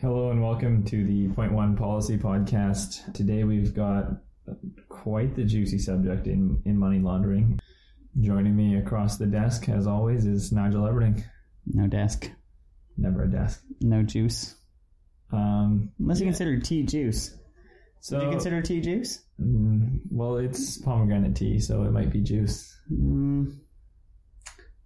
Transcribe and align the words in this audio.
Hello 0.00 0.30
and 0.30 0.42
welcome 0.42 0.84
to 0.84 1.04
the 1.04 1.28
Point 1.34 1.52
One 1.52 1.76
Policy 1.76 2.16
Podcast. 2.18 3.12
Today 3.14 3.44
we've 3.44 3.74
got 3.74 4.06
quite 4.88 5.34
the 5.34 5.44
juicy 5.44 5.78
subject 5.78 6.26
in, 6.26 6.62
in 6.64 6.78
money 6.78 6.98
laundering. 6.98 7.58
Joining 8.20 8.54
me 8.56 8.76
across 8.76 9.16
the 9.16 9.26
desk, 9.26 9.68
as 9.68 9.86
always, 9.86 10.26
is 10.26 10.52
Nigel 10.52 10.82
Everding. 10.82 11.22
No 11.66 11.86
desk, 11.86 12.30
Never 12.96 13.24
a 13.24 13.30
desk. 13.30 13.62
no 13.80 14.02
juice. 14.02 14.54
Um, 15.32 15.92
Unless 15.98 16.20
you 16.20 16.26
Yeah. 16.26 16.30
consider 16.32 16.60
tea 16.60 16.82
juice. 16.84 17.36
so, 18.00 18.18
Do 18.18 18.24
you 18.26 18.30
consider 18.30 18.62
tea 18.62 18.80
juice? 18.80 19.22
Mm, 19.40 20.00
well, 20.10 20.36
it's 20.38 20.78
pomegranate 20.78 21.36
tea, 21.36 21.58
so 21.60 21.82
it 21.82 21.90
might 21.92 22.10
be 22.10 22.20
juice. 22.22 22.76
Mm, 22.90 23.52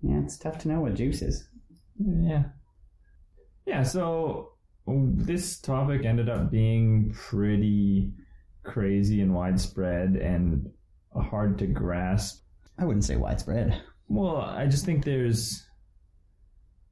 yeah, 0.02 0.20
it's 0.20 0.36
tough 0.38 0.58
to 0.58 0.68
know 0.68 0.80
what 0.80 0.94
juice 0.94 1.22
is. 1.22 1.46
Yeah. 1.98 2.44
Yeah, 3.66 3.84
so 3.84 4.51
this 4.86 5.58
topic 5.60 6.04
ended 6.04 6.28
up 6.28 6.50
being 6.50 7.12
pretty 7.14 8.12
crazy 8.62 9.20
and 9.20 9.34
widespread 9.34 10.16
and 10.16 10.70
hard 11.14 11.58
to 11.58 11.66
grasp. 11.66 12.42
I 12.78 12.84
wouldn't 12.84 13.04
say 13.04 13.16
widespread. 13.16 13.80
Well, 14.08 14.36
I 14.36 14.66
just 14.66 14.84
think 14.84 15.04
there's 15.04 15.64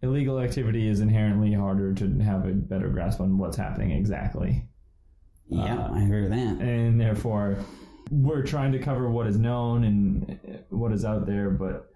illegal 0.03 0.39
activity 0.41 0.89
is 0.89 1.01
inherently 1.01 1.53
harder 1.53 1.93
to 1.95 2.19
have 2.21 2.47
a 2.47 2.53
better 2.53 2.89
grasp 2.89 3.21
on 3.21 3.39
what's 3.39 3.57
happening 3.57 3.91
exactly. 3.91 4.67
Yeah, 5.49 5.79
Uh, 5.79 5.93
I 5.95 6.03
agree 6.03 6.23
with 6.23 6.31
that. 6.31 6.61
And 6.61 7.01
therefore, 7.01 7.59
we're 8.11 8.43
trying 8.45 8.73
to 8.73 8.79
cover 8.79 9.11
what 9.11 9.27
is 9.27 9.37
known 9.37 9.85
and 9.85 10.39
what 10.71 10.93
is 10.93 11.05
out 11.05 11.27
there, 11.27 11.51
but 11.51 11.89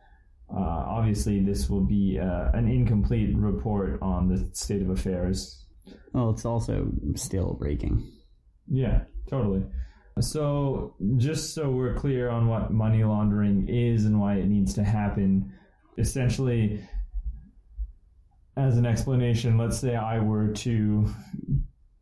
uh, 0.50 0.58
obviously, 0.58 1.40
this 1.40 1.70
will 1.70 1.80
be 1.84 2.18
uh, 2.18 2.50
an 2.52 2.68
incomplete 2.68 3.34
report 3.36 3.98
on 4.02 4.28
the 4.28 4.48
state 4.54 4.82
of 4.82 4.90
affairs. 4.90 5.63
Well, 6.12 6.30
it's 6.30 6.44
also 6.44 6.90
still 7.16 7.54
breaking. 7.54 8.10
Yeah, 8.68 9.02
totally. 9.28 9.64
So, 10.20 10.94
just 11.16 11.54
so 11.54 11.70
we're 11.70 11.94
clear 11.94 12.28
on 12.28 12.46
what 12.46 12.72
money 12.72 13.02
laundering 13.02 13.68
is 13.68 14.04
and 14.04 14.20
why 14.20 14.36
it 14.36 14.46
needs 14.46 14.74
to 14.74 14.84
happen, 14.84 15.52
essentially, 15.98 16.88
as 18.56 18.78
an 18.78 18.86
explanation, 18.86 19.58
let's 19.58 19.78
say 19.78 19.96
I 19.96 20.20
were 20.20 20.52
to 20.52 21.10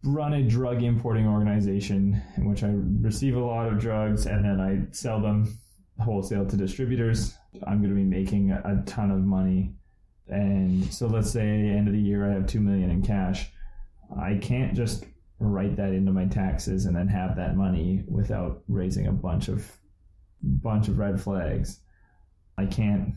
run 0.04 0.34
a 0.34 0.42
drug 0.42 0.82
importing 0.82 1.26
organization 1.26 2.20
in 2.36 2.48
which 2.48 2.62
I 2.62 2.70
receive 3.00 3.36
a 3.36 3.40
lot 3.40 3.68
of 3.68 3.78
drugs 3.78 4.26
and 4.26 4.44
then 4.44 4.60
I 4.60 4.92
sell 4.92 5.20
them 5.20 5.56
wholesale 6.00 6.46
to 6.46 6.56
distributors. 6.56 7.34
I'm 7.66 7.78
going 7.78 7.90
to 7.90 7.96
be 7.96 8.04
making 8.04 8.50
a, 8.50 8.82
ton 8.86 9.10
of 9.10 9.20
money. 9.20 9.74
And 10.28 10.92
so 10.92 11.06
let's 11.06 11.30
say 11.30 11.48
end 11.48 11.86
of 11.86 11.94
the 11.94 12.00
year 12.00 12.28
I 12.28 12.32
have 12.32 12.46
2 12.46 12.60
million 12.60 12.90
in 12.90 13.02
cash. 13.02 13.50
I 14.18 14.38
can't 14.40 14.74
just 14.74 15.04
write 15.38 15.76
that 15.76 15.92
into 15.92 16.12
my 16.12 16.26
taxes 16.26 16.86
and 16.86 16.94
then 16.94 17.08
have 17.08 17.36
that 17.36 17.56
money 17.56 18.04
without 18.06 18.62
raising 18.68 19.06
a 19.06 19.12
bunch 19.12 19.48
of 19.48 19.70
bunch 20.42 20.88
of 20.88 20.98
red 20.98 21.20
flags. 21.20 21.80
I 22.58 22.66
can't 22.66 23.14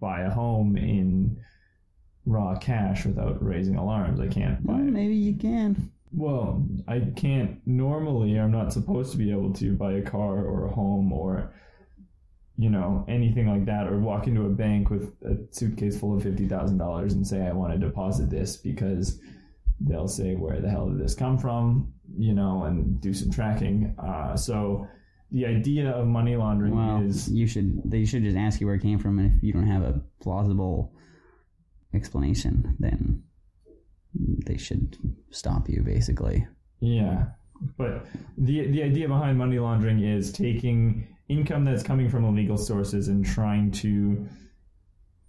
buy 0.00 0.22
a 0.22 0.30
home 0.30 0.76
in 0.76 1.38
raw 2.26 2.56
cash 2.58 3.04
without 3.04 3.42
raising 3.44 3.76
alarms. 3.76 4.20
I 4.20 4.28
can't 4.28 4.64
buy 4.66 4.74
Well, 4.74 4.82
maybe 4.82 5.14
you 5.14 5.34
can. 5.34 5.90
well, 6.12 6.66
I 6.88 7.00
can't 7.16 7.60
normally, 7.66 8.38
I'm 8.38 8.50
not 8.52 8.72
supposed 8.72 9.12
to 9.12 9.18
be 9.18 9.30
able 9.30 9.52
to 9.54 9.74
buy 9.74 9.92
a 9.94 10.02
car 10.02 10.44
or 10.44 10.66
a 10.66 10.70
home 10.70 11.12
or, 11.12 11.52
you 12.58 12.70
know, 12.70 13.04
anything 13.08 13.48
like 13.48 13.64
that, 13.66 13.86
or 13.86 13.98
walk 13.98 14.26
into 14.26 14.46
a 14.46 14.50
bank 14.50 14.90
with 14.90 15.14
a 15.24 15.36
suitcase 15.50 15.98
full 15.98 16.16
of 16.16 16.22
$50,000 16.22 17.12
and 17.12 17.26
say, 17.26 17.46
I 17.46 17.52
want 17.52 17.72
to 17.72 17.78
deposit 17.78 18.30
this 18.30 18.56
because 18.56 19.20
they'll 19.84 20.08
say, 20.08 20.34
where 20.34 20.60
the 20.60 20.68
hell 20.70 20.88
did 20.88 20.98
this 21.00 21.14
come 21.14 21.38
from, 21.38 21.92
you 22.16 22.34
know, 22.34 22.64
and 22.64 23.00
do 23.00 23.12
some 23.12 23.30
tracking. 23.30 23.94
Uh, 23.98 24.36
so 24.36 24.86
the 25.30 25.46
idea 25.46 25.90
of 25.90 26.06
money 26.06 26.36
laundering 26.36 26.76
Well, 26.76 27.02
is. 27.02 27.30
you 27.30 27.46
should. 27.46 27.80
They 27.84 28.04
should 28.04 28.22
just 28.22 28.36
ask 28.36 28.60
you 28.60 28.66
where 28.66 28.76
it 28.76 28.82
came 28.82 28.98
from, 28.98 29.18
and 29.18 29.32
if 29.32 29.42
you 29.42 29.52
don't 29.52 29.66
have 29.66 29.82
a 29.82 30.00
plausible 30.20 30.92
explanation, 31.94 32.76
then 32.78 33.22
they 34.46 34.56
should 34.56 34.96
stop 35.30 35.68
you. 35.68 35.82
Basically, 35.82 36.46
Yeah, 36.80 37.26
but 37.78 38.06
the 38.36 38.66
the 38.70 38.82
idea 38.82 39.08
behind 39.08 39.38
money 39.38 39.58
laundering 39.58 40.00
is 40.02 40.32
taking 40.32 41.08
income 41.28 41.64
that's 41.64 41.82
coming 41.82 42.08
from 42.10 42.24
illegal 42.24 42.58
sources 42.58 43.08
and 43.08 43.24
trying 43.24 43.70
to 43.70 44.26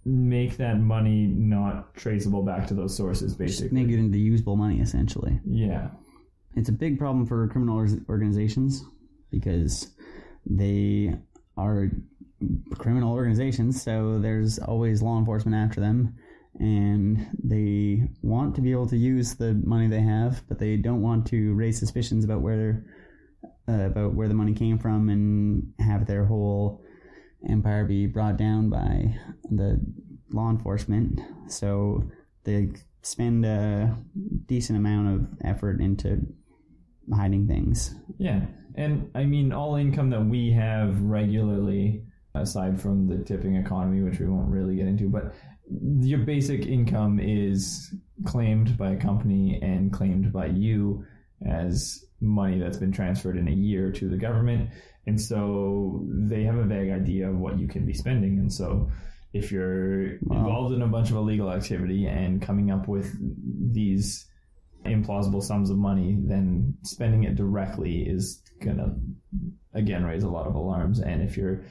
make 0.04 0.56
that 0.58 0.80
money 0.80 1.26
not 1.26 1.94
traceable 1.94 2.42
back 2.42 2.66
to 2.68 2.74
those 2.74 2.96
sources. 2.96 3.32
just 3.32 3.38
Basically, 3.38 3.82
make 3.82 3.92
it 3.92 3.98
into 3.98 4.18
usable 4.18 4.56
money. 4.56 4.80
Essentially, 4.80 5.40
yeah, 5.46 5.88
it's 6.54 6.68
a 6.68 6.72
big 6.72 6.98
problem 6.98 7.26
for 7.26 7.48
criminal 7.48 7.76
organizations 8.08 8.84
because 9.30 9.92
they 10.46 11.14
are 11.56 11.90
criminal 12.78 13.12
organizations, 13.12 13.82
so 13.82 14.18
there's 14.18 14.58
always 14.58 15.02
law 15.02 15.18
enforcement 15.18 15.56
after 15.56 15.80
them, 15.80 16.14
and 16.58 17.26
they 17.42 18.08
want 18.22 18.54
to 18.54 18.60
be 18.60 18.72
able 18.72 18.88
to 18.88 18.96
use 18.96 19.34
the 19.34 19.54
money 19.64 19.88
they 19.88 20.00
have, 20.00 20.42
but 20.48 20.58
they 20.58 20.76
don't 20.76 21.02
want 21.02 21.26
to 21.26 21.54
raise 21.54 21.78
suspicions 21.78 22.24
about 22.24 22.42
where 22.42 22.84
uh, 23.68 23.86
about 23.86 24.14
where 24.14 24.28
the 24.28 24.34
money 24.34 24.52
came 24.52 24.78
from 24.78 25.08
and 25.08 25.72
have 25.78 26.06
their 26.06 26.26
whole 26.26 26.83
empire 27.48 27.84
be 27.84 28.06
brought 28.06 28.36
down 28.36 28.70
by 28.70 29.14
the 29.50 29.80
law 30.32 30.50
enforcement. 30.50 31.20
So 31.48 32.04
they 32.44 32.70
spend 33.02 33.44
a 33.44 33.96
decent 34.46 34.78
amount 34.78 35.14
of 35.14 35.26
effort 35.44 35.80
into 35.80 36.20
hiding 37.12 37.46
things. 37.46 37.94
yeah. 38.18 38.40
And 38.76 39.10
I 39.14 39.24
mean, 39.24 39.52
all 39.52 39.76
income 39.76 40.10
that 40.10 40.24
we 40.24 40.50
have 40.52 41.00
regularly, 41.00 42.02
aside 42.34 42.80
from 42.80 43.06
the 43.06 43.18
tipping 43.22 43.54
economy, 43.54 44.02
which 44.02 44.18
we 44.18 44.26
won't 44.26 44.48
really 44.48 44.76
get 44.76 44.88
into, 44.88 45.08
but 45.08 45.32
your 46.00 46.20
basic 46.20 46.66
income 46.66 47.20
is 47.20 47.94
claimed 48.24 48.76
by 48.76 48.92
a 48.92 48.96
company 48.96 49.60
and 49.62 49.92
claimed 49.92 50.32
by 50.32 50.46
you 50.46 51.04
as 51.46 52.04
money 52.24 52.58
that's 52.58 52.78
been 52.78 52.92
transferred 52.92 53.36
in 53.36 53.48
a 53.48 53.52
year 53.52 53.90
to 53.92 54.08
the 54.08 54.16
government. 54.16 54.70
And 55.06 55.20
so 55.20 56.04
they 56.08 56.44
have 56.44 56.56
a 56.56 56.64
vague 56.64 56.90
idea 56.90 57.28
of 57.28 57.38
what 57.38 57.58
you 57.58 57.68
can 57.68 57.84
be 57.84 57.92
spending. 57.92 58.38
And 58.38 58.52
so 58.52 58.90
if 59.32 59.52
you're 59.52 60.18
Wow. 60.22 60.38
involved 60.38 60.74
in 60.74 60.82
a 60.82 60.86
bunch 60.88 61.10
of 61.10 61.16
illegal 61.16 61.50
activity 61.50 62.06
and 62.06 62.40
coming 62.40 62.70
up 62.70 62.88
with 62.88 63.14
these 63.72 64.26
implausible 64.84 65.42
sums 65.42 65.70
of 65.70 65.76
money, 65.76 66.16
then 66.26 66.74
spending 66.82 67.24
it 67.24 67.34
directly 67.34 68.02
is 68.08 68.42
going 68.62 68.76
to, 68.76 68.94
again, 69.72 70.04
raise 70.04 70.22
a 70.22 70.28
lot 70.28 70.46
of 70.46 70.54
alarms. 70.54 71.00
And 71.00 71.22
if 71.22 71.36
you're 71.36 71.62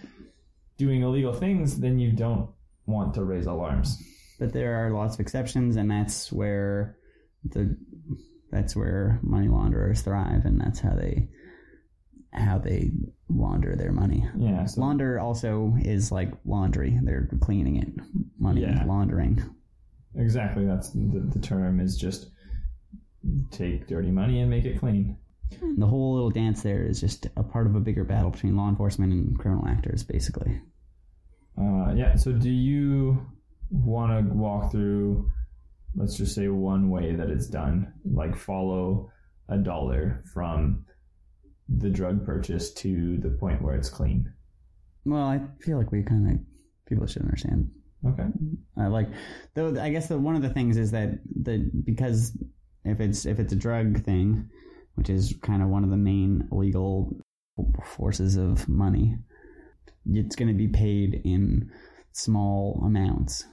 doing 0.77 1.01
illegal 1.01 1.33
things, 1.33 1.79
then 1.79 1.99
you 1.99 2.11
don't 2.11 2.49
want 2.85 3.13
to 3.13 3.23
raise 3.23 3.45
alarms. 3.45 4.01
But 4.39 4.51
there 4.51 4.85
are 4.85 4.91
lots 4.91 5.13
of 5.15 5.19
exceptions, 5.21 5.75
and 5.75 5.89
that's 5.89 6.31
where 6.31 6.97
the 7.45 7.77
that's 8.53 8.75
where 8.75 9.19
money 9.23 9.47
launderers 9.47 10.01
thrive, 10.01 10.45
and 10.45 10.61
that's 10.61 10.79
how 10.79 10.93
they 10.95 11.27
how 12.31 12.57
they 12.57 12.91
launder 13.29 13.75
their 13.75 13.91
money. 13.91 14.27
Yeah. 14.37 14.65
So, 14.65 14.81
Launder 14.81 15.19
also 15.19 15.73
is 15.81 16.11
like 16.11 16.31
laundry; 16.45 16.99
they're 17.03 17.27
cleaning 17.41 17.77
it. 17.77 17.89
Money 18.39 18.61
Yeah. 18.61 18.83
laundering. 18.85 19.41
exactly. 20.15 20.65
That's 20.65 20.91
the, 20.91 21.29
the 21.33 21.39
term 21.39 21.79
is 21.79 21.97
just 21.97 22.29
take 23.51 23.87
dirty 23.87 24.11
money 24.11 24.39
and 24.41 24.49
make 24.49 24.65
it 24.65 24.79
clean. 24.79 25.17
The 25.77 25.85
whole 25.85 26.13
little 26.15 26.31
dance 26.31 26.63
there 26.63 26.83
is 26.83 26.99
just 26.99 27.27
a 27.37 27.43
part 27.43 27.67
of 27.67 27.75
a 27.75 27.79
bigger 27.79 28.03
battle 28.03 28.31
between 28.31 28.55
law 28.57 28.69
enforcement 28.69 29.13
and 29.13 29.37
criminal 29.37 29.67
actors, 29.67 30.03
basically. 30.03 30.59
Uh, 31.57 31.93
yeah. 31.95 32.15
So, 32.15 32.31
do 32.31 32.49
you 32.49 33.25
want 33.69 34.11
to 34.27 34.33
walk 34.33 34.71
through, 34.71 35.31
let's 35.95 36.17
just 36.17 36.35
say, 36.35 36.47
one 36.47 36.89
way 36.89 37.15
that 37.15 37.29
it's 37.29 37.47
done? 37.47 37.93
Like, 38.05 38.35
follow 38.35 39.11
a 39.49 39.57
dollar 39.57 40.23
from 40.33 40.85
the 41.69 41.89
drug 41.89 42.25
purchase 42.25 42.73
to 42.73 43.17
the 43.17 43.29
point 43.29 43.61
where 43.61 43.75
it's 43.75 43.89
clean. 43.89 44.31
Well, 45.05 45.23
I 45.23 45.41
feel 45.61 45.77
like 45.77 45.91
we 45.91 46.03
kind 46.03 46.31
of 46.31 46.39
people 46.87 47.07
should 47.07 47.23
understand 47.23 47.69
Okay. 48.05 48.25
Uh, 48.77 48.89
like, 48.89 49.07
though, 49.53 49.79
I 49.79 49.89
guess 49.89 50.07
the, 50.07 50.17
one 50.17 50.35
of 50.35 50.41
the 50.41 50.49
things 50.49 50.77
is 50.77 50.91
that 50.91 51.19
the 51.41 51.69
because 51.85 52.37
if 52.83 52.99
it's 52.99 53.25
if 53.25 53.39
it's 53.39 53.53
a 53.53 53.57
drug 53.57 54.03
thing, 54.03 54.49
which 54.95 55.09
is 55.09 55.35
kind 55.41 55.61
of 55.61 55.69
one 55.69 55.83
of 55.83 55.89
the 55.89 55.97
main 55.97 56.47
legal 56.51 57.15
forces 57.85 58.35
of 58.35 58.67
money, 58.67 59.17
it's 60.05 60.35
going 60.35 60.49
to 60.49 60.57
be 60.57 60.67
paid 60.67 61.21
in 61.23 61.71
small 62.11 62.83
amounts 62.85 63.45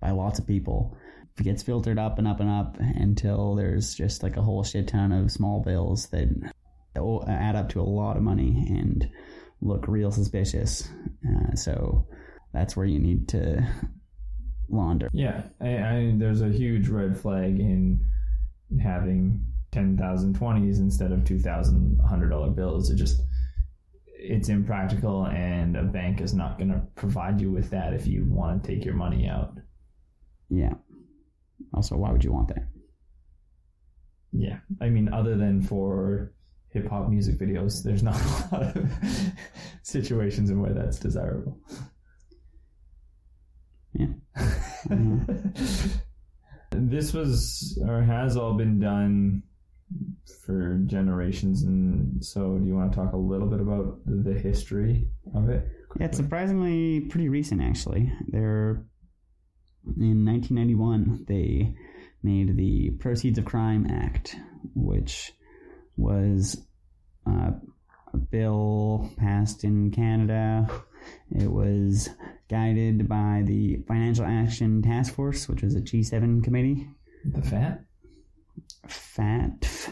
by 0.00 0.10
lots 0.10 0.38
of 0.38 0.46
people. 0.46 0.96
Gets 1.40 1.62
filtered 1.62 1.98
up 1.98 2.18
and 2.18 2.26
up 2.26 2.40
and 2.40 2.50
up 2.50 2.76
until 2.78 3.54
there's 3.54 3.94
just 3.94 4.22
like 4.24 4.36
a 4.36 4.42
whole 4.42 4.64
shit 4.64 4.88
ton 4.88 5.12
of 5.12 5.30
small 5.30 5.62
bills 5.62 6.08
that 6.08 6.28
add 7.28 7.54
up 7.54 7.68
to 7.70 7.80
a 7.80 7.82
lot 7.82 8.16
of 8.16 8.22
money 8.22 8.66
and 8.68 9.08
look 9.60 9.86
real 9.86 10.10
suspicious. 10.10 10.88
Uh, 11.26 11.54
so 11.54 12.06
that's 12.52 12.76
where 12.76 12.86
you 12.86 12.98
need 12.98 13.28
to 13.28 13.66
launder. 14.68 15.08
Yeah, 15.12 15.42
I, 15.60 15.68
I, 15.68 16.12
there's 16.16 16.42
a 16.42 16.48
huge 16.48 16.88
red 16.88 17.18
flag 17.18 17.58
in 17.60 18.04
having 18.82 19.44
10,000 19.72 20.38
20s 20.38 20.78
instead 20.78 21.12
of 21.12 21.24
2,000 21.24 22.00
$100 22.04 22.54
bills. 22.56 22.90
It 22.90 22.96
just, 22.96 23.20
it's 24.06 24.48
impractical, 24.48 25.26
and 25.26 25.76
a 25.76 25.84
bank 25.84 26.20
is 26.20 26.34
not 26.34 26.58
going 26.58 26.70
to 26.70 26.82
provide 26.96 27.40
you 27.40 27.50
with 27.50 27.70
that 27.70 27.94
if 27.94 28.06
you 28.06 28.24
want 28.28 28.64
to 28.64 28.68
take 28.68 28.84
your 28.84 28.94
money 28.94 29.28
out. 29.28 29.54
Yeah. 30.50 30.74
Also, 31.74 31.96
why 31.96 32.10
would 32.10 32.24
you 32.24 32.32
want 32.32 32.48
that? 32.48 32.68
Yeah. 34.32 34.58
I 34.80 34.88
mean, 34.88 35.12
other 35.12 35.36
than 35.36 35.62
for 35.62 36.32
hip 36.70 36.88
hop 36.88 37.08
music 37.08 37.38
videos, 37.38 37.82
there's 37.82 38.02
not 38.02 38.20
a 38.52 38.54
lot 38.54 38.76
of 38.76 38.90
situations 39.82 40.50
in 40.50 40.60
where 40.60 40.74
that's 40.74 40.98
desirable. 40.98 41.58
Yeah. 43.94 44.08
this 46.70 47.12
was 47.12 47.78
or 47.86 48.02
has 48.02 48.36
all 48.36 48.54
been 48.54 48.78
done 48.78 49.42
for 50.44 50.78
generations 50.84 51.62
and 51.62 52.22
so 52.24 52.58
do 52.58 52.66
you 52.66 52.74
want 52.74 52.92
to 52.92 52.96
talk 52.96 53.14
a 53.14 53.16
little 53.16 53.48
bit 53.48 53.60
about 53.60 53.98
the 54.04 54.34
history 54.34 55.08
of 55.34 55.48
it 55.48 55.66
Yeah, 55.98 56.06
it's 56.06 56.18
surprisingly 56.18 57.00
pretty 57.00 57.28
recent, 57.28 57.62
actually. 57.62 58.12
They're 58.28 58.84
in 59.86 60.24
1991. 60.24 61.24
They 61.26 61.74
made 62.22 62.56
the 62.56 62.90
Proceeds 62.98 63.38
of 63.38 63.44
Crime 63.44 63.86
Act, 63.90 64.36
which 64.74 65.32
was 65.96 66.60
uh, 67.26 67.50
a 68.12 68.16
bill 68.16 69.10
passed 69.16 69.64
in 69.64 69.90
Canada. 69.90 70.68
It 71.30 71.50
was 71.50 72.08
guided 72.48 73.08
by 73.08 73.42
the 73.44 73.76
Financial 73.86 74.24
Action 74.24 74.82
Task 74.82 75.14
Force, 75.14 75.48
which 75.48 75.62
was 75.62 75.74
a 75.74 75.80
G7 75.80 76.42
committee. 76.42 76.88
the 77.24 77.42
fat 77.42 77.84
FAT 78.86 79.90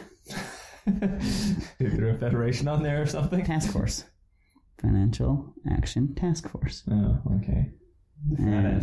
is 0.86 1.96
there 1.96 2.10
a 2.10 2.18
federation 2.18 2.68
on 2.68 2.82
there 2.82 3.02
or 3.02 3.06
something 3.06 3.44
Task 3.44 3.70
Force. 3.72 4.04
Financial 4.80 5.54
Action 5.70 6.14
Task 6.14 6.48
Force. 6.48 6.82
oh 6.90 7.18
okay 7.36 7.70
the 8.28 8.36
fat 8.36 8.46
and 8.46 8.82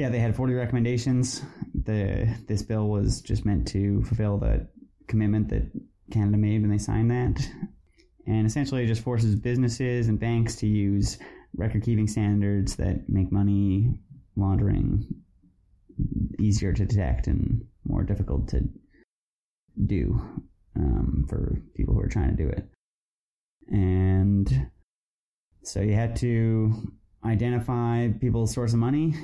yeah, 0.00 0.08
they 0.08 0.18
had 0.18 0.34
40 0.34 0.54
recommendations. 0.54 1.42
The 1.74 2.34
this 2.48 2.62
bill 2.62 2.88
was 2.88 3.20
just 3.20 3.44
meant 3.44 3.68
to 3.68 4.02
fulfill 4.04 4.38
the 4.38 4.66
commitment 5.08 5.50
that 5.50 5.70
Canada 6.10 6.38
made 6.38 6.62
when 6.62 6.70
they 6.70 6.78
signed 6.78 7.10
that. 7.10 7.46
And 8.26 8.46
essentially 8.46 8.84
it 8.84 8.86
just 8.86 9.02
forces 9.02 9.34
businesses 9.34 10.08
and 10.08 10.18
banks 10.18 10.56
to 10.56 10.66
use 10.66 11.18
record 11.54 11.82
keeping 11.82 12.06
standards 12.06 12.76
that 12.76 13.10
make 13.10 13.30
money 13.30 13.92
laundering 14.36 15.06
easier 16.38 16.72
to 16.72 16.86
detect 16.86 17.26
and 17.26 17.66
more 17.84 18.02
difficult 18.02 18.48
to 18.48 18.62
do 19.84 20.18
um, 20.76 21.26
for 21.28 21.60
people 21.74 21.92
who 21.92 22.00
are 22.00 22.08
trying 22.08 22.34
to 22.34 22.42
do 22.42 22.48
it. 22.48 22.66
And 23.68 24.70
so 25.62 25.80
you 25.80 25.92
had 25.92 26.16
to 26.16 26.72
identify 27.22 28.08
people's 28.08 28.54
source 28.54 28.72
of 28.72 28.78
money. 28.78 29.14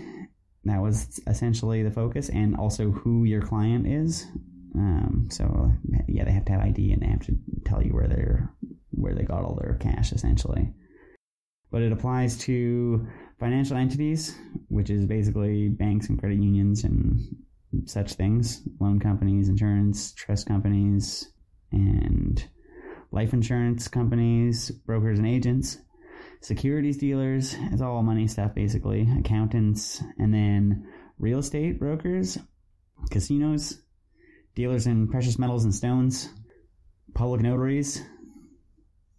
That 0.66 0.82
was 0.82 1.20
essentially 1.26 1.82
the 1.82 1.90
focus, 1.90 2.28
and 2.28 2.56
also 2.56 2.90
who 2.90 3.24
your 3.24 3.42
client 3.42 3.86
is. 3.86 4.26
Um, 4.74 5.28
so 5.30 5.72
yeah, 6.06 6.24
they 6.24 6.32
have 6.32 6.44
to 6.46 6.52
have 6.52 6.60
ID 6.60 6.92
and 6.92 7.02
they 7.02 7.06
have 7.06 7.24
to 7.26 7.36
tell 7.64 7.82
you 7.82 7.92
where 7.92 8.08
they're 8.08 8.52
where 8.90 9.14
they 9.14 9.22
got 9.22 9.44
all 9.44 9.58
their 9.60 9.74
cash, 9.74 10.12
essentially. 10.12 10.72
But 11.70 11.82
it 11.82 11.92
applies 11.92 12.38
to 12.38 13.06
financial 13.38 13.76
entities, 13.76 14.36
which 14.68 14.90
is 14.90 15.06
basically 15.06 15.68
banks 15.68 16.08
and 16.08 16.18
credit 16.18 16.38
unions 16.38 16.84
and 16.84 17.20
such 17.84 18.14
things, 18.14 18.62
loan 18.80 19.00
companies, 19.00 19.48
insurance, 19.48 20.12
trust 20.12 20.46
companies, 20.46 21.28
and 21.72 22.44
life 23.10 23.32
insurance 23.32 23.88
companies, 23.88 24.70
brokers 24.70 25.18
and 25.18 25.28
agents 25.28 25.78
securities 26.46 26.96
dealers. 26.96 27.56
It's 27.72 27.82
all 27.82 28.04
money 28.04 28.28
stuff, 28.28 28.54
basically. 28.54 29.08
Accountants, 29.18 30.00
and 30.16 30.32
then 30.32 30.86
real 31.18 31.40
estate 31.40 31.80
brokers, 31.80 32.38
casinos, 33.10 33.82
dealers 34.54 34.86
in 34.86 35.08
precious 35.08 35.40
metals 35.40 35.64
and 35.64 35.74
stones, 35.74 36.28
public 37.14 37.40
notaries, 37.40 38.00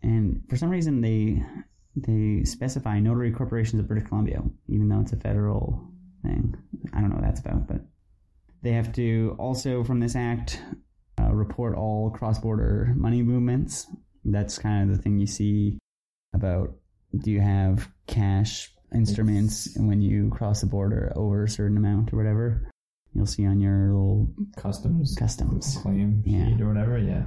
and 0.01 0.41
for 0.50 0.56
some 0.56 0.69
reason 0.69 1.01
they 1.01 1.44
they 1.97 2.45
specify 2.45 3.00
notary 3.00 3.31
corporations 3.31 3.81
of 3.81 3.89
British 3.89 4.07
Columbia, 4.07 4.41
even 4.69 4.88
though 4.88 5.01
it's 5.01 5.12
a 5.12 5.18
federal 5.18 5.91
thing. 6.24 6.56
I 6.94 7.01
don't 7.01 7.09
know 7.09 7.15
what 7.15 7.25
that's 7.25 7.41
about, 7.41 7.68
but 7.68 7.81
they 8.62 8.71
have 8.71 8.94
to 8.94 9.35
also 9.38 9.83
from 9.83 10.00
this 10.00 10.15
act 10.15 10.62
uh, 11.19 11.33
report 11.33 11.75
all 11.75 12.09
cross-border 12.12 12.94
money 12.95 13.21
movements. 13.21 13.85
That's 14.24 14.57
kind 14.59 14.89
of 14.89 14.95
the 14.95 15.01
thing 15.01 15.19
you 15.19 15.27
see 15.27 15.77
about 16.33 16.75
do 17.15 17.31
you 17.31 17.42
have 17.42 17.89
cash 18.07 18.71
instruments 18.94 19.75
when 19.77 20.01
you 20.01 20.30
cross 20.30 20.62
the 20.62 20.68
border 20.68 21.12
over 21.15 21.44
a 21.44 21.50
certain 21.50 21.77
amount 21.77 22.13
or 22.13 22.18
whatever? 22.18 22.69
You'll 23.13 23.25
see 23.25 23.45
on 23.45 23.59
your 23.59 23.88
little 23.88 24.27
customs. 24.57 25.15
Customs. 25.15 25.77
Claim 25.81 26.21
Yeah. 26.25 26.45
sheet 26.50 26.62
or 26.62 26.68
whatever 26.68 26.98
yeah. 26.98 27.25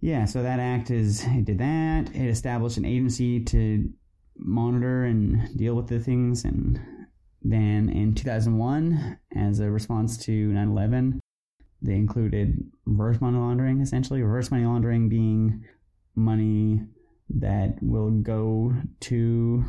Yeah 0.00 0.24
so 0.24 0.42
that 0.42 0.58
act 0.60 0.90
is 0.90 1.24
it 1.26 1.44
did 1.44 1.58
that. 1.58 2.14
It 2.14 2.28
established 2.28 2.78
an 2.78 2.84
agency 2.84 3.44
to 3.44 3.90
monitor 4.36 5.04
and 5.04 5.56
deal 5.56 5.74
with 5.74 5.88
the 5.88 6.00
things. 6.00 6.44
And 6.44 6.80
then 7.42 7.88
in 7.90 8.14
2001 8.14 9.18
as 9.36 9.60
a 9.60 9.70
response 9.70 10.16
to 10.24 10.32
9-11 10.50 11.18
they 11.82 11.94
included 11.94 12.56
reverse 12.86 13.20
money 13.20 13.36
laundering 13.38 13.80
essentially. 13.80 14.22
Reverse 14.22 14.50
money 14.50 14.64
laundering 14.64 15.08
being 15.08 15.64
money 16.14 16.80
that 17.38 17.76
will 17.80 18.10
go 18.10 18.74
to 19.00 19.64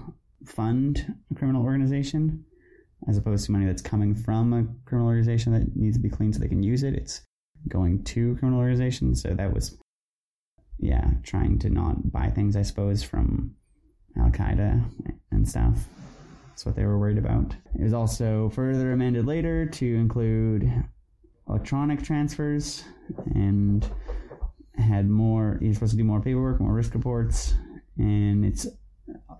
fund 0.45 1.15
a 1.31 1.35
criminal 1.35 1.63
organization 1.63 2.43
as 3.07 3.17
opposed 3.17 3.45
to 3.45 3.51
money 3.51 3.65
that's 3.65 3.81
coming 3.81 4.15
from 4.15 4.53
a 4.53 4.65
criminal 4.85 5.07
organization 5.07 5.53
that 5.53 5.75
needs 5.75 5.97
to 5.97 6.01
be 6.01 6.09
cleaned 6.09 6.33
so 6.33 6.39
they 6.39 6.47
can 6.47 6.63
use 6.63 6.83
it. 6.83 6.93
It's 6.93 7.21
going 7.67 8.03
to 8.03 8.35
criminal 8.37 8.59
organizations. 8.59 9.21
So 9.21 9.33
that 9.33 9.53
was, 9.53 9.77
yeah, 10.79 11.11
trying 11.23 11.59
to 11.59 11.69
not 11.69 12.11
buy 12.11 12.29
things, 12.29 12.55
I 12.55 12.61
suppose, 12.61 13.03
from 13.03 13.55
Al 14.17 14.29
Qaeda 14.29 14.83
and 15.31 15.47
stuff. 15.47 15.77
That's 16.49 16.65
what 16.65 16.75
they 16.75 16.85
were 16.85 16.99
worried 16.99 17.17
about. 17.17 17.55
It 17.77 17.83
was 17.83 17.93
also 17.93 18.49
further 18.49 18.91
amended 18.91 19.25
later 19.25 19.65
to 19.65 19.95
include 19.95 20.71
electronic 21.47 22.03
transfers 22.03 22.83
and 23.33 23.89
had 24.77 25.07
more 25.07 25.57
you're 25.61 25.73
supposed 25.73 25.91
to 25.91 25.97
do 25.97 26.03
more 26.03 26.21
paperwork 26.21 26.59
more 26.59 26.73
risk 26.73 26.93
reports 26.93 27.53
and 27.97 28.43
it's 28.43 28.67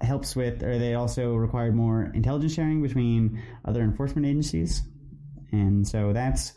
helps 0.01 0.35
with 0.35 0.63
or 0.63 0.77
they 0.77 0.95
also 0.95 1.35
required 1.35 1.75
more 1.75 2.11
intelligence 2.13 2.53
sharing 2.53 2.81
between 2.81 3.41
other 3.65 3.81
enforcement 3.81 4.25
agencies. 4.25 4.81
And 5.51 5.87
so 5.87 6.13
that's 6.13 6.53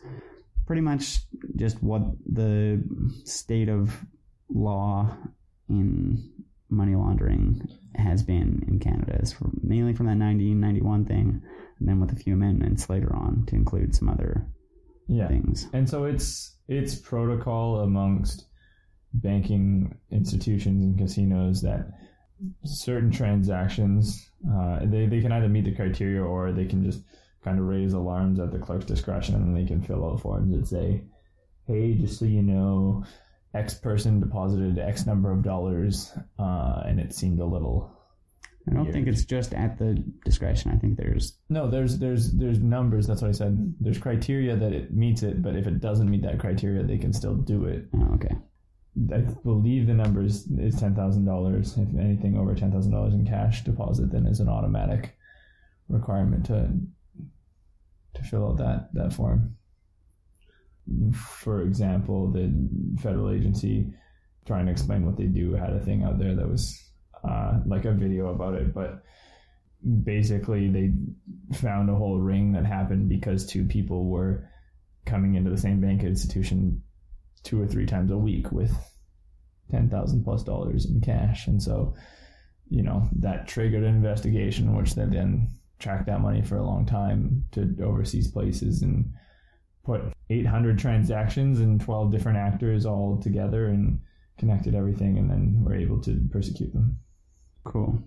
pretty 0.66 0.82
much 0.82 1.18
just 1.56 1.82
what 1.82 2.02
the 2.26 2.82
state 3.24 3.68
of 3.68 4.04
law 4.48 5.16
in 5.68 6.30
money 6.70 6.94
laundering 6.96 7.60
has 7.94 8.22
been 8.22 8.64
in 8.66 8.80
Canada. 8.80 9.18
Is 9.22 9.32
from, 9.32 9.60
mainly 9.62 9.92
from 9.92 10.06
that 10.06 10.18
1991 10.18 11.04
thing 11.04 11.42
and 11.78 11.88
then 11.88 12.00
with 12.00 12.12
a 12.12 12.16
few 12.16 12.32
amendments 12.34 12.90
later 12.90 13.14
on 13.14 13.44
to 13.46 13.54
include 13.54 13.94
some 13.94 14.08
other 14.08 14.46
yeah. 15.08 15.28
things. 15.28 15.68
And 15.72 15.88
so 15.88 16.04
it's 16.04 16.56
it's 16.68 16.96
protocol 16.96 17.80
amongst 17.80 18.46
banking 19.22 19.96
institutions 20.10 20.84
and 20.84 20.98
casinos 20.98 21.62
that 21.62 21.88
certain 22.64 23.10
transactions 23.10 24.30
uh, 24.52 24.80
they, 24.84 25.06
they 25.06 25.20
can 25.20 25.32
either 25.32 25.48
meet 25.48 25.64
the 25.64 25.74
criteria 25.74 26.22
or 26.22 26.52
they 26.52 26.66
can 26.66 26.84
just 26.84 27.02
kind 27.42 27.58
of 27.58 27.64
raise 27.64 27.92
alarms 27.92 28.38
at 28.38 28.52
the 28.52 28.58
clerk's 28.58 28.84
discretion 28.84 29.34
and 29.34 29.44
then 29.44 29.54
they 29.54 29.66
can 29.66 29.82
fill 29.82 30.04
out 30.04 30.20
forms 30.20 30.54
that 30.54 30.66
say 30.66 31.02
hey 31.66 31.94
just 31.94 32.18
so 32.18 32.24
you 32.24 32.42
know 32.42 33.04
x 33.54 33.74
person 33.74 34.20
deposited 34.20 34.78
x 34.78 35.06
number 35.06 35.32
of 35.32 35.42
dollars 35.42 36.12
uh, 36.38 36.82
and 36.86 37.00
it 37.00 37.14
seemed 37.14 37.40
a 37.40 37.44
little 37.44 37.92
I 38.68 38.74
don't 38.74 38.92
think 38.92 39.06
it's 39.06 39.24
just 39.24 39.54
at 39.54 39.78
the 39.78 40.02
discretion. 40.24 40.72
I 40.72 40.76
think 40.76 40.96
there's 40.96 41.38
no 41.48 41.70
there's 41.70 42.00
there's 42.00 42.32
there's 42.32 42.58
numbers 42.58 43.06
that's 43.06 43.22
what 43.22 43.28
i 43.28 43.32
said. 43.32 43.72
There's 43.78 43.96
criteria 43.96 44.56
that 44.56 44.72
it 44.72 44.92
meets 44.92 45.22
it 45.22 45.40
but 45.40 45.54
if 45.54 45.68
it 45.68 45.80
doesn't 45.80 46.10
meet 46.10 46.22
that 46.22 46.40
criteria 46.40 46.82
they 46.82 46.98
can 46.98 47.12
still 47.12 47.36
do 47.36 47.66
it. 47.66 47.86
Oh, 47.94 48.14
okay 48.14 48.36
I 49.12 49.18
believe 49.18 49.86
the 49.86 49.94
number 49.94 50.22
is, 50.24 50.46
ten 50.78 50.94
thousand 50.94 51.26
dollars. 51.26 51.76
If 51.76 51.88
anything 51.98 52.38
over 52.38 52.54
ten 52.54 52.72
thousand 52.72 52.92
dollars 52.92 53.14
in 53.14 53.26
cash 53.26 53.62
deposit, 53.62 54.10
then 54.10 54.26
is 54.26 54.40
an 54.40 54.48
automatic 54.48 55.16
requirement 55.88 56.46
to 56.46 56.70
to 58.14 58.22
fill 58.22 58.48
out 58.48 58.58
that 58.58 58.88
that 58.94 59.12
form. 59.12 59.56
For 61.12 61.62
example, 61.62 62.30
the 62.30 62.52
federal 63.02 63.30
agency 63.30 63.92
trying 64.46 64.66
to 64.66 64.72
explain 64.72 65.04
what 65.04 65.16
they 65.16 65.24
do 65.24 65.52
had 65.52 65.72
a 65.72 65.80
thing 65.80 66.04
out 66.04 66.18
there 66.18 66.34
that 66.34 66.48
was 66.48 66.80
uh, 67.28 67.58
like 67.66 67.84
a 67.84 67.92
video 67.92 68.28
about 68.28 68.54
it, 68.54 68.72
but 68.72 69.02
basically 70.04 70.68
they 70.68 70.92
found 71.56 71.90
a 71.90 71.94
whole 71.94 72.18
ring 72.18 72.52
that 72.52 72.64
happened 72.64 73.08
because 73.08 73.46
two 73.46 73.64
people 73.64 74.06
were 74.06 74.48
coming 75.04 75.34
into 75.34 75.50
the 75.50 75.58
same 75.58 75.80
bank 75.80 76.02
institution 76.02 76.82
two 77.46 77.62
or 77.62 77.66
three 77.66 77.86
times 77.86 78.10
a 78.10 78.18
week 78.18 78.50
with 78.52 78.76
ten 79.70 79.88
thousand 79.88 80.24
plus 80.24 80.42
dollars 80.42 80.84
in 80.84 81.00
cash, 81.00 81.46
and 81.46 81.62
so 81.62 81.94
you 82.68 82.82
know 82.82 83.08
that 83.12 83.48
triggered 83.48 83.84
an 83.84 83.94
investigation, 83.94 84.76
which 84.76 84.94
they 84.94 85.04
then 85.04 85.48
tracked 85.78 86.06
that 86.06 86.20
money 86.20 86.42
for 86.42 86.56
a 86.56 86.64
long 86.64 86.84
time 86.84 87.44
to 87.52 87.74
overseas 87.82 88.30
places 88.30 88.82
and 88.82 89.12
put 89.84 90.00
800 90.30 90.78
transactions 90.78 91.60
and 91.60 91.80
12 91.80 92.10
different 92.10 92.38
actors 92.38 92.84
all 92.86 93.20
together 93.22 93.66
and 93.66 94.00
connected 94.38 94.74
everything, 94.74 95.16
and 95.18 95.30
then 95.30 95.62
were 95.64 95.74
able 95.74 96.00
to 96.02 96.20
persecute 96.30 96.72
them. 96.72 96.98
Cool. 97.64 98.02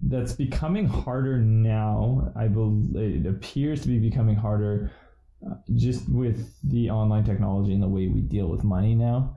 That's 0.00 0.32
becoming 0.32 0.86
harder 0.86 1.38
now. 1.38 2.32
I 2.36 2.48
believe 2.48 3.24
it 3.24 3.28
appears 3.28 3.80
to 3.82 3.88
be 3.88 3.98
becoming 3.98 4.36
harder 4.36 4.90
just 5.74 6.08
with 6.08 6.54
the 6.64 6.90
online 6.90 7.24
technology 7.24 7.72
and 7.72 7.82
the 7.82 7.88
way 7.88 8.06
we 8.08 8.20
deal 8.20 8.48
with 8.48 8.64
money 8.64 8.94
now 8.94 9.36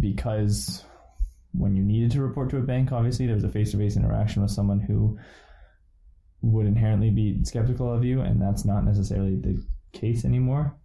because 0.00 0.84
when 1.52 1.76
you 1.76 1.82
needed 1.82 2.10
to 2.12 2.22
report 2.22 2.50
to 2.50 2.58
a 2.58 2.62
bank, 2.62 2.92
obviously 2.92 3.26
there 3.26 3.34
was 3.34 3.44
a 3.44 3.48
face 3.48 3.70
to 3.72 3.78
face 3.78 3.96
interaction 3.96 4.42
with 4.42 4.50
someone 4.50 4.80
who 4.80 5.18
would 6.42 6.66
inherently 6.66 7.10
be 7.10 7.42
skeptical 7.44 7.92
of 7.92 8.04
you, 8.04 8.20
and 8.20 8.40
that's 8.40 8.64
not 8.64 8.84
necessarily 8.84 9.36
the 9.36 9.62
case 9.92 10.24
anymore. 10.24 10.76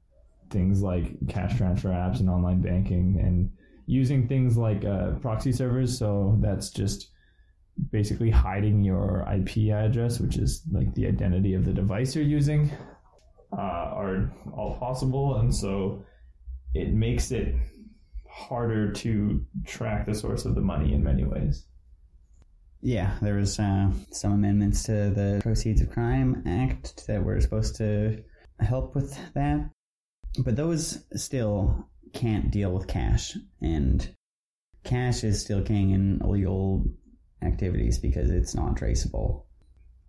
Things 0.49 0.81
like 0.81 1.15
cash 1.27 1.57
transfer 1.57 1.89
apps 1.89 2.19
and 2.19 2.29
online 2.29 2.61
banking, 2.61 3.19
and 3.19 3.51
using 3.85 4.27
things 4.27 4.57
like 4.57 4.85
uh, 4.85 5.11
proxy 5.21 5.51
servers, 5.51 5.97
so 5.97 6.37
that's 6.39 6.69
just 6.69 7.09
basically 7.91 8.29
hiding 8.29 8.83
your 8.83 9.27
IP 9.31 9.73
address, 9.73 10.19
which 10.19 10.37
is 10.37 10.63
like 10.71 10.93
the 10.93 11.07
identity 11.07 11.55
of 11.55 11.65
the 11.65 11.73
device 11.73 12.15
you're 12.15 12.25
using, 12.25 12.71
uh, 13.57 13.61
are 13.61 14.31
all 14.55 14.77
possible, 14.79 15.37
and 15.37 15.53
so 15.53 16.03
it 16.73 16.93
makes 16.93 17.31
it 17.31 17.55
harder 18.27 18.91
to 18.91 19.45
track 19.65 20.05
the 20.05 20.15
source 20.15 20.45
of 20.45 20.55
the 20.55 20.61
money 20.61 20.93
in 20.93 21.03
many 21.03 21.23
ways. 21.23 21.65
Yeah, 22.81 23.15
there 23.21 23.35
was 23.35 23.59
uh, 23.59 23.91
some 24.11 24.33
amendments 24.33 24.83
to 24.83 25.11
the 25.11 25.39
Proceeds 25.41 25.81
of 25.81 25.91
Crime 25.91 26.43
Act 26.45 27.07
that 27.07 27.23
were 27.23 27.39
supposed 27.39 27.75
to 27.77 28.23
help 28.59 28.95
with 28.95 29.17
that, 29.35 29.69
but 30.39 30.55
those 30.55 31.05
still 31.15 31.87
can't 32.13 32.51
deal 32.51 32.71
with 32.71 32.87
cash, 32.87 33.37
and 33.61 34.15
cash 34.83 35.23
is 35.23 35.41
still 35.41 35.61
king 35.61 35.91
in 35.91 36.19
illegal 36.23 36.85
activities 37.41 37.99
because 37.99 38.29
it's 38.29 38.55
not 38.55 38.77
traceable. 38.77 39.47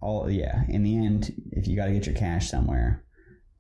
All 0.00 0.30
yeah, 0.30 0.64
in 0.68 0.82
the 0.82 0.96
end, 0.96 1.32
if 1.52 1.68
you 1.68 1.76
got 1.76 1.86
to 1.86 1.92
get 1.92 2.06
your 2.06 2.14
cash 2.14 2.50
somewhere, 2.50 3.03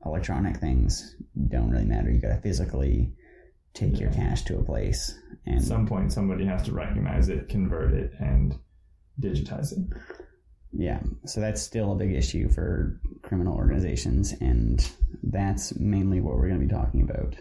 electronic 0.04 0.58
things 0.58 1.16
don't 1.48 1.70
really 1.70 1.84
matter. 1.84 2.10
You 2.10 2.20
got 2.20 2.34
to 2.34 2.40
physically 2.40 3.12
take 3.74 3.98
your 3.98 4.10
cash 4.12 4.42
to 4.44 4.58
a 4.58 4.62
place. 4.62 5.18
And 5.46 5.58
At 5.58 5.64
some 5.64 5.86
point, 5.86 6.12
somebody 6.12 6.44
has 6.46 6.62
to 6.64 6.72
recognize 6.72 7.28
it, 7.28 7.48
convert 7.48 7.92
it, 7.92 8.12
and 8.20 8.56
digitize 9.20 9.72
it. 9.72 9.78
yeah, 10.72 11.00
so 11.26 11.40
that's 11.40 11.60
still 11.62 11.92
a 11.92 11.96
big 11.96 12.12
issue 12.12 12.48
for 12.48 13.00
criminal 13.22 13.54
organizations, 13.54 14.32
and 14.40 14.88
that's 15.22 15.78
mainly 15.78 16.20
what 16.20 16.34
we're 16.36 16.48
going 16.48 16.60
to 16.60 16.66
be 16.66 16.72
talking 16.72 17.02
about. 17.02 17.36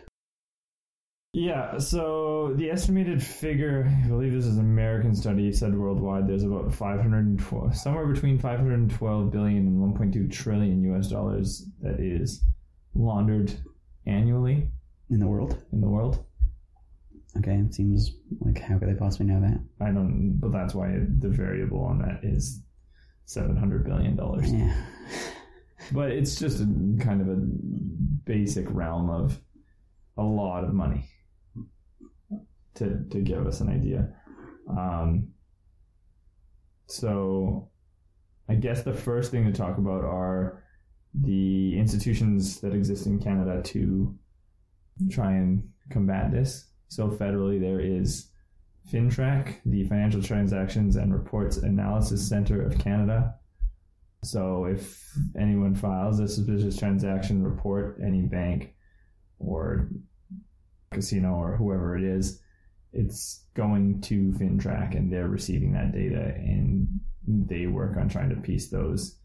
Yeah, 1.36 1.80
so 1.80 2.54
the 2.56 2.70
estimated 2.70 3.24
figure, 3.24 3.92
I 4.04 4.08
believe 4.08 4.34
this 4.34 4.46
is 4.46 4.58
an 4.58 4.66
American 4.66 5.16
study, 5.16 5.52
said 5.52 5.76
worldwide 5.76 6.28
there's 6.28 6.44
about 6.44 6.72
512, 6.72 7.76
somewhere 7.76 8.06
between 8.06 8.38
512 8.38 9.32
billion 9.32 9.66
and 9.66 9.96
1.2 9.96 10.32
trillion 10.32 10.84
US 10.94 11.08
dollars 11.08 11.66
that 11.82 12.00
is 12.00 12.44
laundered 12.96 13.54
annually 14.06 14.70
In 15.10 15.20
the 15.20 15.28
world, 15.28 15.58
in 15.72 15.82
the 15.82 15.88
world. 15.90 16.24
okay, 17.38 17.56
it 17.56 17.74
seems 17.74 18.12
like 18.40 18.60
how 18.60 18.78
could 18.78 18.90
they 18.90 18.94
possibly 19.00 19.28
know 19.28 19.42
that? 19.42 19.60
I 19.86 19.92
don't, 19.92 20.38
but 20.40 20.52
that's 20.52 20.74
why 20.76 21.00
the 21.20 21.30
variable 21.30 21.84
on 21.84 22.00
that 22.00 22.20
is 22.24 22.62
700 23.26 23.86
billion 23.86 24.16
dollars. 24.16 24.52
Yeah, 24.52 24.76
But 25.92 26.12
it's 26.12 26.36
just 26.40 26.62
a 26.62 26.66
kind 27.04 27.22
of 27.22 27.28
a 27.30 27.36
basic 28.26 28.66
realm 28.70 29.10
of 29.10 29.40
a 30.18 30.24
lot 30.24 30.64
of 30.64 30.74
money 30.74 31.10
to 32.76 33.04
to 33.12 33.20
give 33.20 33.46
us 33.48 33.62
an 33.62 33.70
idea. 33.70 34.10
Um, 34.70 35.30
so, 36.88 37.70
I 38.48 38.56
guess 38.56 38.84
the 38.84 38.94
first 38.94 39.32
thing 39.32 39.46
to 39.46 39.52
talk 39.52 39.78
about 39.78 40.04
are 40.04 40.64
the 41.14 41.78
institutions 41.78 42.60
that 42.62 42.74
exist 42.74 43.06
in 43.06 43.20
Canada 43.20 43.62
to 43.64 44.16
try 45.10 45.34
and 45.34 45.70
combat 45.90 46.32
this. 46.32 46.66
So, 46.88 47.10
federally, 47.10 47.60
there 47.60 47.80
is 47.80 48.30
FINTRAC, 48.92 49.56
the 49.66 49.86
Financial 49.86 50.22
Transactions 50.22 50.96
and 50.96 51.14
Reports 51.14 51.58
Analysis 51.58 52.28
Center 52.28 52.62
of 52.62 52.78
Canada. 52.78 53.36
So 54.24 54.66
if 54.66 55.04
anyone 55.38 55.76
files 55.76 56.20
a 56.20 56.28
suspicious 56.28 56.78
transaction 56.78 57.44
report, 57.44 58.00
any 58.04 58.22
bank 58.22 58.74
or 59.40 59.90
casino 60.92 61.34
or 61.34 61.58
whoever 61.58 61.98
it 61.98 62.04
is, 62.04 62.42
it's 62.94 63.46
going 63.54 64.02
to 64.02 64.32
FINTRAC 64.34 64.96
and 64.96 65.12
they're 65.12 65.28
receiving 65.28 65.74
that 65.74 65.92
data 65.92 66.34
and 66.36 66.88
they 67.28 67.68
work 67.68 67.98
on 67.98 68.08
trying 68.08 68.30
to 68.30 68.36
piece 68.36 68.70
those 68.70 69.18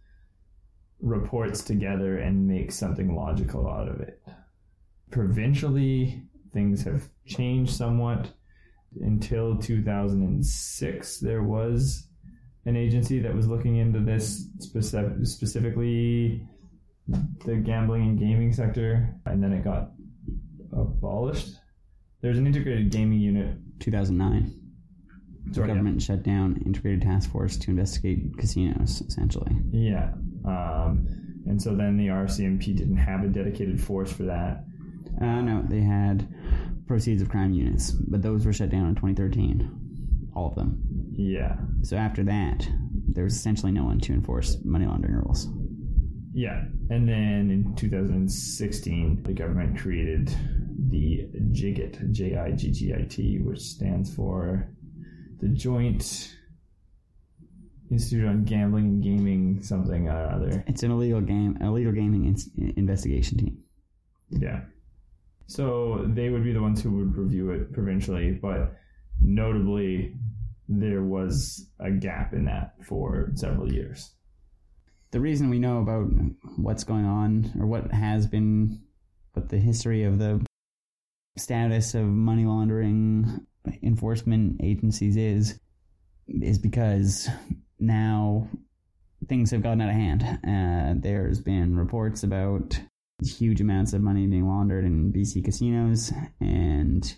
reports 1.00 1.62
together 1.62 2.18
and 2.18 2.46
make 2.46 2.72
something 2.72 3.14
logical 3.14 3.68
out 3.68 3.88
of 3.88 4.00
it. 4.00 4.20
Provincially, 5.10 6.22
things 6.52 6.82
have 6.84 7.08
changed 7.26 7.72
somewhat. 7.72 8.32
Until 9.00 9.56
2006, 9.58 11.20
there 11.20 11.42
was 11.42 12.08
an 12.64 12.74
agency 12.74 13.20
that 13.20 13.34
was 13.34 13.46
looking 13.46 13.76
into 13.76 14.00
this 14.00 14.48
specific, 14.58 15.12
specifically 15.24 16.46
the 17.44 17.56
gambling 17.56 18.02
and 18.02 18.18
gaming 18.18 18.52
sector, 18.52 19.14
and 19.26 19.42
then 19.42 19.52
it 19.52 19.62
got 19.62 19.90
abolished. 20.72 21.54
There's 22.22 22.38
an 22.38 22.46
integrated 22.46 22.90
gaming 22.90 23.20
unit. 23.20 23.56
2009. 23.80 24.54
The 25.46 25.54
Sorry, 25.54 25.68
government 25.68 26.02
shut 26.02 26.22
down 26.22 26.60
integrated 26.66 27.02
task 27.02 27.30
force 27.30 27.56
to 27.58 27.70
investigate 27.70 28.36
casinos, 28.36 29.02
essentially. 29.02 29.56
Yeah. 29.70 30.12
Um, 30.44 31.06
and 31.46 31.60
so 31.60 31.74
then 31.74 31.96
the 31.96 32.08
RCMP 32.08 32.76
didn't 32.76 32.96
have 32.98 33.24
a 33.24 33.28
dedicated 33.28 33.80
force 33.80 34.12
for 34.12 34.24
that. 34.24 34.64
Uh, 35.20 35.40
no, 35.40 35.62
they 35.66 35.80
had 35.80 36.28
proceeds 36.86 37.22
of 37.22 37.28
crime 37.28 37.52
units, 37.52 37.90
but 37.90 38.22
those 38.22 38.46
were 38.46 38.52
shut 38.52 38.70
down 38.70 38.86
in 38.86 38.94
2013. 38.94 40.30
All 40.34 40.48
of 40.48 40.54
them. 40.54 40.80
Yeah. 41.12 41.56
So 41.82 41.96
after 41.96 42.22
that, 42.24 42.68
there 43.08 43.24
was 43.24 43.34
essentially 43.34 43.72
no 43.72 43.84
one 43.84 43.98
to 44.00 44.12
enforce 44.12 44.58
money 44.64 44.86
laundering 44.86 45.14
rules. 45.14 45.48
Yeah. 46.32 46.62
And 46.90 47.08
then 47.08 47.50
in 47.50 47.74
2016, 47.76 49.22
the 49.24 49.32
government 49.32 49.78
created 49.78 50.28
the 50.90 51.28
JIGIT, 51.52 52.12
J 52.12 52.36
I 52.36 52.52
G 52.52 52.70
G 52.70 52.94
I 52.94 53.02
T, 53.02 53.38
which 53.40 53.60
stands 53.60 54.14
for 54.14 54.68
the 55.40 55.48
Joint 55.48 56.36
Institute 57.90 58.26
on 58.26 58.44
Gambling 58.44 58.84
and 58.84 59.02
Gaming, 59.02 59.62
something 59.62 60.08
or 60.08 60.30
other. 60.30 60.64
It's 60.66 60.82
an 60.82 60.90
illegal 60.90 61.20
game, 61.20 61.56
illegal 61.60 61.92
gaming 61.92 62.26
in- 62.26 62.74
investigation 62.76 63.38
team. 63.38 63.58
Yeah. 64.30 64.60
So 65.46 66.04
they 66.06 66.28
would 66.28 66.44
be 66.44 66.52
the 66.52 66.60
ones 66.60 66.82
who 66.82 66.90
would 66.98 67.16
review 67.16 67.50
it 67.50 67.72
provincially, 67.72 68.32
but 68.32 68.76
notably, 69.20 70.14
there 70.68 71.02
was 71.02 71.66
a 71.80 71.90
gap 71.90 72.34
in 72.34 72.44
that 72.44 72.74
for 72.84 73.32
several 73.34 73.72
years. 73.72 74.12
The 75.10 75.20
reason 75.20 75.48
we 75.48 75.58
know 75.58 75.78
about 75.78 76.10
what's 76.56 76.84
going 76.84 77.06
on 77.06 77.50
or 77.58 77.66
what 77.66 77.90
has 77.90 78.26
been, 78.26 78.82
what 79.32 79.48
the 79.48 79.56
history 79.56 80.04
of 80.04 80.18
the 80.18 80.44
status 81.38 81.94
of 81.94 82.04
money 82.04 82.44
laundering 82.44 83.46
enforcement 83.82 84.60
agencies 84.62 85.16
is, 85.16 85.58
is 86.28 86.58
because 86.58 87.30
now 87.78 88.48
things 89.28 89.50
have 89.50 89.62
gotten 89.62 89.80
out 89.80 89.88
of 89.88 89.94
hand. 89.94 90.22
Uh, 90.22 91.00
there's 91.00 91.40
been 91.40 91.76
reports 91.76 92.22
about 92.22 92.78
huge 93.22 93.60
amounts 93.60 93.92
of 93.92 94.00
money 94.00 94.26
being 94.26 94.46
laundered 94.46 94.84
in 94.84 95.12
BC 95.12 95.44
casinos, 95.44 96.12
and 96.40 97.16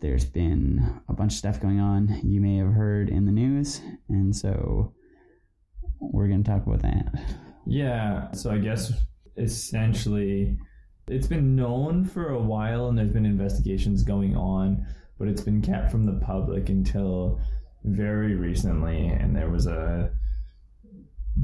there's 0.00 0.26
been 0.26 1.00
a 1.08 1.14
bunch 1.14 1.32
of 1.32 1.38
stuff 1.38 1.60
going 1.60 1.80
on 1.80 2.20
you 2.22 2.40
may 2.40 2.58
have 2.58 2.72
heard 2.72 3.08
in 3.08 3.24
the 3.24 3.32
news, 3.32 3.80
and 4.08 4.34
so 4.36 4.92
we're 6.00 6.28
going 6.28 6.44
to 6.44 6.50
talk 6.50 6.66
about 6.66 6.82
that. 6.82 7.06
Yeah, 7.66 8.30
so 8.32 8.50
I 8.50 8.58
guess 8.58 8.92
essentially 9.36 10.56
it's 11.08 11.26
been 11.26 11.56
known 11.56 12.04
for 12.04 12.30
a 12.30 12.38
while 12.38 12.88
and 12.88 12.98
there's 12.98 13.12
been 13.12 13.26
investigations 13.26 14.02
going 14.02 14.36
on, 14.36 14.86
but 15.18 15.28
it's 15.28 15.42
been 15.42 15.62
kept 15.62 15.90
from 15.90 16.04
the 16.04 16.20
public 16.24 16.68
until 16.68 17.40
very 17.86 18.34
recently. 18.34 19.06
And 19.08 19.34
there 19.34 19.48
was 19.48 19.66
a 19.66 20.10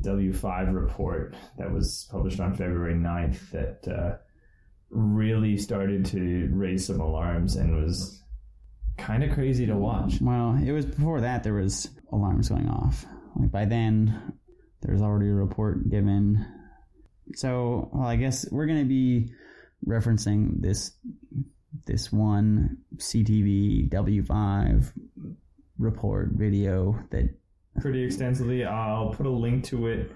W5 0.01 0.75
report 0.75 1.35
that 1.59 1.73
was 1.73 2.09
published 2.11 2.41
on 2.41 2.55
February 2.55 2.95
9th 2.95 3.51
that 3.51 3.89
uh, 3.89 4.17
really 4.91 5.57
started 5.57 6.05
to 6.07 6.49
raise 6.53 6.87
some 6.87 7.01
alarms 7.01 7.57
and 7.57 7.85
was 7.85 8.23
kind 8.99 9.23
of 9.25 9.33
crazy 9.33 9.67
to 9.67 9.77
watch. 9.77 10.21
Well, 10.21 10.59
it 10.63 10.73
was 10.73 10.87
before 10.87 11.21
that 11.21 11.43
there 11.43 11.55
was 11.55 11.89
alarms 12.11 12.49
going 12.49 12.69
off. 12.69 13.07
Like 13.37 13.51
by 13.51 13.65
then, 13.65 14.35
there 14.83 14.93
was 14.93 15.03
already 15.03 15.29
a 15.29 15.35
report 15.35 15.89
given. 15.89 16.45
So, 17.35 17.91
well, 17.93 18.07
I 18.07 18.17
guess 18.17 18.47
we're 18.51 18.67
going 18.67 18.81
to 18.81 18.89
be 18.89 19.33
referencing 19.87 20.61
this 20.61 20.93
this 21.87 22.13
one 22.13 22.79
CTV 22.97 23.89
W5 23.89 24.93
report 25.83 26.31
video 26.33 26.99
that 27.11 27.29
pretty 27.81 28.03
extensively. 28.03 28.65
I'll 28.65 29.11
put 29.11 29.27
a 29.27 29.31
link 29.31 29.65
to 29.65 29.87
it 29.89 30.13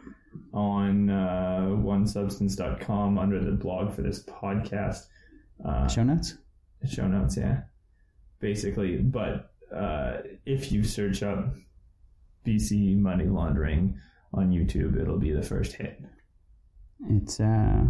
on 0.52 1.11
uh, 1.11 1.66
onesubstance.com 1.70 3.18
under 3.18 3.42
the 3.42 3.52
blog 3.52 3.94
for 3.94 4.02
this 4.02 4.23
podcast. 4.25 5.06
Uh, 5.64 5.88
show 5.88 6.02
notes. 6.02 6.35
Show 6.88 7.06
notes, 7.06 7.37
yeah. 7.37 7.62
Basically, 8.40 8.99
but 8.99 9.52
uh, 9.75 10.18
if 10.44 10.70
you 10.70 10.85
search 10.85 11.23
up 11.23 11.54
BC 12.46 12.96
money 12.96 13.25
laundering 13.25 13.99
on 14.32 14.50
YouTube, 14.50 15.00
it'll 15.00 15.18
be 15.18 15.32
the 15.32 15.42
first 15.42 15.73
hit. 15.73 16.00
It's 17.11 17.40
uh 17.40 17.85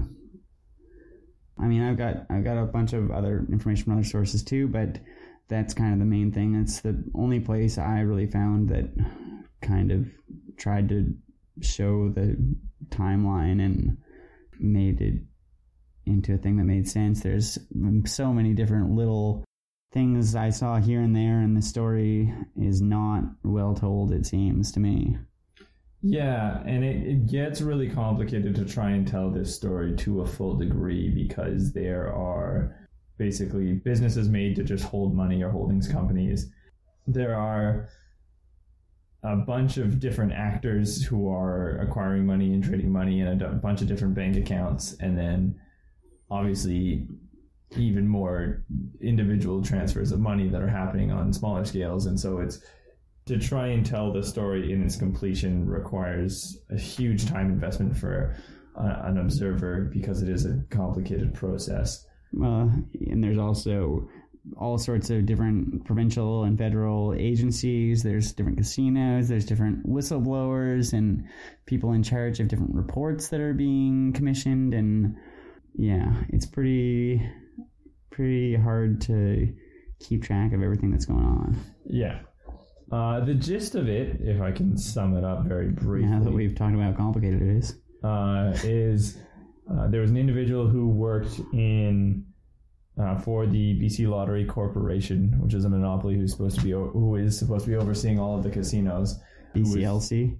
I 1.59 1.65
mean, 1.65 1.83
I've 1.83 1.97
got 1.97 2.27
I've 2.29 2.45
got 2.45 2.59
a 2.59 2.67
bunch 2.67 2.93
of 2.93 3.11
other 3.11 3.47
information 3.51 3.85
from 3.85 3.95
other 3.95 4.05
sources 4.05 4.43
too, 4.43 4.69
but 4.69 4.99
that's 5.49 5.75
kind 5.75 5.93
of 5.93 5.99
the 5.99 6.05
main 6.05 6.33
thing. 6.33 6.55
It's 6.57 6.81
the 6.81 7.03
only 7.15 7.41
place 7.41 7.79
I 7.79 8.01
really 8.01 8.27
found 8.27 8.69
that 8.71 8.91
kind 9.63 9.93
of 9.93 10.07
tried 10.57 10.89
to 10.89 11.15
show 11.61 12.09
the 12.09 12.37
timeline 12.89 13.65
and 13.65 13.97
made 14.59 15.01
it 15.01 15.23
into 16.05 16.35
a 16.35 16.39
thing 16.39 16.57
that 16.57 16.65
made 16.65 16.89
sense. 16.89 17.21
There's 17.21 17.59
so 18.07 18.33
many 18.33 18.55
different 18.55 18.91
little 18.93 19.45
things 19.93 20.35
I 20.35 20.51
saw 20.51 20.77
here 20.77 21.01
and 21.01 21.15
there, 21.15 21.41
and 21.41 21.57
the 21.57 21.63
story 21.63 22.33
is 22.57 22.81
not 22.81 23.25
well 23.43 23.75
told, 23.75 24.13
it 24.13 24.27
seems 24.27 24.73
to 24.73 24.81
me. 24.81 25.17
Yeah, 26.03 26.63
and 26.65 26.85
it, 26.85 27.07
it 27.07 27.27
gets 27.27 27.61
really 27.61 27.89
complicated 27.89 28.55
to 28.57 28.65
try 28.65 28.91
and 28.91 29.09
tell 29.09 29.31
this 29.31 29.55
story 29.55 29.97
to 29.97 30.21
a 30.21 30.27
full 30.27 30.57
degree 30.57 31.09
because 31.11 31.73
there 31.73 32.13
are 32.13 32.77
basically 33.19 33.75
businesses 33.75 34.29
made 34.29 34.57
to 34.57 34.65
just 34.65 34.85
hold 34.85 35.15
money 35.15 35.43
or 35.43 35.51
holdings 35.51 35.89
companies. 35.89 36.51
There 37.07 37.35
are 37.35 37.89
a 39.23 39.37
bunch 39.37 39.77
of 39.77 39.99
different 39.99 40.33
actors 40.33 41.03
who 41.05 41.29
are 41.29 41.79
acquiring 41.79 42.27
money 42.27 42.53
and 42.53 42.63
trading 42.63 42.93
money 42.93 43.21
in 43.21 43.43
a 43.43 43.49
bunch 43.49 43.81
of 43.81 43.89
different 43.89 44.15
bank 44.15 44.37
accounts, 44.37 44.97
and 45.01 45.19
then 45.19 45.59
obviously 46.31 47.09
even 47.77 48.07
more 48.07 48.65
individual 49.01 49.63
transfers 49.63 50.13
of 50.13 50.21
money 50.21 50.49
that 50.49 50.63
are 50.63 50.69
happening 50.69 51.11
on 51.11 51.33
smaller 51.33 51.65
scales. 51.65 52.07
And 52.07 52.19
so 52.19 52.39
it's 52.39 52.61
to 53.27 53.39
try 53.39 53.69
and 53.69 53.85
tell 53.85 54.13
the 54.13 54.23
story 54.23 54.73
in 54.73 54.83
its 54.83 54.97
completion 54.97 55.67
requires 55.67 56.59
a 56.71 56.79
huge 56.79 57.27
time 57.27 57.47
investment 57.47 57.97
for 57.97 58.37
uh, 58.79 59.03
an 59.05 59.19
observer 59.19 59.91
because 59.93 60.23
it 60.23 60.29
is 60.29 60.47
a 60.47 60.63
complicated 60.71 61.35
process. 61.35 62.06
Uh, 62.35 62.69
and 63.11 63.23
there's 63.23 63.39
also 63.39 64.09
all 64.57 64.79
sorts 64.79 65.11
of 65.11 65.27
different 65.27 65.85
provincial 65.85 66.45
and 66.45 66.57
federal 66.57 67.15
agencies. 67.15 68.03
There's 68.03 68.33
different 68.33 68.59
casinos. 68.59 69.29
There's 69.29 69.45
different 69.45 69.87
whistleblowers 69.89 70.93
and 70.93 71.25
people 71.67 71.93
in 71.93 72.03
charge 72.03 72.41
of 72.41 72.49
different 72.49 72.75
reports 72.75 73.29
that 73.29 73.41
are 73.41 73.55
being 73.55 74.13
commissioned. 74.13 74.75
And 74.75 75.17
yeah, 75.75 76.23
it's 76.29 76.47
pretty 76.47 77.29
pretty 78.11 78.55
hard 78.55 79.01
to 79.03 79.53
keep 80.01 80.23
track 80.23 80.53
of 80.53 80.63
everything 80.63 80.91
that's 80.91 81.07
going 81.07 81.25
on. 81.25 81.57
Yeah. 81.85 82.21
Uh, 82.91 83.25
the 83.25 83.35
gist 83.35 83.75
of 83.75 83.89
it, 83.89 84.21
if 84.21 84.41
I 84.41 84.53
can 84.53 84.79
sum 84.79 85.17
it 85.17 85.25
up 85.25 85.45
very 85.45 85.71
briefly, 85.71 86.09
now 86.09 86.23
that 86.23 86.33
we've 86.33 86.55
talked 86.55 86.75
about 86.75 86.93
how 86.93 86.97
complicated 86.97 87.43
it 87.43 87.57
is, 87.59 87.77
uh, 88.05 88.53
is 88.63 89.19
uh, 89.71 89.89
there 89.89 90.01
was 90.01 90.11
an 90.11 90.17
individual 90.17 90.69
who 90.69 90.89
worked 90.89 91.41
in 91.53 92.25
uh, 93.01 93.17
for 93.17 93.47
the 93.47 93.79
BC 93.81 94.09
Lottery 94.09 94.45
Corporation, 94.45 95.39
which 95.41 95.55
is 95.55 95.65
a 95.65 95.69
monopoly 95.69 96.17
who's 96.17 96.33
supposed 96.33 96.59
to 96.59 96.65
be 96.65 96.71
who 96.71 97.17
is 97.17 97.39
supposed 97.39 97.65
to 97.65 97.71
be 97.71 97.77
overseeing 97.77 98.19
all 98.19 98.37
of 98.37 98.43
the 98.43 98.51
casinos. 98.51 99.19
BCLC. 99.55 100.37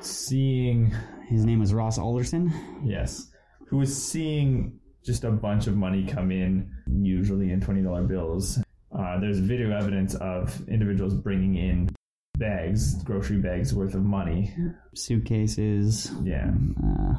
Seeing 0.00 0.94
his 1.28 1.44
name 1.44 1.60
was 1.60 1.74
Ross 1.74 1.98
Alderson. 1.98 2.52
Yes, 2.84 3.30
who 3.66 3.78
was 3.78 3.94
seeing 3.94 4.78
just 5.04 5.24
a 5.24 5.30
bunch 5.30 5.66
of 5.66 5.76
money 5.76 6.04
come 6.04 6.30
in, 6.30 6.70
usually 6.86 7.52
in 7.52 7.60
twenty 7.60 7.82
dollar 7.82 8.02
bills, 8.02 8.58
uh, 8.96 9.20
there's 9.20 9.38
video 9.38 9.76
evidence 9.76 10.14
of 10.16 10.66
individuals 10.68 11.14
bringing 11.14 11.56
in 11.56 11.90
bags, 12.38 13.02
grocery 13.04 13.36
bags 13.36 13.74
worth 13.74 13.94
of 13.94 14.02
money, 14.02 14.52
suitcases. 14.94 16.10
Yeah, 16.22 16.50
uh, 16.82 17.14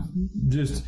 just 0.47 0.84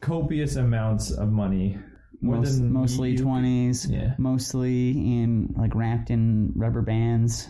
copious 0.00 0.56
amounts 0.56 1.10
of 1.10 1.30
money. 1.30 1.78
More 2.20 2.38
Most, 2.38 2.60
mostly 2.60 3.16
twenties. 3.16 3.86
Yeah, 3.88 4.14
mostly 4.18 4.90
in 4.90 5.54
like 5.56 5.74
wrapped 5.74 6.10
in 6.10 6.52
rubber 6.56 6.82
bands, 6.82 7.48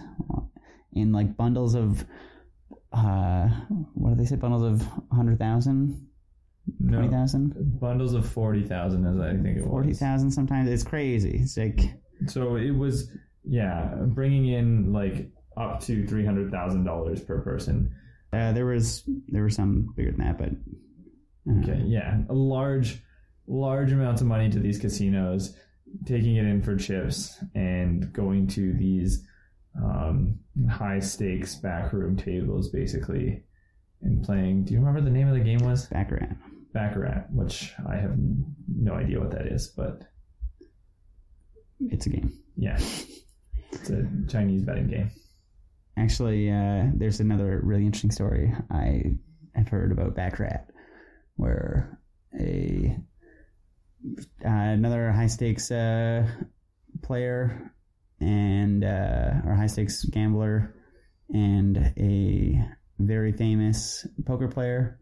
in 0.93 1.13
like 1.13 1.37
bundles 1.37 1.75
of. 1.75 2.05
Uh, 2.93 3.49
what 3.95 4.11
do 4.11 4.17
they 4.17 4.25
say? 4.25 4.37
Bundles 4.37 4.63
of 4.63 4.87
hundred 5.11 5.39
thousand. 5.39 6.09
No, 6.81 6.99
20,000? 6.99 7.81
Bundles 7.81 8.13
of 8.13 8.29
40,000 8.29 9.07
as 9.07 9.19
I 9.19 9.31
think 9.43 9.57
it 9.57 9.63
was. 9.63 9.71
40,000 9.71 10.31
sometimes. 10.31 10.69
It's 10.69 10.83
crazy. 10.83 11.39
It's 11.43 11.57
like 11.57 11.81
so 12.27 12.57
it 12.57 12.73
was, 12.73 13.11
yeah, 13.45 13.95
bringing 14.09 14.49
in 14.49 14.93
like 14.93 15.31
up 15.57 15.81
to 15.81 16.07
three 16.07 16.25
hundred 16.25 16.51
thousand 16.51 16.85
dollars 16.85 17.23
per 17.23 17.41
person. 17.41 17.95
Uh, 18.33 18.53
there 18.53 18.67
was 18.67 19.09
there 19.29 19.43
were 19.43 19.51
some 19.51 19.93
bigger 19.97 20.11
than 20.11 20.21
that, 20.21 20.39
but 20.39 20.51
okay, 21.61 21.83
yeah, 21.87 22.19
a 22.29 22.35
large, 22.35 23.03
large 23.47 23.93
amounts 23.93 24.21
of 24.21 24.27
money 24.27 24.51
to 24.51 24.59
these 24.59 24.79
casinos, 24.79 25.57
taking 26.07 26.37
it 26.37 26.45
in 26.45 26.63
for 26.63 26.77
chips 26.77 27.43
and 27.55 28.13
going 28.13 28.47
to 28.49 28.73
these 28.75 29.27
um, 29.83 30.39
high 30.71 31.01
stakes 31.01 31.55
backroom 31.57 32.17
tables, 32.17 32.69
basically, 32.69 33.43
and 34.03 34.23
playing. 34.25 34.65
Do 34.65 34.75
you 34.75 34.81
remember 34.81 35.01
the 35.01 35.11
name 35.11 35.29
of 35.29 35.35
the 35.35 35.41
game 35.41 35.61
was 35.61 35.87
Baccarat? 35.87 36.37
Baccarat, 36.73 37.27
which 37.31 37.73
I 37.89 37.97
have 37.97 38.17
no 38.69 38.95
idea 38.95 39.21
what 39.21 39.31
that 39.31 39.47
is, 39.47 39.69
but 39.69 40.03
it's 41.81 42.07
a 42.07 42.11
game. 42.11 42.33
Yeah. 42.57 42.79
It's 43.73 43.91
a 43.91 44.07
Chinese 44.29 44.63
betting 44.63 44.89
game. 44.89 45.11
Actually, 45.97 46.51
uh, 46.51 46.87
there's 46.95 47.21
another 47.21 47.61
really 47.63 47.85
interesting 47.85 48.11
story 48.11 48.53
I 48.71 49.03
have 49.55 49.69
heard 49.69 49.93
about 49.93 50.15
Baccarat, 50.15 50.65
where 51.39 51.99
a 52.39 52.97
uh, 54.45 54.49
another 54.49 55.11
high 55.11 55.27
stakes 55.27 55.71
uh, 55.71 56.27
player 57.03 57.73
and 58.21 58.85
uh, 58.85 59.33
or 59.47 59.55
high 59.55 59.67
stakes 59.67 60.05
gambler 60.05 60.75
and 61.33 61.93
a 61.97 62.65
very 62.99 63.33
famous 63.33 64.07
poker 64.27 64.49
player 64.49 64.99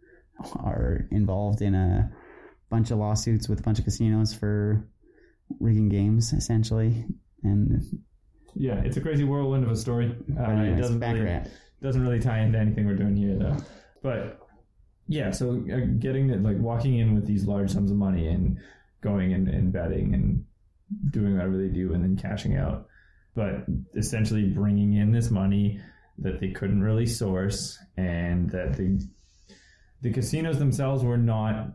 are 0.57 1.09
involved 1.11 1.63
in 1.63 1.75
a 1.75 2.11
bunch 2.69 2.91
of 2.91 2.99
lawsuits 2.99 3.49
with 3.49 3.61
a 3.61 3.63
bunch 3.63 3.79
of 3.79 3.85
casinos 3.85 4.35
for 4.35 4.87
rigging 5.61 5.89
games 5.89 6.33
essentially, 6.33 7.07
and 7.43 7.83
yeah, 8.55 8.81
it's 8.81 8.97
a 8.97 9.01
crazy 9.01 9.25
whirlwind 9.25 9.65
of 9.65 9.71
a 9.71 9.77
story. 9.77 10.15
Uh, 10.39 10.51
it 10.51 10.77
doesn't 10.77 11.01
really, 11.01 11.41
doesn't 11.83 12.03
really 12.03 12.21
tie 12.21 12.41
into 12.41 12.59
anything 12.59 12.87
we're 12.87 12.97
doing 12.97 13.17
here 13.17 13.39
though. 13.39 13.57
But 14.03 14.46
yeah, 15.09 15.31
so 15.31 15.65
uh, 15.73 15.87
getting 15.99 16.31
it 16.31 16.43
like 16.43 16.59
walking 16.59 16.99
in 16.99 17.15
with 17.15 17.27
these 17.27 17.47
large 17.47 17.71
sums 17.71 17.91
of 17.91 17.97
money 17.97 18.29
and 18.29 18.59
going 19.01 19.33
and, 19.33 19.49
and 19.49 19.73
betting 19.73 20.15
and 20.15 20.45
doing 21.11 21.35
whatever 21.35 21.57
they 21.57 21.69
do 21.69 21.93
and 21.93 22.03
then 22.03 22.17
cashing 22.17 22.57
out, 22.57 22.87
but 23.35 23.65
essentially 23.95 24.45
bringing 24.45 24.95
in 24.95 25.13
this 25.13 25.31
money 25.31 25.81
that 26.19 26.41
they 26.41 26.51
couldn't 26.51 26.83
really 26.83 27.07
source 27.07 27.79
and 27.97 28.51
that 28.51 28.77
the 28.77 29.07
the 30.03 30.13
casinos 30.13 30.59
themselves 30.59 31.03
were 31.03 31.17
not 31.17 31.73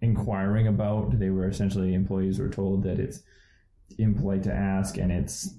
inquiring 0.00 0.66
about. 0.66 1.18
They 1.18 1.30
were 1.30 1.48
essentially 1.48 1.94
employees 1.94 2.38
were 2.38 2.48
told 2.48 2.82
that 2.84 2.98
it's 2.98 3.22
impolite 3.98 4.42
to 4.44 4.52
ask 4.52 4.98
and 4.98 5.12
it's 5.12 5.54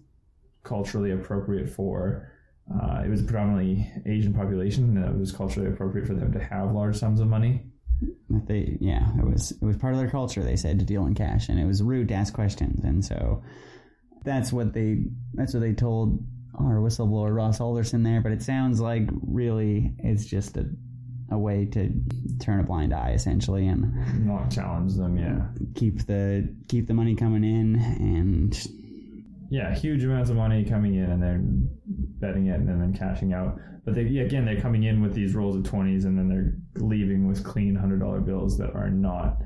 culturally 0.64 1.12
appropriate 1.12 1.70
for. 1.70 2.32
Uh, 2.72 3.02
it 3.06 3.10
was 3.10 3.22
a 3.22 3.24
predominantly 3.24 3.92
Asian 4.06 4.34
population, 4.34 4.98
and 4.98 5.06
it 5.06 5.20
was 5.20 5.32
culturally 5.32 5.70
appropriate 5.70 6.08
for 6.08 6.14
them 6.14 6.32
to 6.32 6.40
have 6.40 6.72
large 6.72 6.98
sums 6.98 7.20
of 7.20 7.28
money. 7.28 7.62
They, 8.30 8.78
yeah, 8.80 9.10
it 9.18 9.26
was 9.26 9.52
it 9.52 9.64
was 9.64 9.78
part 9.78 9.94
of 9.94 10.00
their 10.00 10.10
culture. 10.10 10.44
They 10.44 10.56
said 10.56 10.80
to 10.80 10.86
deal 10.86 11.06
in 11.06 11.14
cash, 11.14 11.50
and 11.50 11.60
it 11.60 11.66
was 11.66 11.84
rude 11.84 12.08
to 12.10 12.14
ask 12.14 12.34
questions, 12.34 12.84
and 12.84 13.04
so 13.04 13.44
that's 14.24 14.52
what 14.52 14.74
they 14.74 15.04
that's 15.34 15.54
what 15.54 15.60
they 15.60 15.74
told 15.74 16.26
our 16.58 16.76
whistleblower 16.76 17.36
Ross 17.36 17.60
Alderson 17.60 18.04
there. 18.04 18.22
But 18.22 18.32
it 18.32 18.42
sounds 18.42 18.80
like 18.80 19.10
really 19.22 19.94
it's 20.00 20.26
just 20.26 20.58
a 20.58 20.66
a 21.32 21.38
way 21.38 21.66
to 21.66 21.92
turn 22.40 22.60
a 22.60 22.64
blind 22.64 22.94
eye 22.94 23.12
essentially 23.12 23.68
and 23.68 24.26
not 24.26 24.50
challenge 24.52 24.96
them. 24.96 25.18
Yeah, 25.18 25.48
keep 25.76 26.06
the 26.06 26.54
keep 26.68 26.88
the 26.88 26.94
money 26.94 27.16
coming 27.16 27.44
in 27.44 27.76
and 27.76 28.68
yeah, 29.54 29.72
huge 29.76 30.04
amounts 30.04 30.32
of 30.32 30.36
money 30.36 30.66
coming 30.66 30.96
in 30.96 31.12
and 31.12 31.22
they're 31.22 31.40
betting 31.40 32.48
it 32.48 32.60
and 32.60 32.68
then, 32.68 32.92
cashing 32.92 33.34
out. 33.34 33.60
But 33.86 33.94
they 33.94 34.02
again 34.02 34.46
they're 34.46 34.60
coming 34.60 34.82
in 34.82 35.00
with 35.00 35.14
these 35.14 35.36
rolls 35.36 35.56
of 35.56 35.64
twenties 35.64 36.06
and 36.06 36.18
then 36.18 36.28
they're 36.28 36.56
leaving 36.84 37.28
with 37.28 37.44
clean 37.44 37.76
hundred 37.76 38.00
dollar 38.00 38.20
bills 38.20 38.58
that 38.58 38.74
are 38.74 38.90
not 38.90 39.38